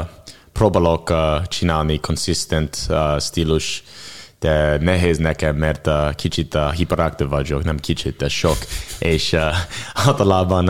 próbálok 0.52 1.10
uh, 1.10 1.44
csinálni 1.46 2.00
consistent 2.00 2.78
uh, 2.90 3.20
stílus, 3.20 3.84
de 4.40 4.78
nehéz 4.78 5.18
nekem, 5.18 5.56
mert 5.56 5.88
uh, 5.88 6.14
kicsit 6.16 6.54
uh, 6.54 6.72
hiperaktív 6.72 7.28
vagyok, 7.28 7.64
nem 7.64 7.78
kicsit, 7.78 8.18
de 8.18 8.30
sok. 8.30 8.58
És 9.00 9.34
uh, 9.34 9.42
általában, 9.94 10.70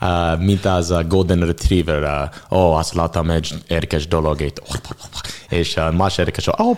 uh, 0.00 0.38
mint 0.46 0.64
az 0.64 0.90
a 0.90 1.04
Golden 1.04 1.40
Retriever, 1.40 2.30
uh, 2.50 2.58
ó, 2.58 2.72
azt 2.72 2.94
láttam 2.94 3.30
egy 3.30 3.54
érdekes 3.68 4.08
dolog, 4.08 4.52
és, 5.48 5.76
uh, 5.76 5.92
más 5.92 6.18
érdekes, 6.18 6.46
ó, 6.46 6.52
oh, 6.56 6.76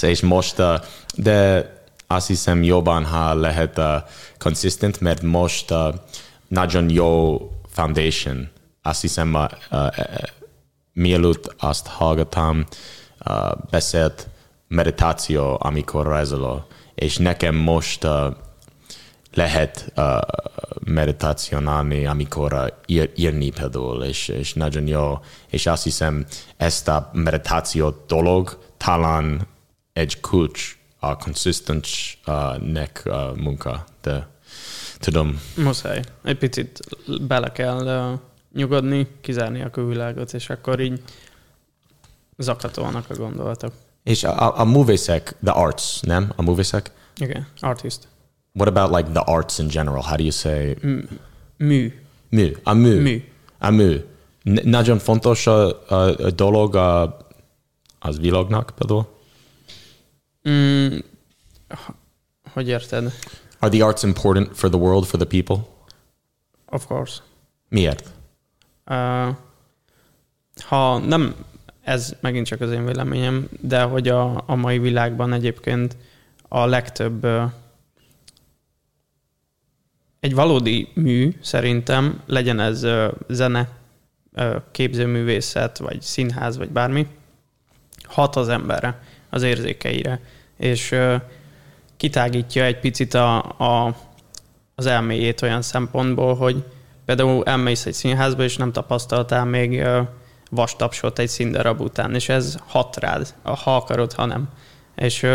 és 0.00 0.20
most, 0.20 0.58
uh, 0.58 0.74
de 1.14 1.70
azt 2.06 2.26
hiszem 2.26 2.62
jobban, 2.62 3.04
ha 3.04 3.34
lehet 3.34 3.78
uh, 3.78 3.84
consistent, 4.38 5.00
mert 5.00 5.22
most 5.22 5.70
uh, 5.70 5.94
nagyon 6.48 6.90
jó 6.90 7.40
foundation. 7.68 8.48
Azt 8.82 9.00
hiszem, 9.00 9.34
uh, 9.34 9.44
uh, 9.70 9.86
mielőtt 10.92 11.54
azt 11.58 11.86
hallgattam, 11.86 12.66
uh, 13.26 13.50
beszélt 13.70 14.26
meditáció, 14.68 15.56
amikor 15.60 16.06
rajzoló, 16.06 16.66
és 16.94 17.16
nekem 17.16 17.54
most 17.54 18.04
uh, 18.04 18.34
lehet 19.34 19.92
uh, 19.96 20.18
meditácionálni, 20.84 22.06
amikor 22.06 22.52
uh, 22.52 22.66
ír, 22.86 23.12
írni 23.14 23.50
például, 23.50 24.04
és, 24.04 24.28
és 24.28 24.54
nagyon 24.54 24.86
jó. 24.86 25.18
És 25.48 25.66
azt 25.66 25.82
hiszem, 25.82 26.26
ezt 26.56 26.88
a 26.88 27.10
meditáció 27.12 28.04
dolog 28.06 28.58
talán 28.76 29.46
egy 29.92 30.20
kulcs 30.20 30.78
a 30.98 31.16
consistent 31.16 31.86
uh, 32.26 32.82
uh, 33.04 33.36
munka, 33.36 33.84
de 34.02 34.28
tudom. 34.98 35.40
Muszáj. 35.56 36.02
Egy 36.24 36.38
picit 36.38 36.80
bele 37.20 37.52
kell 37.52 38.10
uh, 38.12 38.18
nyugodni, 38.52 39.06
kizárni 39.20 39.62
a 39.62 39.70
külvilágot, 39.70 40.32
és 40.32 40.50
akkor 40.50 40.80
így 40.80 41.02
zakatolnak 42.36 43.10
a 43.10 43.14
gondolatok. 43.14 43.72
És 44.06 44.24
a, 44.24 44.58
a 44.58 44.64
művészek, 44.64 45.36
the 45.44 45.52
arts, 45.52 46.00
nem? 46.00 46.32
A 46.36 46.42
művészek? 46.42 46.90
Igen, 47.16 47.46
artist. 47.60 48.08
What 48.52 48.76
about 48.76 48.96
like 48.96 49.10
the 49.10 49.32
arts 49.34 49.58
in 49.58 49.68
general? 49.68 50.02
How 50.02 50.16
do 50.16 50.22
you 50.22 50.30
say? 50.30 50.76
Mű. 51.56 51.92
Mű. 52.28 52.56
A 52.62 52.72
mű. 52.72 53.00
Mű. 53.00 53.24
A 53.58 53.70
mű. 53.70 54.04
Nagyon 54.62 54.98
fontos 54.98 55.46
a, 55.46 55.88
a, 55.90 55.94
a 55.94 56.30
dolog 56.30 56.74
a, 56.74 57.16
az 57.98 58.18
világnak 58.18 58.72
például. 58.78 59.08
Mm, 60.48 60.98
hogy 62.52 62.68
érted? 62.68 63.12
Are 63.58 63.76
the 63.76 63.84
arts 63.84 64.02
important 64.02 64.56
for 64.56 64.70
the 64.70 64.78
world, 64.78 65.04
for 65.04 65.20
the 65.20 65.42
people? 65.42 65.66
Of 66.66 66.86
course. 66.86 67.22
Miért? 67.68 68.10
Uh, 68.86 69.34
ha 70.58 70.98
nem, 70.98 71.34
ez 71.86 72.14
megint 72.20 72.46
csak 72.46 72.60
az 72.60 72.70
én 72.70 72.84
véleményem, 72.84 73.48
de 73.60 73.82
hogy 73.82 74.08
a, 74.08 74.42
a 74.46 74.54
mai 74.54 74.78
világban 74.78 75.32
egyébként 75.32 75.96
a 76.48 76.66
legtöbb 76.66 77.26
egy 80.20 80.34
valódi 80.34 80.88
mű 80.94 81.36
szerintem, 81.40 82.20
legyen 82.26 82.60
ez 82.60 82.86
zene, 83.28 83.68
képzőművészet, 84.70 85.78
vagy 85.78 86.00
színház, 86.00 86.56
vagy 86.56 86.68
bármi, 86.68 87.06
hat 88.02 88.36
az 88.36 88.48
emberre, 88.48 89.00
az 89.30 89.42
érzékeire, 89.42 90.20
és 90.56 90.94
kitágítja 91.96 92.64
egy 92.64 92.78
picit 92.80 93.14
a, 93.14 93.38
a, 93.42 93.96
az 94.74 94.86
elméjét 94.86 95.42
olyan 95.42 95.62
szempontból, 95.62 96.34
hogy 96.34 96.64
például 97.04 97.44
elmész 97.44 97.86
egy 97.86 97.94
színházba, 97.94 98.42
és 98.42 98.56
nem 98.56 98.72
tapasztaltál 98.72 99.44
még 99.44 99.84
vastapsot 100.50 101.18
egy 101.18 101.28
színdarab 101.28 101.80
után, 101.80 102.14
és 102.14 102.28
ez 102.28 102.56
hat 102.66 102.96
rád, 102.96 103.34
ha 103.42 103.76
akarod, 103.76 104.12
ha 104.12 104.24
nem. 104.24 104.48
És 104.96 105.26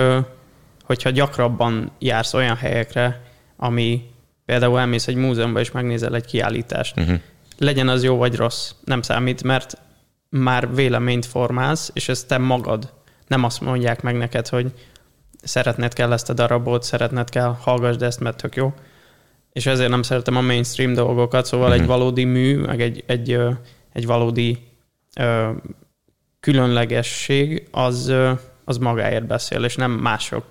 hogyha 0.83 1.09
gyakrabban 1.09 1.91
jársz 1.99 2.33
olyan 2.33 2.55
helyekre, 2.55 3.21
ami 3.57 4.09
például 4.45 4.79
elmész 4.79 5.07
egy 5.07 5.15
múzeumba, 5.15 5.59
és 5.59 5.71
megnézel 5.71 6.15
egy 6.15 6.25
kiállítást, 6.25 6.99
uh-huh. 6.99 7.19
legyen 7.57 7.87
az 7.87 8.03
jó 8.03 8.17
vagy 8.17 8.35
rossz, 8.35 8.71
nem 8.85 9.01
számít, 9.01 9.43
mert 9.43 9.77
már 10.29 10.75
véleményt 10.75 11.25
formálsz, 11.25 11.91
és 11.93 12.09
ezt 12.09 12.27
te 12.27 12.37
magad. 12.37 12.93
Nem 13.27 13.43
azt 13.43 13.61
mondják 13.61 14.01
meg 14.01 14.17
neked, 14.17 14.47
hogy 14.47 14.71
szeretned 15.43 15.93
kell 15.93 16.13
ezt 16.13 16.29
a 16.29 16.33
darabot, 16.33 16.83
szeretned 16.83 17.29
kell, 17.29 17.55
hallgassd 17.59 18.01
ezt, 18.01 18.19
mert 18.19 18.37
tök 18.37 18.55
jó. 18.55 18.73
És 19.53 19.65
ezért 19.65 19.89
nem 19.89 20.01
szeretem 20.01 20.35
a 20.35 20.41
mainstream 20.41 20.93
dolgokat, 20.93 21.45
szóval 21.45 21.67
uh-huh. 21.67 21.81
egy 21.81 21.87
valódi 21.87 22.23
mű, 22.23 22.57
meg 22.57 22.81
egy, 22.81 23.03
egy, 23.07 23.37
egy 23.93 24.05
valódi 24.05 24.70
különlegesség, 26.39 27.67
az, 27.71 28.13
az 28.65 28.77
magáért 28.77 29.27
beszél, 29.27 29.63
és 29.63 29.75
nem 29.75 29.91
mások 29.91 30.45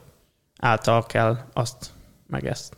által 0.58 1.06
kell 1.06 1.38
azt 1.52 1.90
meg 2.26 2.46
ezt. 2.46 2.76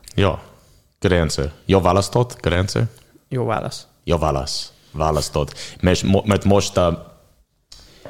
Good 1.03 1.21
answer. 1.21 1.53
Jó 1.65 1.81
választott? 1.81 2.41
Answer? 2.55 2.87
Jó 3.29 3.45
válasz. 3.45 3.87
Jó 4.05 4.19
válasz. 4.19 4.73
Választott. 4.91 5.55
Mert, 5.81 6.27
mert 6.27 6.45
most 6.45 6.77
uh, 6.77 6.99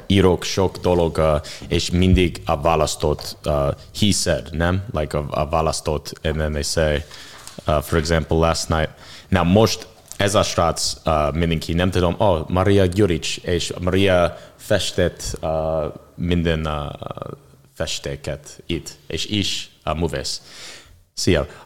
írok 0.07 0.43
sok 0.43 0.77
dolog, 0.77 1.17
uh, 1.17 1.41
és 1.67 1.89
mindig 1.89 2.41
a 2.45 2.61
választott 2.61 3.37
uh, 3.45 3.53
he 3.99 4.11
said, 4.11 4.47
nem? 4.51 4.83
Like 4.91 5.17
a, 5.17 5.25
a 5.29 5.49
választott, 5.49 6.13
and 6.23 6.35
then 6.35 6.51
they 6.51 6.61
say, 6.61 7.03
uh, 7.67 7.81
for 7.81 7.97
example, 7.97 8.37
last 8.37 8.69
night. 8.69 8.89
Now 9.29 9.43
most 9.43 9.87
ez 10.17 10.35
a 10.35 10.43
srác 10.43 10.93
uh, 11.05 11.33
mindenki, 11.33 11.73
nem 11.73 11.91
tudom, 11.91 12.15
oh, 12.17 12.49
Maria 12.49 12.85
Gyuric, 12.85 13.37
és 13.41 13.73
Maria 13.81 14.37
festett 14.55 15.37
uh, 15.41 15.49
minden 16.15 16.67
uh, 16.67 16.73
festéket 17.73 18.63
itt, 18.65 18.97
és 19.07 19.25
is 19.25 19.69
a 19.83 19.93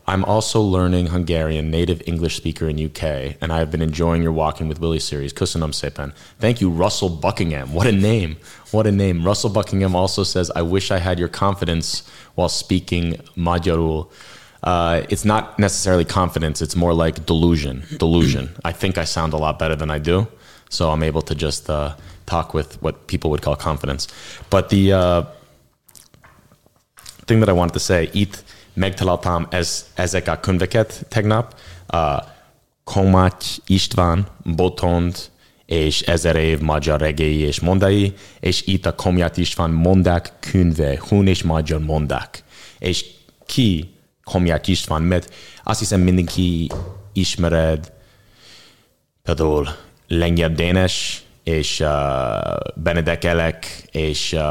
I'm 0.05 0.23
also 0.23 0.59
learning 0.61 1.07
Hungarian, 1.07 1.69
native 1.69 2.01
English 2.05 2.35
speaker 2.35 2.67
in 2.67 2.77
UK, 2.77 3.37
and 3.39 3.51
I 3.51 3.57
have 3.57 3.69
been 3.71 3.81
enjoying 3.81 4.21
your 4.21 4.33
Walking 4.33 4.67
with 4.67 4.79
Willie 4.81 4.99
series. 4.99 5.33
Köszönöm 5.33 5.71
szépen. 5.71 6.13
Thank 6.39 6.59
you, 6.59 6.83
Russell 6.83 7.09
Buckingham. 7.09 7.73
What 7.73 7.87
a 7.87 7.91
name. 7.91 8.37
What 8.71 8.85
a 8.85 8.91
name. 8.91 9.23
Russell 9.23 9.51
Buckingham 9.51 9.95
also 9.95 10.23
says, 10.23 10.51
I 10.55 10.61
wish 10.61 10.91
I 10.91 10.99
had 10.99 11.17
your 11.17 11.29
confidence 11.29 12.03
while 12.35 12.49
speaking 12.49 13.15
Magyarul. 13.35 14.05
Uh, 14.63 15.01
it's 15.09 15.25
not 15.25 15.57
necessarily 15.59 16.05
confidence, 16.05 16.61
it's 16.61 16.75
more 16.75 16.93
like 16.93 17.25
delusion. 17.25 17.83
Delusion. 17.97 18.49
I 18.65 18.71
think 18.71 18.97
I 18.97 19.05
sound 19.05 19.33
a 19.33 19.37
lot 19.37 19.59
better 19.59 19.75
than 19.75 19.89
I 19.89 19.99
do, 19.99 20.27
so 20.69 20.89
I'm 20.89 21.03
able 21.03 21.21
to 21.21 21.35
just 21.35 21.69
uh, 21.69 21.95
talk 22.25 22.53
with 22.53 22.81
what 22.81 23.07
people 23.07 23.29
would 23.29 23.41
call 23.41 23.55
confidence. 23.55 24.07
But 24.49 24.69
the 24.69 24.93
uh, 24.93 25.23
thing 27.25 27.39
that 27.39 27.49
I 27.49 27.53
wanted 27.53 27.73
to 27.73 27.79
say, 27.79 28.09
itt 28.13 28.43
megtaláltam 28.73 29.47
ez, 29.49 29.85
ezek 29.93 30.27
a 30.27 30.39
könyveket 30.39 31.05
tegnap, 31.09 31.55
uh, 31.93 32.21
István, 33.65 34.27
Botond, 34.43 35.15
és 35.65 36.01
ezer 36.01 36.35
év 36.35 36.59
magyar 36.59 36.99
regély 36.99 37.41
és 37.41 37.59
mondai, 37.59 38.13
és 38.39 38.61
itt 38.65 38.85
a 38.85 38.95
Komját 38.95 39.37
István 39.37 39.69
mondák 39.69 40.31
künve, 40.39 40.99
hun 41.09 41.27
és 41.27 41.43
magyar 41.43 41.79
mondák. 41.79 42.43
És 42.79 43.05
ki 43.45 43.96
Komját 44.28 44.67
István, 44.67 45.01
mert 45.01 45.34
azt 45.63 45.80
hiszem 45.80 46.01
mindenki 46.01 46.69
ismered, 47.13 47.91
például 49.23 49.67
Lengyel 50.07 50.49
Dénes, 50.49 51.23
és 51.43 51.80
uh, 51.80 51.88
Benedek 52.75 53.23
Elek, 53.23 53.88
és 53.91 54.34
uh, 54.34 54.41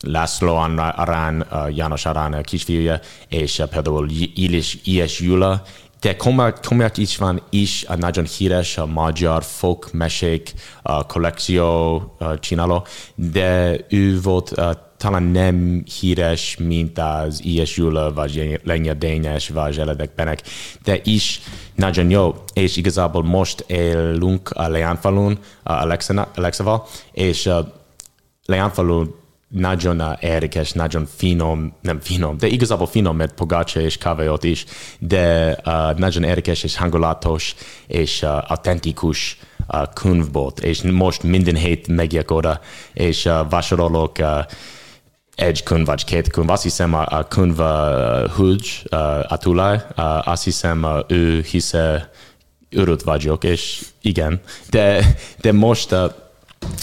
László 0.00 0.56
Arán, 0.56 1.46
uh, 1.50 1.76
János 1.76 2.06
Arán 2.06 2.42
kisfiúja, 2.42 3.00
és 3.28 3.58
uh, 3.58 3.68
például 3.68 4.08
Ilis, 4.34 4.78
Ilyes 4.84 5.20
Jula, 5.20 5.62
de 6.00 6.16
Komját 6.62 6.96
István 6.96 7.42
is 7.50 7.84
a 7.88 7.96
nagyon 7.96 8.24
híres 8.24 8.78
a 8.78 8.86
magyar 8.86 9.42
folk 9.42 9.92
mesék 9.92 10.52
uh, 10.82 11.06
kollekció 11.06 11.96
uh, 12.18 12.38
csináló, 12.38 12.86
de 13.14 13.76
ő 13.88 14.20
volt 14.20 14.52
uh, 14.56 14.70
talán 15.04 15.22
nem 15.22 15.82
híres, 16.00 16.56
mint 16.56 16.98
az 16.98 17.44
Ilyes 17.44 17.76
Jula, 17.76 18.12
vagy 18.12 18.60
Lengyel 18.62 18.94
Dénes, 18.94 19.48
vagy 19.48 19.78
Eledek 19.78 20.14
Benek, 20.14 20.42
de 20.84 21.00
is 21.04 21.40
nagyon 21.74 22.10
jó, 22.10 22.34
és 22.52 22.76
igazából 22.76 23.22
most 23.22 23.64
élünk 23.66 24.50
a 24.50 24.68
Leánfalun, 24.68 25.38
Alexával, 26.34 26.86
és 27.12 27.46
uh, 27.46 27.54
Leánfalun 28.44 29.14
nagyon 29.48 30.16
érdekes, 30.20 30.72
nagyon 30.72 31.06
finom, 31.16 31.74
nem 31.80 32.00
finom, 32.00 32.38
de 32.38 32.46
igazából 32.46 32.86
finom, 32.86 33.16
mert 33.16 33.34
pogácsa 33.34 33.80
és 33.80 33.98
kávéot 33.98 34.44
is, 34.44 34.64
de 34.98 35.56
uh, 35.64 35.98
nagyon 35.98 36.22
érdekes 36.22 36.62
és 36.62 36.76
hangulatos 36.76 37.54
és 37.86 38.22
uh, 38.22 38.50
autentikus 38.50 39.38
uh, 39.68 39.82
könyvbolt, 39.92 40.60
és 40.60 40.82
most 40.82 41.22
minden 41.22 41.56
hét 41.56 41.88
megyek 41.88 42.30
oda, 42.30 42.60
és 42.92 43.24
uh, 43.24 43.48
vásárolok 43.48 44.16
uh, 44.18 44.26
egy 45.34 45.62
könyv 45.62 45.86
vagy 45.86 46.04
két 46.04 46.28
könyv. 46.30 46.50
Azt 46.50 46.62
hiszem 46.62 46.94
a, 46.94 47.06
a 47.08 47.28
könyv 47.28 47.58
uh, 47.58 47.66
Hölgy, 48.36 48.82
uh, 48.90 49.32
Atulaj, 49.32 49.74
uh, 49.96 50.28
azt 50.28 50.44
hiszem 50.44 50.82
uh, 50.82 50.98
ő 51.06 51.40
hisze 51.40 52.10
örült 52.70 53.02
vagyok, 53.02 53.44
és 53.44 53.84
igen, 54.00 54.40
de, 54.70 55.14
de 55.40 55.52
most 55.52 55.92
uh, 55.92 56.12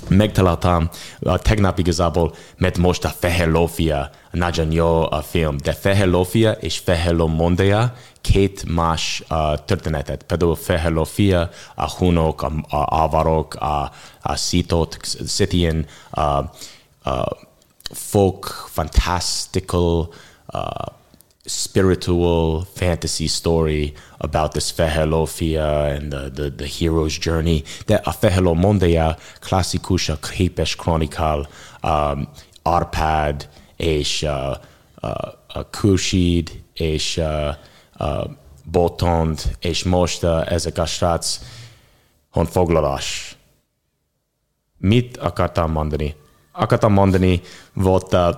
megtaláltam 0.07 0.89
a 1.19 1.37
tegnap 1.37 1.79
igazából, 1.79 2.35
mert 2.57 2.77
most 2.77 3.05
a 3.05 3.13
Fehér 3.19 3.47
Lófia 3.47 4.09
nagyon 4.31 4.71
jó 4.71 5.11
a 5.11 5.21
film, 5.21 5.57
de 5.57 5.73
Fehér 5.73 6.07
Lófia 6.07 6.51
és 6.51 6.77
Fehér 6.77 7.91
két 8.21 8.63
más 8.73 9.23
uh, 9.29 9.37
történetet. 9.65 10.23
Például 10.23 10.55
Fehér 10.55 10.91
Lófia, 10.91 11.49
a 11.75 11.91
hunok, 11.91 12.41
a, 12.41 12.51
a 12.69 13.03
avarok, 13.03 13.55
a, 13.55 13.91
a 14.21 14.35
szitot, 14.35 14.97
szitien, 15.25 15.85
uh, 16.11 16.39
uh, 17.05 17.21
folk, 17.93 18.67
fantastical, 18.69 20.13
uh, 20.53 20.85
spiritual 21.45 22.65
fantasy 22.73 23.27
story 23.27 23.93
about 24.19 24.53
this 24.53 24.71
Fehelofia 24.71 25.95
and 25.95 26.11
the, 26.11 26.29
the, 26.29 26.49
the 26.49 26.67
hero's 26.67 27.17
journey. 27.17 27.63
De 27.85 27.95
a 27.95 28.11
Fehelo 28.11 28.53
mondeja 28.53 29.17
klasszikus 29.39 30.09
a 30.09 30.17
képes 30.19 30.75
kronikál 30.75 31.47
um, 31.83 32.29
Arpad 32.61 33.49
és 33.75 34.21
uh, 34.21 34.55
uh, 35.01 35.63
Kushid 35.71 36.61
és 36.73 37.17
uh, 37.17 38.25
Botond, 38.63 39.57
és 39.59 39.83
most 39.83 40.23
uh, 40.23 40.51
ezek 40.51 40.77
a 40.77 40.85
srác 40.85 41.39
honfoglalás. 42.29 43.35
Mit 44.77 45.17
akartam 45.17 45.71
mondani? 45.71 46.15
Akartam 46.51 46.93
mondani, 46.93 47.41
volt 47.73 48.13
uh, 48.13 48.35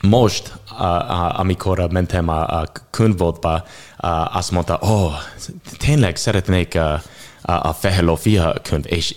most, 0.00 0.58
uh, 0.72 0.80
uh, 0.80 1.38
amikor 1.40 1.90
mentem 1.90 2.28
a, 2.28 2.60
a 2.60 2.72
könyvboltba, 2.90 3.64
uh, 4.02 4.36
azt 4.36 4.50
mondta, 4.50 4.78
oh, 4.80 5.12
tényleg 5.78 6.16
szeretnék 6.16 6.74
uh, 6.74 6.82
a, 7.42 7.68
a 7.68 7.72
Fehelofia 7.72 8.54
könyv, 8.62 8.84
és 8.86 9.16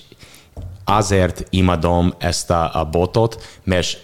azért 0.84 1.46
imádom 1.50 2.14
ezt 2.18 2.50
a, 2.50 2.80
a 2.80 2.86
botot, 2.86 3.60
mert 3.64 3.98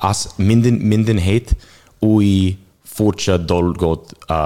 az 0.00 0.32
minden, 0.36 0.72
minden 0.72 1.18
hét 1.18 1.56
új 1.98 2.58
furcsa 2.84 3.36
dolgot 3.36 4.12
uh, 4.28 4.36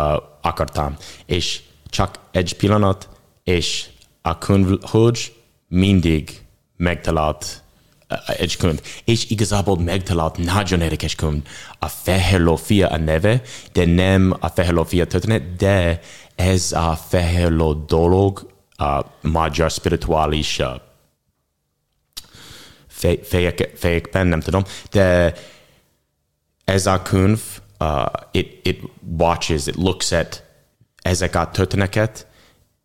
akartam, 0.41 0.97
és 1.27 1.63
csak 1.91 2.19
egy 2.31 2.57
pillanat, 2.57 3.09
és 3.45 3.87
a 4.23 4.39
könyvhölgy 4.39 5.35
mindig 5.69 6.43
megtalált 6.77 7.64
egy 8.27 8.57
könyv, 8.57 8.81
és 9.05 9.31
igazából 9.31 9.79
megtalált 9.79 10.37
nagyon 10.37 10.81
érdekes 10.81 11.15
könyv. 11.15 11.43
A 11.79 11.89
Fehér 11.89 12.49
a 12.83 12.97
neve, 12.97 13.43
de 13.73 13.85
nem 13.85 14.37
a 14.41 14.49
Fehér 14.49 15.07
történet, 15.07 15.57
de 15.57 16.01
ez 16.35 16.73
a 16.73 16.99
Fehér 17.09 17.57
dolog 17.87 18.53
a 18.77 19.01
magyar 19.21 19.71
spirituális 19.71 20.61
fejek, 23.23 23.73
fejekben, 23.77 24.27
nem 24.27 24.41
tudom, 24.41 24.63
de 24.91 25.35
ez 26.65 26.87
a 26.87 27.03
könyv, 27.03 27.41
uh, 27.79 28.07
it, 28.31 28.67
it 28.67 28.83
watches, 29.19 29.67
it 29.67 29.77
looks 29.77 30.13
at 30.13 30.45
ezek 31.03 31.35
a 31.35 31.51
történeket, 31.51 32.27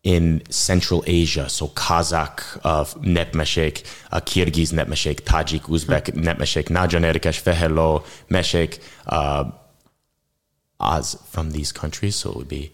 in 0.02 0.42
Central 0.48 1.02
Asia, 1.06 1.48
so 1.48 1.70
Kazakh 1.72 2.42
uh, 2.64 2.86
nepmesék, 3.00 3.82
a 4.08 4.20
Kirgiz 4.20 4.70
nepmesék, 4.70 5.20
Tajik, 5.20 5.68
Uzbek 5.68 6.14
nepmesék, 6.14 6.68
nagyon 6.68 7.02
érdekes 7.02 7.38
fehello 7.38 8.02
mesék, 8.26 8.78
uh, 9.06 9.46
az 10.76 11.18
from 11.30 11.48
these 11.48 11.72
countries, 11.78 12.16
so 12.16 12.28
it 12.28 12.34
would 12.34 12.48
be 12.48 12.70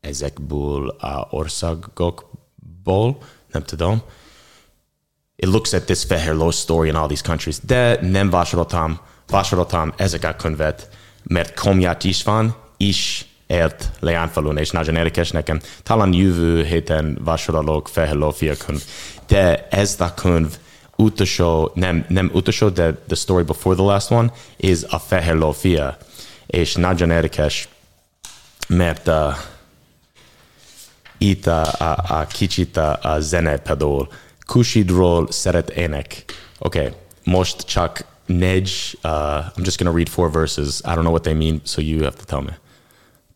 ezekből 0.00 0.96
uh, 1.02 1.34
országokból, 1.34 3.18
nem 3.52 3.64
tudom. 3.64 4.02
It 5.36 5.48
looks 5.48 5.72
at 5.72 5.84
this 5.84 6.04
fehello 6.04 6.50
story 6.50 6.88
in 6.88 6.94
all 6.94 7.06
these 7.06 7.22
countries, 7.26 7.58
de 7.62 7.98
nem 8.00 8.30
vásároltam, 8.30 9.00
vásároltam 9.26 9.92
ezek 9.96 10.24
a 10.24 10.34
könyvet, 10.34 10.88
mert 11.22 11.60
komját 11.60 12.04
is 12.04 12.22
van, 12.22 12.56
is 12.76 13.26
élt 13.46 13.90
Leánfalun, 14.00 14.56
és 14.56 14.70
nagyon 14.70 14.96
érdekes 14.96 15.30
nekem. 15.30 15.60
Talán 15.82 16.12
jövő 16.12 16.64
héten 16.64 17.18
vásárolok 17.24 17.88
Fehello 17.88 18.30
fiakönyv, 18.30 18.82
de 19.26 19.66
ez 19.70 19.96
a 19.98 20.14
könyv 20.14 20.56
utolsó, 20.96 21.70
nem, 21.74 22.04
nem 22.08 22.30
utolsó, 22.32 22.68
de 22.68 22.92
the 22.92 23.16
story 23.16 23.42
before 23.42 23.74
the 23.74 23.84
last 23.84 24.10
one 24.10 24.32
is 24.56 24.82
a 24.82 24.98
Fehello 24.98 25.52
fia, 25.52 25.96
és 26.46 26.74
nagyon 26.74 27.10
érdekes, 27.10 27.68
mert 28.68 29.08
uh, 29.08 29.34
itt 31.18 31.46
a, 31.46 31.62
a, 31.62 32.04
a 32.08 32.26
kicsit 32.26 32.76
a, 32.76 32.98
a 33.02 33.20
zene 33.20 33.56
pedal. 33.56 34.08
Kushidról 34.46 35.26
szeret 35.30 35.70
ének. 35.70 36.24
Oké, 36.58 36.78
okay, 36.78 36.92
most 37.24 37.60
csak 37.60 38.04
négy, 38.26 38.98
uh, 39.02 39.10
I'm 39.56 39.64
just 39.64 39.78
gonna 39.78 39.96
read 39.96 40.08
four 40.08 40.30
verses. 40.30 40.80
I 40.84 40.88
don't 40.88 41.00
know 41.00 41.12
what 41.12 41.22
they 41.22 41.34
mean, 41.34 41.60
so 41.64 41.80
you 41.80 42.02
have 42.02 42.16
to 42.16 42.24
tell 42.24 42.40
me. 42.40 42.58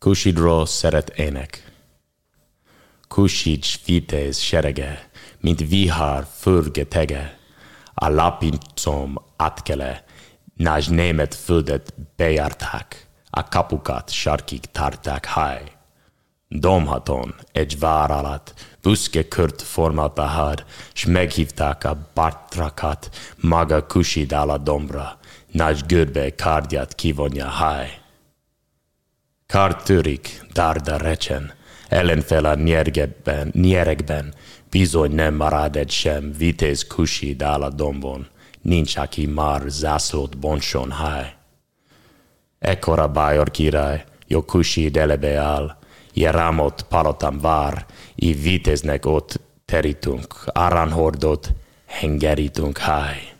Kusidról 0.01 0.67
szeret 0.67 1.09
ének. 1.09 1.73
Kusics 3.09 3.85
vitéz 3.85 4.39
serege, 4.39 5.11
mint 5.41 5.69
vihar 5.69 6.27
förgetege, 6.37 7.39
a 7.95 8.09
lapincom 8.09 9.19
átkele, 9.37 10.05
nás 10.55 10.87
német 10.87 11.35
földet 11.35 11.95
bejárták, 12.17 13.07
a 13.31 13.49
kapukat 13.49 14.11
sarkig 14.11 14.61
tárták 14.61 15.27
haj. 15.27 15.73
Domhaton, 16.49 17.35
egy 17.53 17.79
vár 17.79 18.11
alatt, 18.11 18.55
büszke 18.83 19.29
kört 19.29 19.63
a 20.15 20.23
had, 20.23 20.65
s 20.93 21.05
meghívták 21.07 21.85
a 21.85 22.11
bartrakat, 22.15 23.11
maga 23.37 23.87
kusid 23.87 24.33
a 24.33 24.59
dombra, 24.59 25.19
nagy 25.47 25.87
görbe 25.87 26.35
kardját 26.35 26.95
kivonja 26.95 27.49
haj. 27.49 28.00
Kár 29.51 29.83
törik, 29.83 30.43
dárda 30.53 30.97
recsen, 30.97 31.53
ellenfel 31.89 32.45
a 32.45 32.55
nyergeben, 32.55 33.51
nyerekben, 33.53 34.35
bizony 34.71 35.15
nem 35.15 35.35
marad 35.35 35.77
egy 35.77 35.91
sem, 35.91 36.33
vitéz 36.39 36.87
kusi 36.87 37.35
dál 37.35 37.63
a 37.63 37.71
dombon, 37.71 38.27
nincs, 38.63 38.97
aki 38.97 39.27
már 39.27 39.63
zászlót 39.67 40.39
bontson 40.39 40.91
háj. 40.91 41.35
Ekkora 42.59 43.09
bájor 43.09 43.51
király, 43.51 44.05
jó 44.27 44.43
kusi 44.45 44.89
delebe 44.89 45.37
áll, 45.37 45.77
Jerámot 46.13 46.83
palotam 46.83 47.39
vár, 47.41 47.87
így 48.15 48.43
vitéznek 48.43 49.07
ott 49.07 49.41
terítunk, 49.65 50.35
aranhordot 50.47 51.53
hengerítunk 51.87 52.79
háj. 52.79 53.33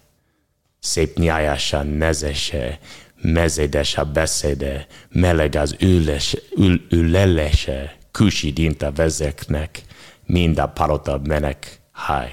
Szép 0.81 1.19
nyájásan 1.19 1.87
nezese, 1.87 2.79
mezedes 3.23 3.97
a 3.97 4.05
beszéde, 4.05 4.87
meleg 5.09 5.55
az 5.55 5.77
üles, 5.81 6.37
ül, 6.57 6.87
ülelese, 6.91 7.97
küsid 8.11 8.83
a 8.83 8.93
vezeknek, 8.93 9.83
mind 10.25 10.59
a 10.59 10.69
palota 10.69 11.21
menek 11.25 11.81
háj. 11.93 12.33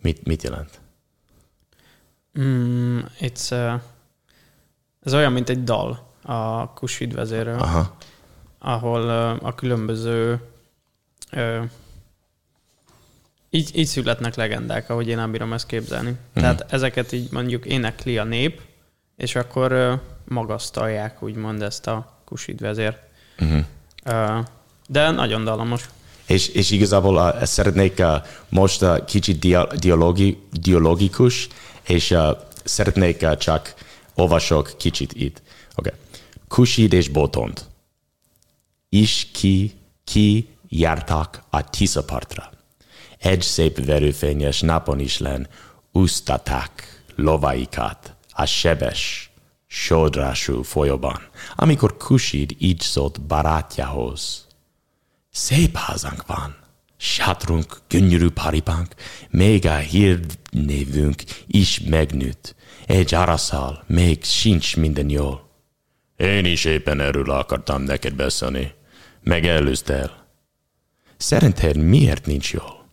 Mit, 0.00 0.26
mit 0.26 0.42
jelent? 0.42 0.80
Mm, 2.40 2.98
it's, 3.20 3.72
uh, 3.74 3.80
ez 5.02 5.14
olyan, 5.14 5.32
mint 5.32 5.48
egy 5.48 5.64
dal 5.64 6.10
a 6.22 6.72
Kusid 6.72 7.14
vezéről, 7.14 7.58
Aha. 7.58 7.96
ahol 8.58 9.02
uh, 9.02 9.46
a 9.46 9.54
különböző 9.54 10.40
uh, 11.32 11.64
így, 13.50 13.70
így 13.74 13.86
születnek 13.86 14.34
legendák, 14.34 14.90
ahogy 14.90 15.08
én 15.08 15.16
nem 15.16 15.30
bírom 15.30 15.52
ezt 15.52 15.66
képzelni. 15.66 16.10
Mm. 16.10 16.14
Tehát 16.32 16.72
ezeket 16.72 17.12
így 17.12 17.32
mondjuk 17.32 17.66
énekli 17.66 18.18
a 18.18 18.24
nép, 18.24 18.60
és 19.16 19.34
akkor 19.34 20.00
magasztalják 20.24 21.22
úgymond 21.22 21.62
ezt 21.62 21.86
a 21.86 22.18
kusid 22.24 22.60
vezér. 22.60 22.98
Uh-huh. 23.38 24.44
De 24.88 25.10
nagyon 25.10 25.44
dalamos. 25.44 25.88
És, 26.26 26.48
és 26.48 26.70
igazából 26.70 27.16
uh, 27.16 27.42
szeretnék 27.42 27.98
uh, 27.98 28.06
most 28.48 28.82
uh, 28.82 29.04
kicsit 29.04 29.38
dia, 29.38 29.66
dialogi, 29.66 30.42
dialogikus, 30.50 31.48
és 31.82 32.10
uh, 32.10 32.36
szeretnék 32.64 33.22
uh, 33.22 33.36
csak 33.36 33.74
olvasok 34.14 34.72
kicsit 34.78 35.12
itt. 35.12 35.42
Okay. 35.74 35.92
Kusid 36.48 36.92
és 36.92 37.08
Botond. 37.08 37.64
Is 38.88 39.28
ki, 39.32 39.72
ki 40.04 40.48
jártak 40.68 41.42
a 41.50 41.70
Tiszapartra. 41.70 42.50
Egy 43.18 43.42
szép 43.42 43.84
verőfényes 43.84 44.60
napon 44.60 44.98
is 44.98 45.18
len 45.18 45.48
úsztaták 45.92 47.02
lovaikat 47.14 48.14
a 48.32 48.44
sebes, 48.44 49.30
sodrású 49.66 50.62
folyóban, 50.62 51.28
amikor 51.54 51.96
Kusid 51.96 52.56
így 52.58 52.80
szólt 52.80 53.20
barátjához. 53.20 54.46
Szép 55.30 55.76
házunk 55.76 56.26
van, 56.26 56.56
sátrunk, 56.96 57.80
gyönyörű 57.88 58.30
paripánk, 58.30 58.94
még 59.30 59.66
a 59.66 59.76
hírnévünk 59.76 61.22
is 61.46 61.80
megnőtt. 61.80 62.54
Egy 62.86 63.14
araszal 63.14 63.84
még 63.86 64.24
sincs 64.24 64.76
minden 64.76 65.10
jól. 65.10 65.50
Én 66.16 66.44
is 66.44 66.64
éppen 66.64 67.00
erről 67.00 67.30
akartam 67.30 67.82
neked 67.82 68.14
beszélni. 68.14 68.74
Megelőztél. 69.22 70.26
Szerinted 71.16 71.76
miért 71.76 72.26
nincs 72.26 72.52
jól? 72.52 72.88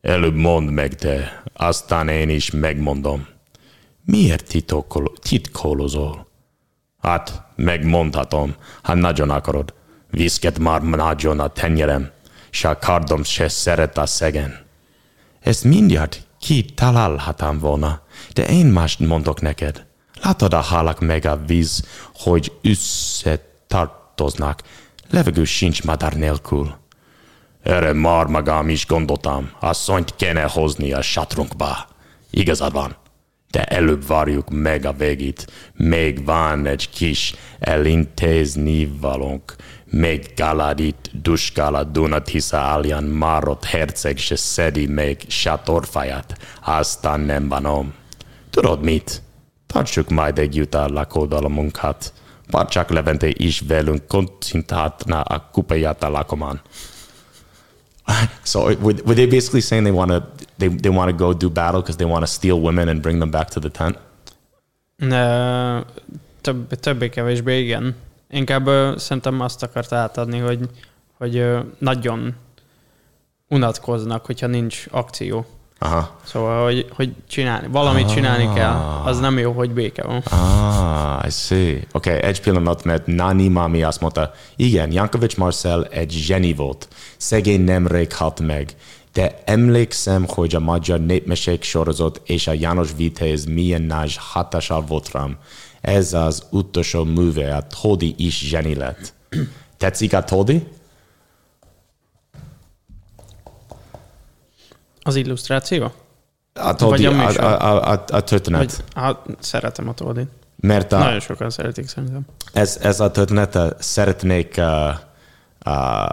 Előbb 0.00 0.34
mondd 0.34 0.66
meg 0.68 0.94
te, 0.94 1.42
aztán 1.52 2.08
én 2.08 2.28
is 2.28 2.50
megmondom. 2.50 3.26
Miért 4.10 4.48
titokol, 4.48 5.12
titkolozol? 5.20 6.26
Hát, 7.02 7.42
megmondhatom, 7.56 8.54
ha 8.82 8.94
nagyon 8.94 9.30
akarod. 9.30 9.74
Viszket 10.10 10.58
már 10.58 10.82
nagyon 10.82 11.40
a 11.40 11.48
tenyerem, 11.48 12.10
s 12.50 12.64
a 12.64 12.78
kardom 12.78 13.22
se 13.22 13.48
szeret 13.48 13.98
a 13.98 14.06
szegen. 14.06 14.66
Ezt 15.40 15.64
mindjárt 15.64 16.26
ki 16.40 16.64
találhatom 16.64 17.58
volna, 17.58 18.02
de 18.32 18.46
én 18.46 18.66
mást 18.66 18.98
mondok 18.98 19.40
neked. 19.40 19.86
Látod 20.22 20.54
a 20.54 20.60
halak 20.60 21.00
meg 21.00 21.24
a 21.24 21.40
víz, 21.46 21.86
hogy 22.14 22.52
összetartoznak. 22.62 24.62
Levegő 25.10 25.44
sincs 25.44 25.84
madár 25.84 26.12
nélkül. 26.12 26.74
Erre 27.62 27.92
már 27.92 28.26
magam 28.26 28.68
is 28.68 28.86
gondoltam. 28.86 29.50
Asszonyt 29.60 30.14
kéne 30.16 30.42
hozni 30.42 30.92
a 30.92 31.02
satrunkba. 31.02 31.86
Igazad 32.30 32.72
van. 32.72 32.96
De 33.50 33.64
előbb 33.64 34.06
várjuk 34.06 34.50
meg 34.50 34.84
a 34.84 34.92
végét. 34.92 35.46
Még 35.74 36.24
van 36.24 36.66
egy 36.66 36.90
kis 36.90 37.34
elintézni 37.58 38.86
valónk. 39.00 39.56
Még 39.84 40.32
Galadit, 40.36 41.10
Duskala, 41.22 41.84
Dunatisza, 41.84 42.72
Aljan, 42.72 43.04
Marot, 43.04 43.64
Herceg 43.64 44.16
se 44.16 44.36
szedi 44.36 44.86
még 44.86 45.20
sátorfáját. 45.26 46.38
Aztán 46.64 47.20
nem 47.20 47.48
banom. 47.48 47.94
Tudod 48.50 48.82
mit? 48.82 49.22
Tartsuk 49.66 50.08
majd 50.08 50.38
együtt 50.38 50.74
a 50.74 50.88
lakodalomunkat. 50.88 52.12
Barcsák 52.50 52.90
Levente 52.90 53.28
is 53.32 53.60
velünk 53.60 54.06
koncentrálna 54.06 55.20
a 55.20 55.48
kupaját 55.52 56.02
a 56.02 56.08
lakomán. 56.08 56.60
So 58.42 58.60
would, 58.60 59.00
would 59.04 59.16
they 59.16 59.26
basically 59.26 59.60
saying 59.60 59.84
they 59.84 59.92
want 59.92 60.10
to 60.10 60.37
they, 60.58 60.68
they 60.68 60.90
want 60.90 61.10
to 61.10 61.16
go 61.24 61.32
do 61.32 61.50
battle 61.50 61.80
because 61.80 61.96
they 61.96 62.10
want 62.10 62.24
to 62.24 62.30
steal 62.30 62.60
women 62.60 62.88
and 62.88 63.00
bring 63.00 63.18
them 63.18 63.30
back 63.30 63.48
to 63.48 63.60
the 63.60 63.70
tent? 63.70 63.98
Ne, 64.96 65.82
több, 66.40 66.74
többé-kevésbé 66.80 67.60
igen. 67.60 67.94
Inkább 68.30 68.66
ö, 68.66 68.94
szerintem 68.96 69.40
azt 69.40 69.62
akart 69.62 69.92
átadni, 69.92 70.38
hogy, 70.38 70.68
hogy 71.18 71.36
ö, 71.36 71.60
nagyon 71.78 72.34
unatkoznak, 73.48 74.26
hogyha 74.26 74.46
nincs 74.46 74.86
akció. 74.90 75.46
Aha. 75.78 76.16
Szóval, 76.24 76.64
hogy, 76.64 76.86
hogy 76.96 77.12
csinálni, 77.28 77.66
valamit 77.70 78.12
csinálni 78.12 78.48
kell, 78.54 79.02
az 79.04 79.18
nem 79.18 79.38
jó, 79.38 79.52
hogy 79.52 79.70
béke 79.70 80.02
van. 80.02 80.22
Ah, 80.30 81.26
I 81.26 81.30
see. 81.30 81.86
Okay, 81.92 82.22
egy 82.22 82.40
pillanat, 82.40 82.84
mert 82.84 83.06
Nani 83.06 83.48
Mami 83.48 83.82
azt 83.82 84.00
mondta, 84.00 84.32
igen, 84.56 84.92
Jankovics 84.92 85.36
Marcel 85.36 85.84
egy 85.84 86.10
zseni 86.10 86.54
volt. 86.54 86.88
Szegény 87.16 87.60
nemrég 87.60 88.12
halt 88.12 88.40
meg. 88.40 88.74
De 89.18 89.42
emlékszem, 89.44 90.26
hogy 90.28 90.54
a 90.54 90.58
magyar 90.58 91.00
népmesék 91.00 91.62
sorozat 91.62 92.20
és 92.24 92.46
a 92.46 92.52
János 92.52 92.90
Vitéz 92.96 93.44
milyen 93.44 93.82
nagy 93.82 94.16
hatással 94.18 94.80
volt 94.80 95.10
rám. 95.10 95.38
Ez 95.80 96.12
az 96.12 96.46
utolsó 96.50 97.04
műve, 97.04 97.56
a 97.56 97.66
Todi 97.66 98.14
is 98.16 98.38
zseni 98.48 98.74
lett. 98.74 99.12
Tetszik 99.76 100.12
a 100.12 100.24
Todi? 100.24 100.66
Az 105.02 105.16
illusztráció? 105.16 105.92
A 106.54 106.74
Todi, 106.74 107.06
a 107.06 107.10
a, 107.10 107.28
a, 107.28 107.60
a, 107.60 107.92
a, 107.92 108.04
a 108.06 108.20
történet. 108.20 108.60
Vagy, 108.60 108.84
hát, 108.94 109.26
szeretem 109.38 109.88
a 109.88 109.94
Todit. 109.94 110.28
Mert 110.56 110.92
a, 110.92 110.98
Nagyon 110.98 111.20
sokan 111.20 111.50
szeretik 111.50 111.88
szerintem. 111.88 112.26
ez, 112.52 112.78
ez 112.82 113.00
a 113.00 113.10
történet 113.10 113.58
szeretnék 113.78 114.54
uh, 114.58 114.88
uh, 115.66 116.08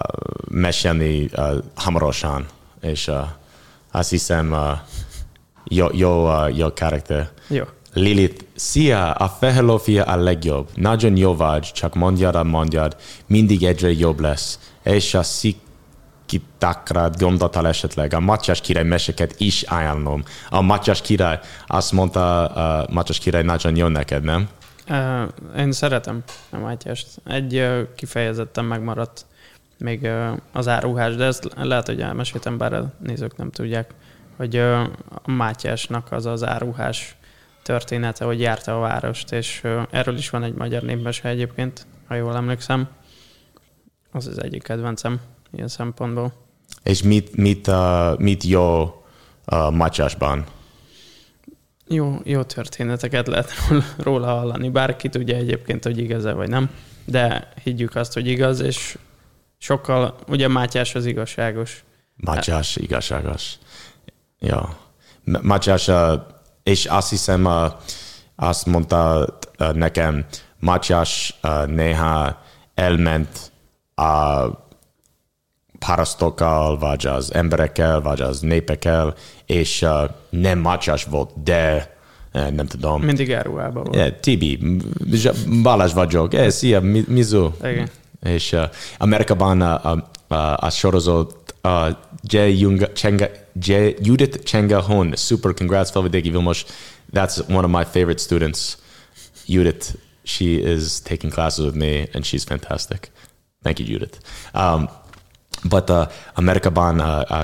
mesélni 0.49 1.29
uh, 1.37 1.55
hamarosan, 1.75 2.45
és 2.86 3.07
uh, 3.07 3.15
azt 3.91 4.09
hiszem 4.09 4.51
uh, 4.51 4.71
jó, 5.63 5.88
jó, 5.91 6.27
uh, 6.27 6.57
jó 6.57 6.73
karakter. 6.73 7.29
Jó. 7.47 7.63
Lilith, 7.93 8.45
szia, 8.55 9.11
a 9.11 9.27
Fehelofia 9.27 10.03
a 10.03 10.15
legjobb. 10.15 10.69
Nagyon 10.73 11.17
jó 11.17 11.36
vagy, 11.36 11.71
csak 11.73 11.93
mondjad 11.93 12.45
mondjad, 12.45 12.95
mindig 13.27 13.63
egyre 13.63 13.91
jobb 13.91 14.19
lesz. 14.19 14.59
És 14.83 15.13
a 15.13 15.23
szikitakra 15.23 17.09
gondoltál 17.17 17.67
esetleg, 17.67 18.13
a 18.13 18.19
Matyás 18.19 18.61
király 18.61 18.83
meseket 18.83 19.39
is 19.39 19.61
ajánlom. 19.61 20.23
A 20.49 20.61
Matyás 20.61 21.01
király, 21.01 21.39
azt 21.67 21.91
mondta, 21.91 22.45
a 22.45 22.88
Matyás 22.89 23.19
király 23.19 23.43
nagyon 23.43 23.75
jó 23.75 23.88
neked, 23.88 24.23
nem? 24.23 24.47
Uh, 24.89 25.23
én 25.57 25.71
szeretem 25.71 26.23
a 26.49 26.57
Mátyást. 26.57 27.07
Egy 27.25 27.55
uh, 27.55 27.81
kifejezetten 27.95 28.65
megmaradt 28.65 29.25
még 29.78 30.09
az 30.51 30.67
áruhás, 30.67 31.15
de 31.15 31.23
ezt 31.26 31.49
lehet, 31.55 31.86
hogy 31.86 32.01
elmeséltem, 32.01 32.57
bár 32.57 32.73
a 32.73 32.93
nézők 32.99 33.38
nem 33.38 33.51
tudják, 33.51 33.93
hogy 34.36 34.55
a 34.55 35.32
Mátyásnak 35.32 36.11
az 36.11 36.26
az 36.26 36.43
áruhás 36.45 37.15
története, 37.63 38.26
hogy 38.26 38.39
járta 38.39 38.78
a 38.78 38.80
várost, 38.80 39.32
és 39.32 39.63
erről 39.89 40.17
is 40.17 40.30
van 40.30 40.43
egy 40.43 40.53
magyar 40.53 40.82
népmese 40.82 41.30
egyébként, 41.30 41.86
ha 42.07 42.15
jól 42.15 42.36
emlékszem. 42.36 42.88
Az 44.11 44.28
az 44.28 44.43
egyik 44.43 44.63
kedvencem 44.63 45.19
ilyen 45.51 45.67
szempontból. 45.67 46.34
És 46.84 47.03
mit, 47.03 47.36
mit, 47.36 47.67
uh, 47.67 48.17
mit 48.17 48.43
jó 48.43 48.82
uh, 49.51 49.71
Matyásban? 49.71 50.45
Jó, 51.88 52.19
jó 52.23 52.43
történeteket 52.43 53.28
lehet 53.28 53.51
róla- 53.67 53.95
róla 53.97 54.26
hallani. 54.26 54.69
Bárki 54.69 55.09
tudja 55.09 55.36
egyébként, 55.36 55.84
hogy 55.84 55.97
igaz-e 55.97 56.34
vagy 56.34 56.49
nem, 56.49 56.69
de 57.05 57.51
higgyük 57.63 57.95
azt, 57.95 58.13
hogy 58.13 58.28
igaz, 58.28 58.59
és 58.59 58.97
sokkal, 59.57 60.15
ugye 60.27 60.47
Mátyás 60.47 60.95
az 60.95 61.05
igazságos. 61.05 61.83
Matyás 62.15 62.75
igazságos. 62.75 63.53
Ja. 64.39 64.77
M- 65.23 65.41
Matyás, 65.41 65.87
uh, 65.87 66.13
és 66.63 66.85
azt 66.85 67.09
hiszem, 67.09 67.47
azt 68.35 68.65
mondta 68.65 69.27
nekem, 69.73 70.25
Matyás 70.59 71.39
uh, 71.43 71.65
néha 71.65 72.41
elment 72.73 73.51
a 73.95 74.45
parasztokkal, 75.79 76.77
vagy 76.77 77.05
az 77.05 77.33
emberekkel, 77.33 78.01
vagy 78.01 78.21
az 78.21 78.39
népekkel, 78.39 79.13
és 79.45 79.85
nem 80.29 80.59
Matyás 80.59 81.03
volt, 81.03 81.43
de 81.43 81.93
nem 82.31 82.65
tudom. 82.65 83.01
Mindig 83.01 83.31
elruhában 83.31 83.83
volt. 83.83 83.95
Yeah, 83.95 84.19
Tibi, 84.19 84.59
Balázs 85.61 85.93
vagyok. 85.93 86.33
Eh, 86.33 86.49
szia, 86.49 86.81
mi, 86.81 87.03
Mizu. 87.07 87.49
Igen. 87.63 87.89
És 88.22 88.51
uh, 88.51 88.63
Amerikában 88.97 89.61
a, 89.61 89.91
a, 89.91 90.11
a, 90.28 90.57
a 90.59 90.70
sorozat 90.70 91.55
uh, 91.63 91.89
J. 92.22 92.38
Junga, 92.38 92.88
Chenga, 92.93 93.30
J. 93.59 93.72
Judith 94.01 94.43
Chengahon. 94.43 95.16
Super 95.16 95.53
congrats, 95.53 95.91
Felvidéki 95.91 96.30
Vilmos. 96.30 96.66
That's 97.13 97.39
one 97.47 97.66
of 97.66 97.72
my 97.72 97.84
favorite 97.84 98.20
students. 98.20 98.78
Judith, 99.47 99.95
she 100.24 100.45
is 100.45 100.99
taking 100.99 101.32
classes 101.32 101.66
with 101.66 101.76
me, 101.76 102.07
and 102.13 102.26
she's 102.26 102.43
fantastic. 102.43 103.11
Thank 103.63 103.80
you, 103.80 103.86
Judith. 103.86 104.20
Um, 104.53 104.89
but 105.70 105.89
uh, 105.89 106.07
Amerikában 106.34 106.99
uh, 106.99 107.24
uh, 107.30 107.43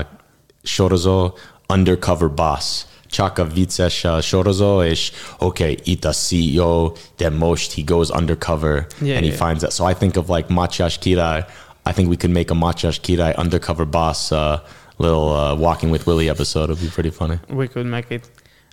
sorozó 0.62 1.34
Undercover 1.68 2.28
Boss. 2.28 2.86
Csak 3.12 3.38
a 3.38 3.44
vicces 3.44 4.04
uh, 4.04 4.20
sorozó, 4.20 4.82
és 4.82 5.12
okay, 5.38 5.78
itt 5.84 6.04
a 6.04 6.12
CEO, 6.12 6.92
de 7.16 7.30
most 7.30 7.72
he 7.72 7.82
goes 7.84 8.08
undercover 8.10 8.86
Yeah, 9.00 9.16
and 9.16 9.24
he 9.24 9.32
yeah. 9.32 9.46
finds 9.46 9.60
that. 9.60 9.72
So 9.72 9.90
I 9.90 9.94
think 9.94 10.16
of 10.16 10.28
like 10.28 10.48
Matyas 10.48 10.96
Kirai. 10.98 11.44
I 11.90 11.92
think 11.92 12.08
we 12.08 12.16
could 12.16 12.32
make 12.32 12.54
a 12.54 12.56
Matyas 12.56 12.98
Kirai 13.00 13.34
undercover 13.36 13.86
boss 13.86 14.30
uh, 14.30 14.58
little 14.96 15.28
uh, 15.28 15.58
Walking 15.58 15.92
with 15.92 16.06
Willie 16.06 16.28
episode. 16.28 16.70
It'd 16.70 16.84
be 16.84 16.90
pretty 16.90 17.10
funny. 17.10 17.38
We 17.48 17.68
could 17.68 17.86
make 17.86 18.14
it. 18.14 18.30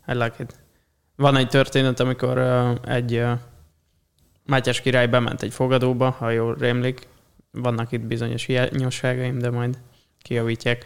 I 0.07 0.13
like 0.13 0.35
it. 0.39 0.55
Van 1.15 1.35
egy 1.35 1.47
történet, 1.47 1.99
amikor 1.99 2.37
uh, 2.37 2.93
egy 2.95 3.15
uh, 3.15 3.31
Mátyás 4.45 4.81
király 4.81 5.07
bement 5.07 5.41
egy 5.41 5.53
fogadóba, 5.53 6.09
ha 6.09 6.29
jól 6.29 6.55
rémlik. 6.59 7.07
Vannak 7.51 7.91
itt 7.91 8.01
bizonyos 8.01 8.45
hiányosságaim, 8.45 9.39
de 9.39 9.49
majd 9.49 9.77
kijavítják. 10.21 10.85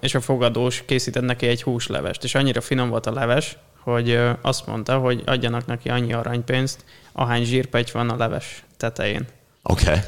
És 0.00 0.14
a 0.14 0.20
fogadós 0.20 0.82
készített 0.86 1.22
neki 1.22 1.46
egy 1.46 1.62
húslevest, 1.62 2.24
és 2.24 2.34
annyira 2.34 2.60
finom 2.60 2.88
volt 2.88 3.06
a 3.06 3.12
leves, 3.12 3.56
hogy 3.78 4.20
azt 4.40 4.66
mondta, 4.66 4.98
hogy 4.98 5.22
adjanak 5.26 5.66
neki 5.66 5.88
annyi 5.88 6.12
aranypénzt, 6.12 6.84
ahány 7.12 7.44
zsírpegy 7.44 7.90
van 7.92 8.10
a 8.10 8.16
leves 8.16 8.64
tetején. 8.76 9.26
Okay. 9.62 9.98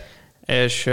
És 0.45 0.87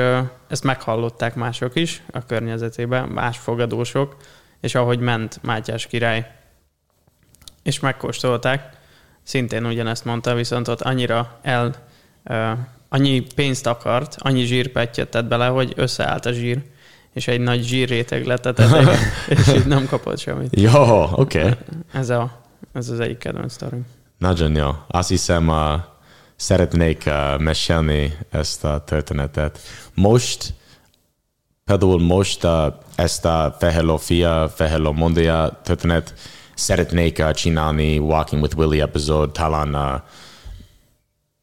ezt 0.48 0.64
meghallották 0.64 1.36
mások 1.36 1.76
is 1.76 2.02
a 2.12 2.26
környezetében, 2.26 3.08
más 3.08 3.38
fogadósok, 3.38 4.16
és 4.62 4.76
ahogy 4.76 5.00
ment 5.00 5.40
Mátyás 5.44 5.88
király, 5.88 6.32
és 7.64 7.80
megkóstolták, 7.80 8.70
szintén 9.24 9.66
ugyanezt 9.66 10.06
mondta, 10.06 10.36
viszont 10.36 10.68
ott 10.68 10.82
annyira 10.82 11.40
el, 11.42 11.76
annyi 12.90 13.24
pénzt 13.36 13.68
akart, 13.68 14.16
annyi 14.20 14.44
zsírpettyet 14.44 15.10
tett 15.10 15.26
bele, 15.26 15.46
hogy 15.46 15.74
összeállt 15.76 16.26
a 16.26 16.32
zsír, 16.32 16.62
és 17.14 17.28
egy 17.28 17.40
nagy 17.40 17.64
zsírréteg 17.64 18.40
tetején, 18.40 18.88
és 19.28 19.48
így 19.56 19.66
nem 19.66 19.88
kapott 19.88 20.20
semmit. 20.20 20.60
Jó, 20.60 21.08
okay. 21.12 21.52
Ez, 21.94 22.10
a, 22.10 22.42
ez 22.74 22.90
az 22.90 23.00
egyik 23.00 23.18
kedvenc 23.18 23.54
sztorim. 23.54 23.86
Nagyon 24.18 24.56
jó. 24.56 24.70
Azt 24.88 25.10
hiszem, 25.10 25.48
uh, 25.48 25.74
szeretnék 26.36 27.04
uh, 27.06 27.40
mesélni 27.40 28.18
ezt 28.30 28.64
a 28.64 28.84
történetet. 28.84 29.60
Most, 29.94 30.54
például 31.66 32.00
most 32.00 32.44
uh, 32.44 32.66
ezt 32.96 33.26
a 33.26 33.56
Fehelo 33.60 33.98
Fia, 33.98 34.52
Fehelo 34.56 34.92
Mondia 34.92 35.60
történet 35.64 36.14
szeretnék 36.54 37.20
uh, 37.20 37.32
csinálni 37.32 37.98
Walking 37.98 38.42
with 38.42 38.58
Willie 38.58 38.84
epizód, 38.84 39.32
talán 39.32 39.76
uh, 39.76 40.02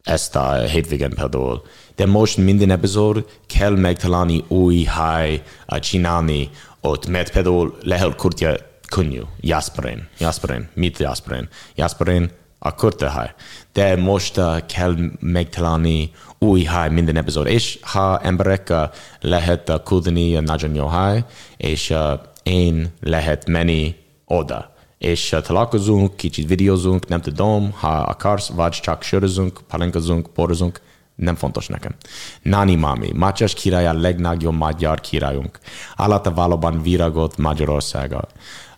ezt 0.03 0.37
a 0.37 0.55
hétvégen 0.55 1.15
például. 1.15 1.63
De 1.99 2.07
most 2.07 2.37
minden 2.37 2.71
epizód 2.71 3.27
kell 3.47 3.77
megtalálni 3.77 4.45
új 4.49 4.83
hely 4.83 5.43
csinálni 5.67 6.51
ott, 6.81 7.07
mert 7.07 7.33
például 7.33 7.77
lehet 7.83 8.15
kurtja 8.15 8.57
könnyű. 8.89 9.21
Jasperin. 9.41 10.09
Jasperin. 10.19 10.69
Mit 10.75 10.99
Jasperin? 10.99 11.49
Jasperin 11.75 12.31
akkor 12.59 12.95
te 12.95 13.11
hely. 13.11 13.35
De 13.73 13.97
most 13.97 14.37
uh, 14.37 14.67
kell 14.67 14.97
megtalálni 15.21 16.11
új 16.39 16.63
hely 16.63 16.89
minden 16.89 17.17
epizód, 17.17 17.47
és 17.47 17.79
ha 17.83 18.21
emberek 18.21 18.67
uh, 18.71 18.83
lehet 19.21 19.69
uh, 19.69 19.83
küldeni 19.83 20.37
uh, 20.37 20.43
nagyon 20.43 20.75
jó 20.75 20.87
hely, 20.87 21.25
és 21.57 21.95
én 22.43 22.93
lehet 23.01 23.49
menni 23.49 23.95
oda. 24.25 24.73
És 24.99 25.37
találkozunk, 25.43 26.17
kicsit 26.17 26.49
videózunk, 26.49 27.09
nem 27.09 27.21
tudom, 27.21 27.73
ha 27.73 27.89
akarsz, 27.89 28.49
vagy 28.49 28.73
csak 28.73 29.03
sörözünk, 29.03 29.61
palenkazunk, 29.69 30.27
porozunk, 30.35 30.81
nem 31.19 31.35
fontos 31.35 31.67
nekem. 31.67 31.95
Nani 32.43 32.75
Mami, 32.75 33.13
Mátyás 33.15 33.55
király 33.55 33.87
a 33.87 33.93
legnagyobb 33.93 34.55
magyar 34.55 35.01
királyunk. 35.01 35.59
Alatta 35.97 36.35
valóban 36.35 36.83
virágot 36.83 37.37
Magyarországa. 37.37 38.29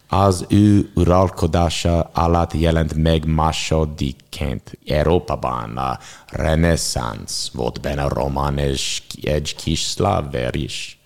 Az 0.09 0.45
ő 0.49 0.91
uralkodása 0.95 2.11
alatt 2.13 2.53
jelent 2.53 2.95
meg 2.95 3.25
másodikként 3.25 4.79
Európában 4.87 5.77
a 5.77 5.99
reneszánsz. 6.27 7.51
Volt 7.53 7.81
benne 7.81 8.09
román 8.09 8.59
és 8.59 9.03
egy 9.23 9.55
kis 9.57 9.81
szláver 9.81 10.55
is. 10.55 10.99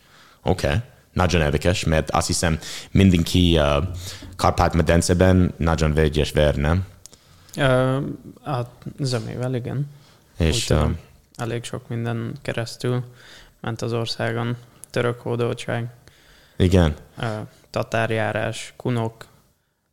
Oké, 0.43 0.66
okay. 0.66 0.78
nagyon 1.12 1.41
érdekes, 1.41 1.85
mert 1.85 2.11
azt 2.11 2.26
hiszem 2.26 2.59
mindenki 2.91 3.59
uh, 3.59 3.85
Kárpát-medencében 4.37 5.55
nagyon 5.57 5.93
vegyes 5.93 6.32
ver, 6.32 6.55
nem? 6.55 6.85
Ö, 7.57 7.97
a 8.51 8.61
zömével, 8.99 9.55
igen. 9.55 9.91
És 10.39 10.70
uh, 10.70 10.91
Elég 11.37 11.64
sok 11.64 11.89
minden 11.89 12.37
keresztül 12.43 13.05
ment 13.61 13.82
az 13.82 13.93
országon. 13.93 14.57
Török 14.91 15.20
hódoltság, 15.20 15.91
igen, 16.57 16.95
tatárjárás, 17.70 18.72
kunok, 18.76 19.26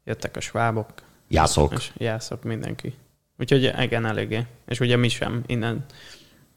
jöttek 0.03 0.35
a 0.35 0.39
svábok, 0.39 0.89
jászok. 1.27 1.73
és 1.73 1.91
jászok 1.97 2.43
mindenki. 2.43 2.93
Úgyhogy 3.39 3.73
igen, 3.79 4.05
eléggé. 4.05 4.45
És 4.67 4.79
ugye 4.79 4.95
mi 4.95 5.09
sem 5.09 5.43
innen, 5.45 5.85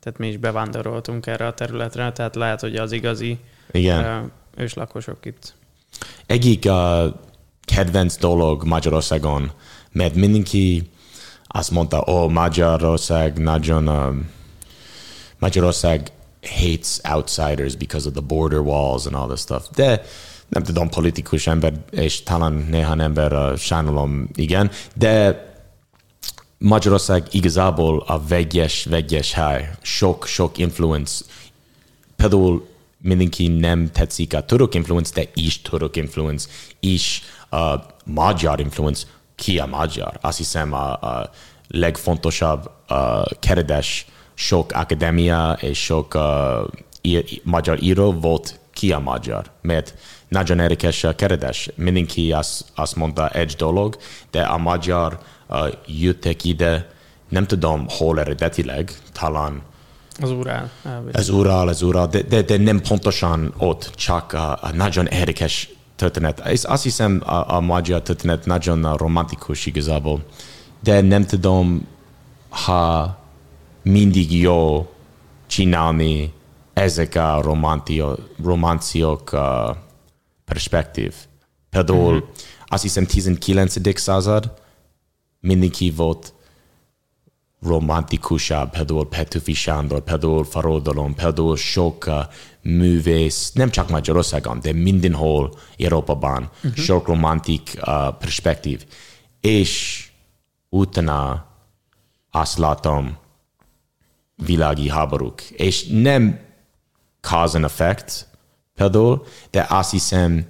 tehát 0.01 0.18
mi 0.18 0.28
is 0.28 0.37
bevándoroltunk 0.37 1.26
erre 1.26 1.47
a 1.47 1.55
területre, 1.55 2.12
tehát 2.12 2.35
lehet, 2.35 2.61
hogy 2.61 2.76
az 2.76 2.93
igazi 2.93 3.39
Igen. 3.70 4.32
őslakosok 4.57 5.26
itt. 5.26 5.55
egyik 6.26 6.64
uh, 6.64 7.14
kedvenc 7.61 8.16
dolog 8.16 8.64
Magyarországon, 8.64 9.51
mert 9.93 10.14
mindenki 10.14 10.91
azt 11.47 11.70
mondta, 11.70 12.05
ó, 12.07 12.22
oh, 12.22 12.30
Magyarország 12.30 13.39
nagyon, 13.39 13.89
um, 13.89 14.30
Magyarország 15.39 16.11
hates 16.43 17.01
outsiders 17.12 17.76
because 17.76 18.07
of 18.07 18.12
the 18.12 18.22
border 18.22 18.61
walls 18.61 19.07
and 19.07 19.14
all 19.14 19.26
this 19.26 19.41
stuff. 19.41 19.64
De 19.74 20.03
nem 20.49 20.62
tudom, 20.62 20.89
politikus 20.89 21.47
ember, 21.47 21.72
és 21.91 22.22
talán 22.22 22.53
néhány 22.53 23.01
ember 23.01 23.32
uh, 23.32 23.57
sajnálom, 23.57 24.28
igen, 24.35 24.70
de 24.95 25.43
Magyarország 26.59 27.26
igazából 27.30 28.05
a 28.07 28.20
vegyes, 28.28 28.85
vegyes 28.85 29.32
hely. 29.32 29.70
Sok, 29.82 30.26
sok 30.26 30.59
influence. 30.59 31.24
Például 32.16 32.68
mindenki 32.99 33.49
nem 33.49 33.91
tetszik 33.93 34.35
a 34.35 34.45
török 34.45 34.74
influence, 34.74 35.12
de 35.14 35.30
is 35.35 35.62
török 35.62 35.97
influence, 35.97 36.49
is 36.80 37.22
a 37.51 37.74
magyar 38.05 38.61
influence. 38.61 39.07
Ki 39.35 39.59
a 39.59 39.66
magyar? 39.66 40.18
Azt 40.20 40.37
hiszem 40.37 40.72
a, 40.72 40.93
a 40.93 41.30
legfontosabb 41.68 42.70
a 42.87 43.24
keredes 43.39 44.07
sok 44.35 44.72
akadémia 44.72 45.59
és 45.61 45.85
sok 45.85 46.14
uh, 46.14 46.22
ír, 47.01 47.41
magyar 47.43 47.82
író 47.82 48.12
volt 48.12 48.61
ki 48.72 48.93
a 48.93 48.99
magyar. 48.99 49.51
Mert 49.62 49.95
nagyon 50.28 50.59
érdekes 50.59 51.05
a 51.05 51.14
keredes. 51.14 51.70
Mindenki 51.74 52.32
azt, 52.32 52.64
azt 52.74 52.97
mondta 52.97 53.28
egy 53.28 53.55
dolog, 53.59 53.97
de 54.30 54.43
a 54.43 54.59
magyar 54.59 55.18
uh, 55.49 55.68
jöttek 55.87 56.45
ide, 56.45 56.91
nem 57.28 57.47
tudom 57.47 57.87
hol 57.89 58.20
eredetileg, 58.20 58.93
talán 59.12 59.62
Az 60.20 60.30
urál. 60.30 60.70
ez 61.12 61.28
Ural, 61.28 61.68
ez 61.68 61.82
Ural, 61.82 62.07
de, 62.07 62.22
de, 62.22 62.43
de 62.43 62.57
nem 62.57 62.80
pontosan 62.80 63.55
ott, 63.59 63.91
csak 63.95 64.32
a, 64.32 64.59
a 64.62 64.70
nagyon 64.74 65.07
érdekes 65.07 65.68
történet. 65.97 66.47
És 66.47 66.64
azt 66.64 66.82
hiszem 66.82 67.22
a, 67.24 67.55
a 67.55 67.61
magyar 67.61 68.03
történet 68.03 68.47
nagyon 68.47 68.97
romantikus 68.97 69.66
igazából, 69.66 70.24
de 70.82 71.01
nem 71.01 71.26
tudom, 71.26 71.87
ha 72.49 73.18
mindig 73.85 74.41
jó 74.41 74.89
csinálni 75.47 76.32
ezek 76.72 77.14
a 77.14 77.43
romanciók 78.43 79.30
uh, 79.32 79.76
perspektív. 80.45 81.14
Például 81.70 82.14
mm-hmm. 82.14 82.24
azt 82.66 82.82
hiszem 82.82 83.07
19. 83.07 83.99
század 83.99 84.53
mindenki 85.41 85.91
volt 85.91 86.32
romantikusabb, 87.62 88.70
például 88.70 89.09
Petőfi 89.09 89.53
Sándor, 89.55 90.01
például 90.01 90.45
Farodalom, 90.45 91.14
például 91.14 91.57
sok 91.57 92.07
uh, 92.07 92.14
művész, 92.62 93.53
nem 93.53 93.70
csak 93.70 93.89
Magyarországon, 93.89 94.61
de 94.61 94.72
mindenhol 94.72 95.55
Európában, 95.78 96.51
uh-huh. 96.57 96.74
sok 96.74 97.07
romantik 97.07 97.74
uh, 97.76 98.14
perspektív. 98.18 98.85
És 99.41 100.03
utána 100.68 101.47
azt 102.30 102.59
látom 102.59 103.16
világi 104.37 104.89
háborúk. 104.89 105.43
És 105.43 105.87
nem 105.87 106.39
cause 107.20 107.57
and 107.57 107.64
effect 107.64 108.26
például, 108.74 109.26
de 109.51 109.66
azt 109.68 109.91
hiszem 109.91 110.47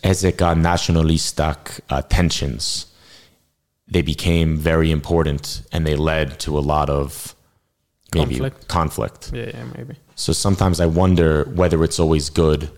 ezek 0.00 0.40
a 0.40 0.54
nationalisták 0.54 1.82
uh, 1.90 1.98
tensions 2.06 2.86
they 3.92 4.02
became 4.02 4.56
very 4.56 4.90
important 4.90 5.62
and 5.72 5.86
they 5.86 5.96
led 5.96 6.38
to 6.38 6.56
a 6.56 6.60
lot 6.60 6.88
of 6.88 7.34
maybe 8.14 8.38
Conflict. 8.38 8.66
conflict. 8.68 9.30
Yeah, 9.32 9.48
yeah, 9.48 9.64
maybe. 9.76 9.96
So 10.14 10.32
sometimes 10.32 10.80
I 10.80 10.86
wonder 10.86 11.44
whether 11.54 11.82
it's 11.84 11.98
always 12.00 12.30
good. 12.30 12.70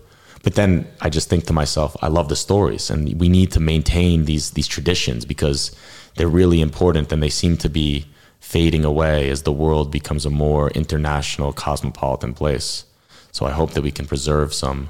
But 0.43 0.55
then 0.55 0.87
I 1.01 1.09
just 1.09 1.27
think 1.27 1.45
to 1.45 1.53
myself, 1.53 1.95
I 2.01 2.07
love 2.07 2.27
the 2.29 2.35
stories 2.35 2.89
and 2.91 3.19
we 3.19 3.29
need 3.29 3.51
to 3.51 3.59
maintain 3.59 4.25
these 4.25 4.51
these 4.51 4.67
traditions 4.67 5.25
because 5.25 5.71
they're 6.15 6.27
really 6.27 6.61
important 6.61 7.11
and 7.11 7.21
they 7.21 7.29
seem 7.29 7.57
to 7.57 7.69
be 7.69 8.05
fading 8.51 8.85
away 8.85 9.29
as 9.31 9.41
the 9.41 9.51
world 9.51 9.89
becomes 9.91 10.25
a 10.25 10.29
more 10.29 10.69
international 10.73 11.53
cosmopolitan 11.53 12.33
place. 12.33 12.85
So 13.31 13.45
I 13.47 13.51
hope 13.51 13.73
that 13.73 13.83
we 13.83 13.91
can 13.91 14.05
preserve 14.05 14.53
some 14.53 14.89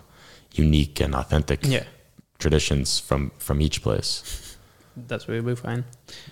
unique 0.58 1.04
and 1.04 1.16
authentic 1.16 1.66
Yeah, 1.66 1.86
traditions 2.38 3.00
from 3.08 3.32
from 3.38 3.60
each 3.62 3.82
place. 3.82 4.22
that 5.08 5.28
will 5.28 5.42
be 5.44 5.56
fine. 5.56 5.84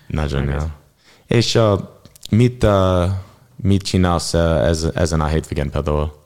Nagyon 0.06 0.48
jó. 0.48 0.58
És 1.26 1.54
uh, 1.54 1.80
mit, 2.30 2.66
mit 3.56 3.92
uh, 3.92 4.66
ez, 4.66 4.84
ezen 4.94 5.20
a 5.20 5.26
hétvégén 5.26 5.70
például? 5.70 6.22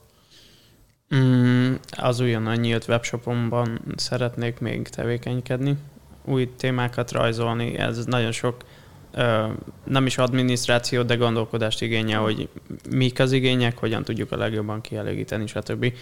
Mm, 1.15 1.75
az 1.91 2.21
újonnan 2.21 2.57
nyílt 2.57 2.89
webshopomban 2.89 3.81
szeretnék 3.97 4.59
még 4.61 4.89
tevékenykedni, 4.89 5.77
új 6.25 6.55
témákat 6.57 7.13
rajzolni, 7.13 7.79
ez 7.79 8.05
nagyon 8.05 8.33
sok 8.33 8.57
nem 9.85 10.07
is 10.07 10.19
adminisztráció, 10.19 11.03
de 11.03 11.15
gondolkodást 11.15 11.83
igényel, 11.83 12.21
hogy 12.21 12.49
mik 12.91 13.21
az 13.21 13.33
igények, 13.33 13.79
hogyan 13.79 14.05
tudjuk 14.05 14.33
a 14.33 14.37
legjobban 14.37 14.81
kielégíteni, 14.81 15.47
stb. 15.47 15.93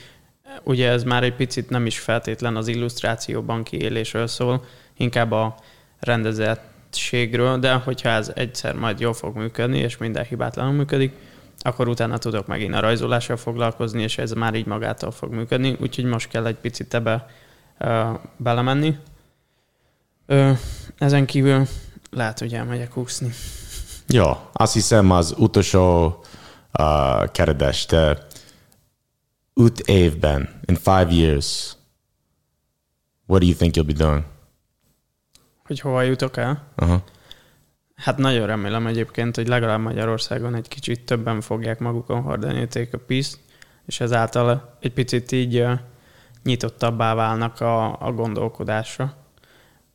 Ugye 0.63 0.91
ez 0.91 1.03
már 1.03 1.23
egy 1.23 1.35
picit 1.35 1.71
nem 1.71 1.87
is 1.87 1.99
feltétlen 1.99 2.57
az 2.57 2.69
illusztrációban 2.69 3.63
kiélésről 3.63 4.27
szól, 4.27 4.65
inkább 4.97 5.33
a 5.33 5.55
rendezettségről, 5.99 7.59
de 7.59 7.73
hogyha 7.73 8.09
ez 8.09 8.33
egyszer 8.35 8.75
majd 8.75 9.01
jól 9.01 9.15
fog 9.15 9.37
működni, 9.37 9.79
és 9.79 9.97
minden 9.97 10.25
hibátlanul 10.25 10.73
működik, 10.73 11.13
akkor 11.59 11.89
utána 11.89 12.19
tudok 12.19 12.47
megint 12.47 12.75
a 12.75 12.81
rajzolással 12.81 13.37
foglalkozni, 13.37 14.03
és 14.03 14.19
ez 14.19 14.33
már 14.33 14.55
így 14.55 14.67
magától 14.67 15.11
fog 15.11 15.33
működni, 15.33 15.77
úgyhogy 15.81 16.05
most 16.05 16.29
kell 16.29 16.47
egy 16.47 16.57
picit 16.57 16.95
ebbe 16.95 17.27
ö, 17.79 18.11
belemenni. 18.37 18.97
Ö, 20.27 20.51
ezen 20.99 21.27
kívül 21.27 21.67
lehet, 22.11 22.39
hogy 22.39 22.55
elmegyek 22.55 22.97
úszni. 22.97 23.33
Jó, 24.07 24.33
azt 24.53 24.73
hiszem 24.73 25.11
az 25.11 25.35
utolsó 25.39 26.07
uh, 26.79 27.31
kérdés, 27.31 27.87
te 27.87 28.27
öt 29.55 29.81
évben, 29.81 30.61
in 30.65 30.75
five 30.75 31.07
years, 31.11 31.77
what 33.27 33.41
do 33.41 33.47
you 33.47 33.57
think 33.57 33.75
you'll 33.77 33.97
be 33.97 34.05
doing? 34.05 34.25
Hogy 35.65 35.81
hova 35.81 36.03
jutok 36.03 36.37
el? 36.37 36.63
Uh-huh. 36.77 37.01
Hát 37.97 38.19
nagyon 38.19 38.47
remélem 38.47 38.87
egyébként, 38.87 39.37
hogy 39.37 39.49
legalább 39.49 39.81
Magyarországon 39.81 40.55
egy 40.55 40.69
kicsit 40.69 41.05
többen 41.05 41.41
fogják 41.41 41.79
magukon 41.79 42.23
hordani 42.23 42.69
a 42.93 42.99
Peace, 43.07 43.37
és 43.87 44.01
ezáltal 44.01 44.77
egy 44.81 44.93
picit 44.93 45.33
így 45.33 45.57
ö, 45.57 45.73
nyitottabbá 46.43 47.15
válnak 47.15 47.61
a, 47.61 48.01
a 48.01 48.13
gondolkodásra. 48.13 49.15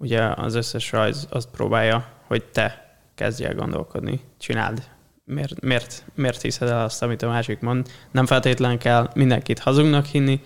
Ugye 0.02 0.22
az 0.24 0.56
összes 0.56 0.91
rajz 0.91 1.28
azt 1.30 1.49
próbálja, 1.49 2.08
hogy 2.28 2.43
te 2.43 2.95
kezdj 3.16 3.45
el 3.45 3.56
gondolkodni, 3.56 4.20
csináld. 4.38 4.84
Miért, 5.24 5.62
miért, 5.62 6.06
miért 6.16 6.41
hiszed 6.41 6.70
el 6.70 6.84
azt, 6.84 7.04
amit 7.04 7.22
a 7.22 7.28
másik 7.28 7.60
mond? 7.60 7.88
Nem 8.12 8.26
feltétlenül 8.26 8.78
kell 8.78 9.10
mindenkit 9.16 9.60
hazugnak 9.60 10.06
hinni, 10.06 10.41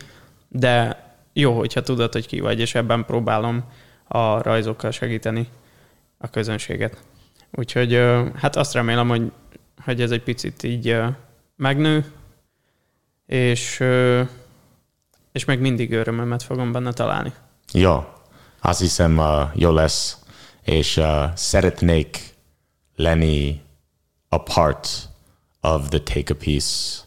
de 0.47 1.03
jó, 1.33 1.57
hogyha 1.57 1.81
tudod, 1.81 2.13
hogy 2.13 2.27
ki 2.27 2.39
vagy, 2.39 2.59
és 2.59 2.75
ebben 2.75 3.05
próbálom 3.05 3.63
a 4.07 4.41
rajzokkal 4.41 4.91
segíteni 4.91 5.47
a 6.17 6.29
közönséget. 6.29 7.03
Úgyhogy 7.51 8.01
hát 8.35 8.55
azt 8.55 8.73
remélem, 8.73 9.07
hogy, 9.07 9.31
hogy 9.83 10.01
ez 10.01 10.11
egy 10.11 10.23
picit 10.23 10.63
így 10.63 10.97
megnő, 11.55 12.05
és, 13.25 13.83
és 15.31 15.45
meg 15.45 15.59
mindig 15.59 15.91
örömömet 15.91 16.43
fogom 16.43 16.71
benne 16.71 16.91
találni. 16.91 17.33
Jó, 17.73 18.14
azt 18.65 18.79
hiszem 18.79 19.17
uh, 19.17 19.41
jó 19.53 19.71
lesz, 19.71 20.17
és 20.61 20.97
uh, 20.97 21.05
szeretnék 21.33 22.33
lenni 22.95 23.61
a 24.29 24.37
part 24.37 25.09
of 25.61 25.87
the 25.89 25.99
Take 25.99 26.33
a 26.33 26.37
Piece 26.43 27.03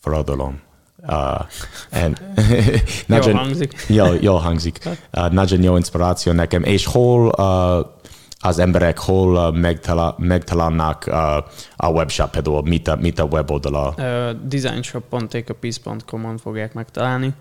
forradalom. 0.00 0.62
Uh, 1.08 1.40
and 1.90 2.22
nagyon, 3.06 3.36
hangzik. 3.36 3.84
Jó, 3.98 4.06
jó 4.20 4.36
hangzik. 4.36 4.78
Uh, 5.12 5.30
nagyon 5.30 5.62
jó 5.62 5.76
inspiráció 5.76 6.32
nekem. 6.32 6.62
És 6.62 6.86
hol 6.86 7.26
uh, 7.26 7.86
az 8.38 8.58
emberek 8.58 8.98
hol 8.98 9.36
uh, 9.36 9.56
megtalál, 9.56 10.14
megtalálnak 10.18 11.04
uh, 11.06 11.36
a 11.76 11.88
webshop, 11.88 12.30
például 12.30 12.62
mit 12.62 12.88
a, 12.88 12.96
mit 12.96 13.18
a 13.18 13.24
weboldala? 13.24 13.94
Ö, 13.96 14.30
designshop.takeapiece.com-on 14.42 16.38
fogják 16.38 16.72
megtalálni, 16.72 17.34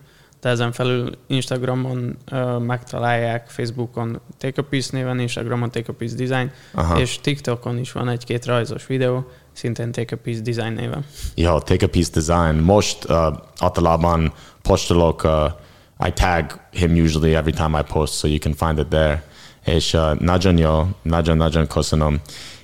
de 0.44 0.50
ezen 0.50 0.72
felül 0.72 1.10
Instagramon 1.28 2.18
ö, 2.32 2.58
megtalálják, 2.58 3.50
Facebookon 3.50 4.20
Take 4.38 4.62
a 4.62 4.66
Piece 4.70 4.90
néven, 4.92 5.20
Instagramon 5.20 5.72
Take 5.72 5.92
a 5.92 5.94
Piece 5.94 6.16
Design, 6.16 6.52
Aha. 6.74 7.00
és 7.00 7.20
TikTokon 7.22 7.78
is 7.78 7.92
van 7.92 8.10
egy-két 8.10 8.46
rajzos 8.46 8.86
videó, 8.86 9.26
szintén 9.52 9.92
Take 9.92 10.16
a 10.16 10.20
Piece 10.24 10.42
Design 10.42 10.74
néven. 10.74 11.06
Jó, 11.36 11.60
Take 11.60 11.86
a 11.86 11.90
Piece 11.90 12.10
Design. 12.14 12.64
Most 12.64 13.10
uh, 13.10 13.16
általában 13.60 14.34
postolok, 14.62 15.24
uh, 15.24 16.08
I 16.08 16.12
tag 16.12 16.60
him 16.72 17.04
usually 17.04 17.36
every 17.36 17.52
time 17.52 17.80
I 17.80 17.84
post, 17.94 18.14
so 18.14 18.28
you 18.28 18.40
can 18.40 18.54
find 18.54 18.80
it 18.80 18.88
there. 18.88 19.24
És 19.66 19.94
uh, 19.94 20.20
nagyon 20.20 20.58
jó, 20.58 20.88
nagyon-nagyon 21.02 21.68
köszönöm. 21.68 22.22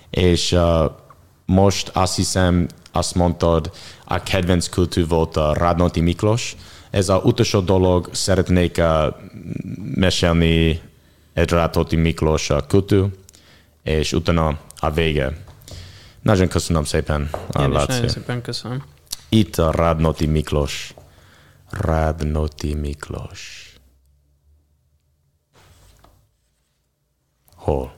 És 0.10 0.52
uh, 0.52 0.92
most 1.46 1.92
azt 1.94 2.16
hiszem, 2.16 2.68
azt 2.92 3.16
mondtad, 3.16 3.72
a 4.06 4.24
kedvenc 4.24 4.68
kultúr 4.70 5.08
volt 5.08 5.38
a 5.38 5.54
Radnóti 5.54 6.02
Miklós. 6.02 6.56
Ez 6.90 7.10
a 7.10 7.18
utolsó 7.18 7.60
dolog, 7.60 8.10
szeretnék 8.12 8.78
uh, 8.78 9.16
mesélni 9.96 10.82
egy 11.34 11.50
Radnóti 11.50 11.96
Miklós 11.96 12.50
uh, 12.50 12.68
kultúr, 12.68 13.10
és 13.84 14.14
utána 14.14 14.60
a 14.80 14.92
vége. 14.92 15.38
Nagyon 16.22 16.48
köszönöm 16.48 16.84
szépen 16.84 17.30
a 17.52 17.62
Én 17.62 17.70
is 17.72 17.86
nagyon 17.86 18.08
szépen 18.08 18.42
köszönöm. 18.42 18.84
Itt 19.30 19.58
a 19.58 19.72
Radnóti 19.72 20.26
Miklós. 20.26 20.94
Radnóti 21.70 22.76
Miklós. 22.76 23.74
Hol? 27.56 27.94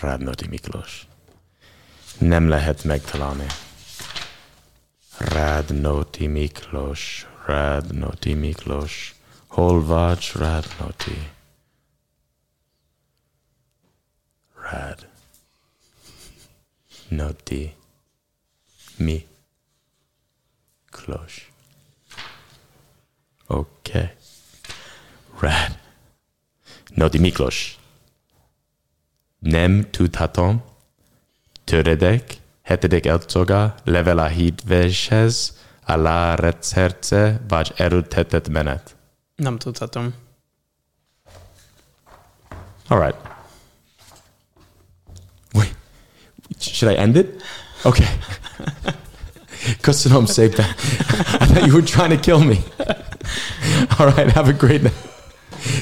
Radnóti 0.00 0.48
Miklós. 0.48 1.06
Nem 2.18 2.48
lehet 2.48 2.84
megtalálni. 2.84 3.46
Radnóti 5.18 6.26
Miklós. 6.26 7.29
Radnóti 7.50 8.34
Miklós. 8.34 9.14
Hol 9.46 9.84
vagy 9.84 10.30
Radnóti? 10.34 11.30
Rad. 14.54 15.08
Noti. 17.08 17.74
Mi. 18.96 19.26
Close. 20.90 21.40
Okay. 23.46 24.10
Rad. 25.38 25.78
Noti 26.94 27.18
Miklos. 27.18 27.78
Nem 29.38 29.90
tudhatom. 29.90 30.64
Töredek, 31.64 32.36
hetedik 32.62 33.06
elcoga, 33.06 33.74
level 33.84 34.18
a 34.18 34.28
recerce, 36.36 37.40
vagy 37.48 37.72
erőltetett 37.76 38.48
menet. 38.48 38.96
Nem 39.36 39.58
tudhatom. 39.58 40.14
All 42.88 42.98
right. 42.98 43.16
Wait, 45.54 45.74
should 46.58 46.92
I 46.92 46.96
end 46.98 47.16
it? 47.16 47.42
Okay. 47.82 48.06
Köszönöm 49.80 50.24
szépen. 50.24 50.66
I 51.40 51.44
thought 51.46 51.66
you 51.66 51.74
were 51.74 51.82
trying 51.82 52.12
to 52.12 52.20
kill 52.20 52.38
me. 52.38 52.56
All 53.98 54.06
right, 54.06 54.32
have 54.32 54.48
a 54.48 54.52
great 54.52 54.82
night. 54.82 55.08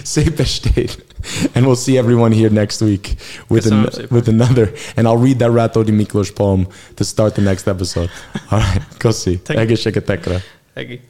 Szép 0.03 0.41
estét. 0.41 1.08
And 1.55 1.67
we'll 1.67 1.77
see 1.77 1.99
everyone 1.99 2.33
here 2.33 2.51
next 2.51 2.81
week 2.83 3.17
with, 3.49 3.67
an, 3.67 4.09
with 4.11 4.29
another. 4.29 4.73
And 4.97 5.07
I'll 5.09 5.17
read 5.17 5.39
that 5.41 5.51
Ratodi 5.51 5.91
Miklos 5.91 6.35
poem 6.35 6.67
to 6.97 7.05
start 7.05 7.35
the 7.35 7.43
next 7.43 7.67
episode. 7.69 8.11
All 8.51 8.59
right, 8.59 8.83
köszi. 8.99 9.41
Thank 9.41 9.59
you. 9.71 9.77
Egi. 10.77 11.01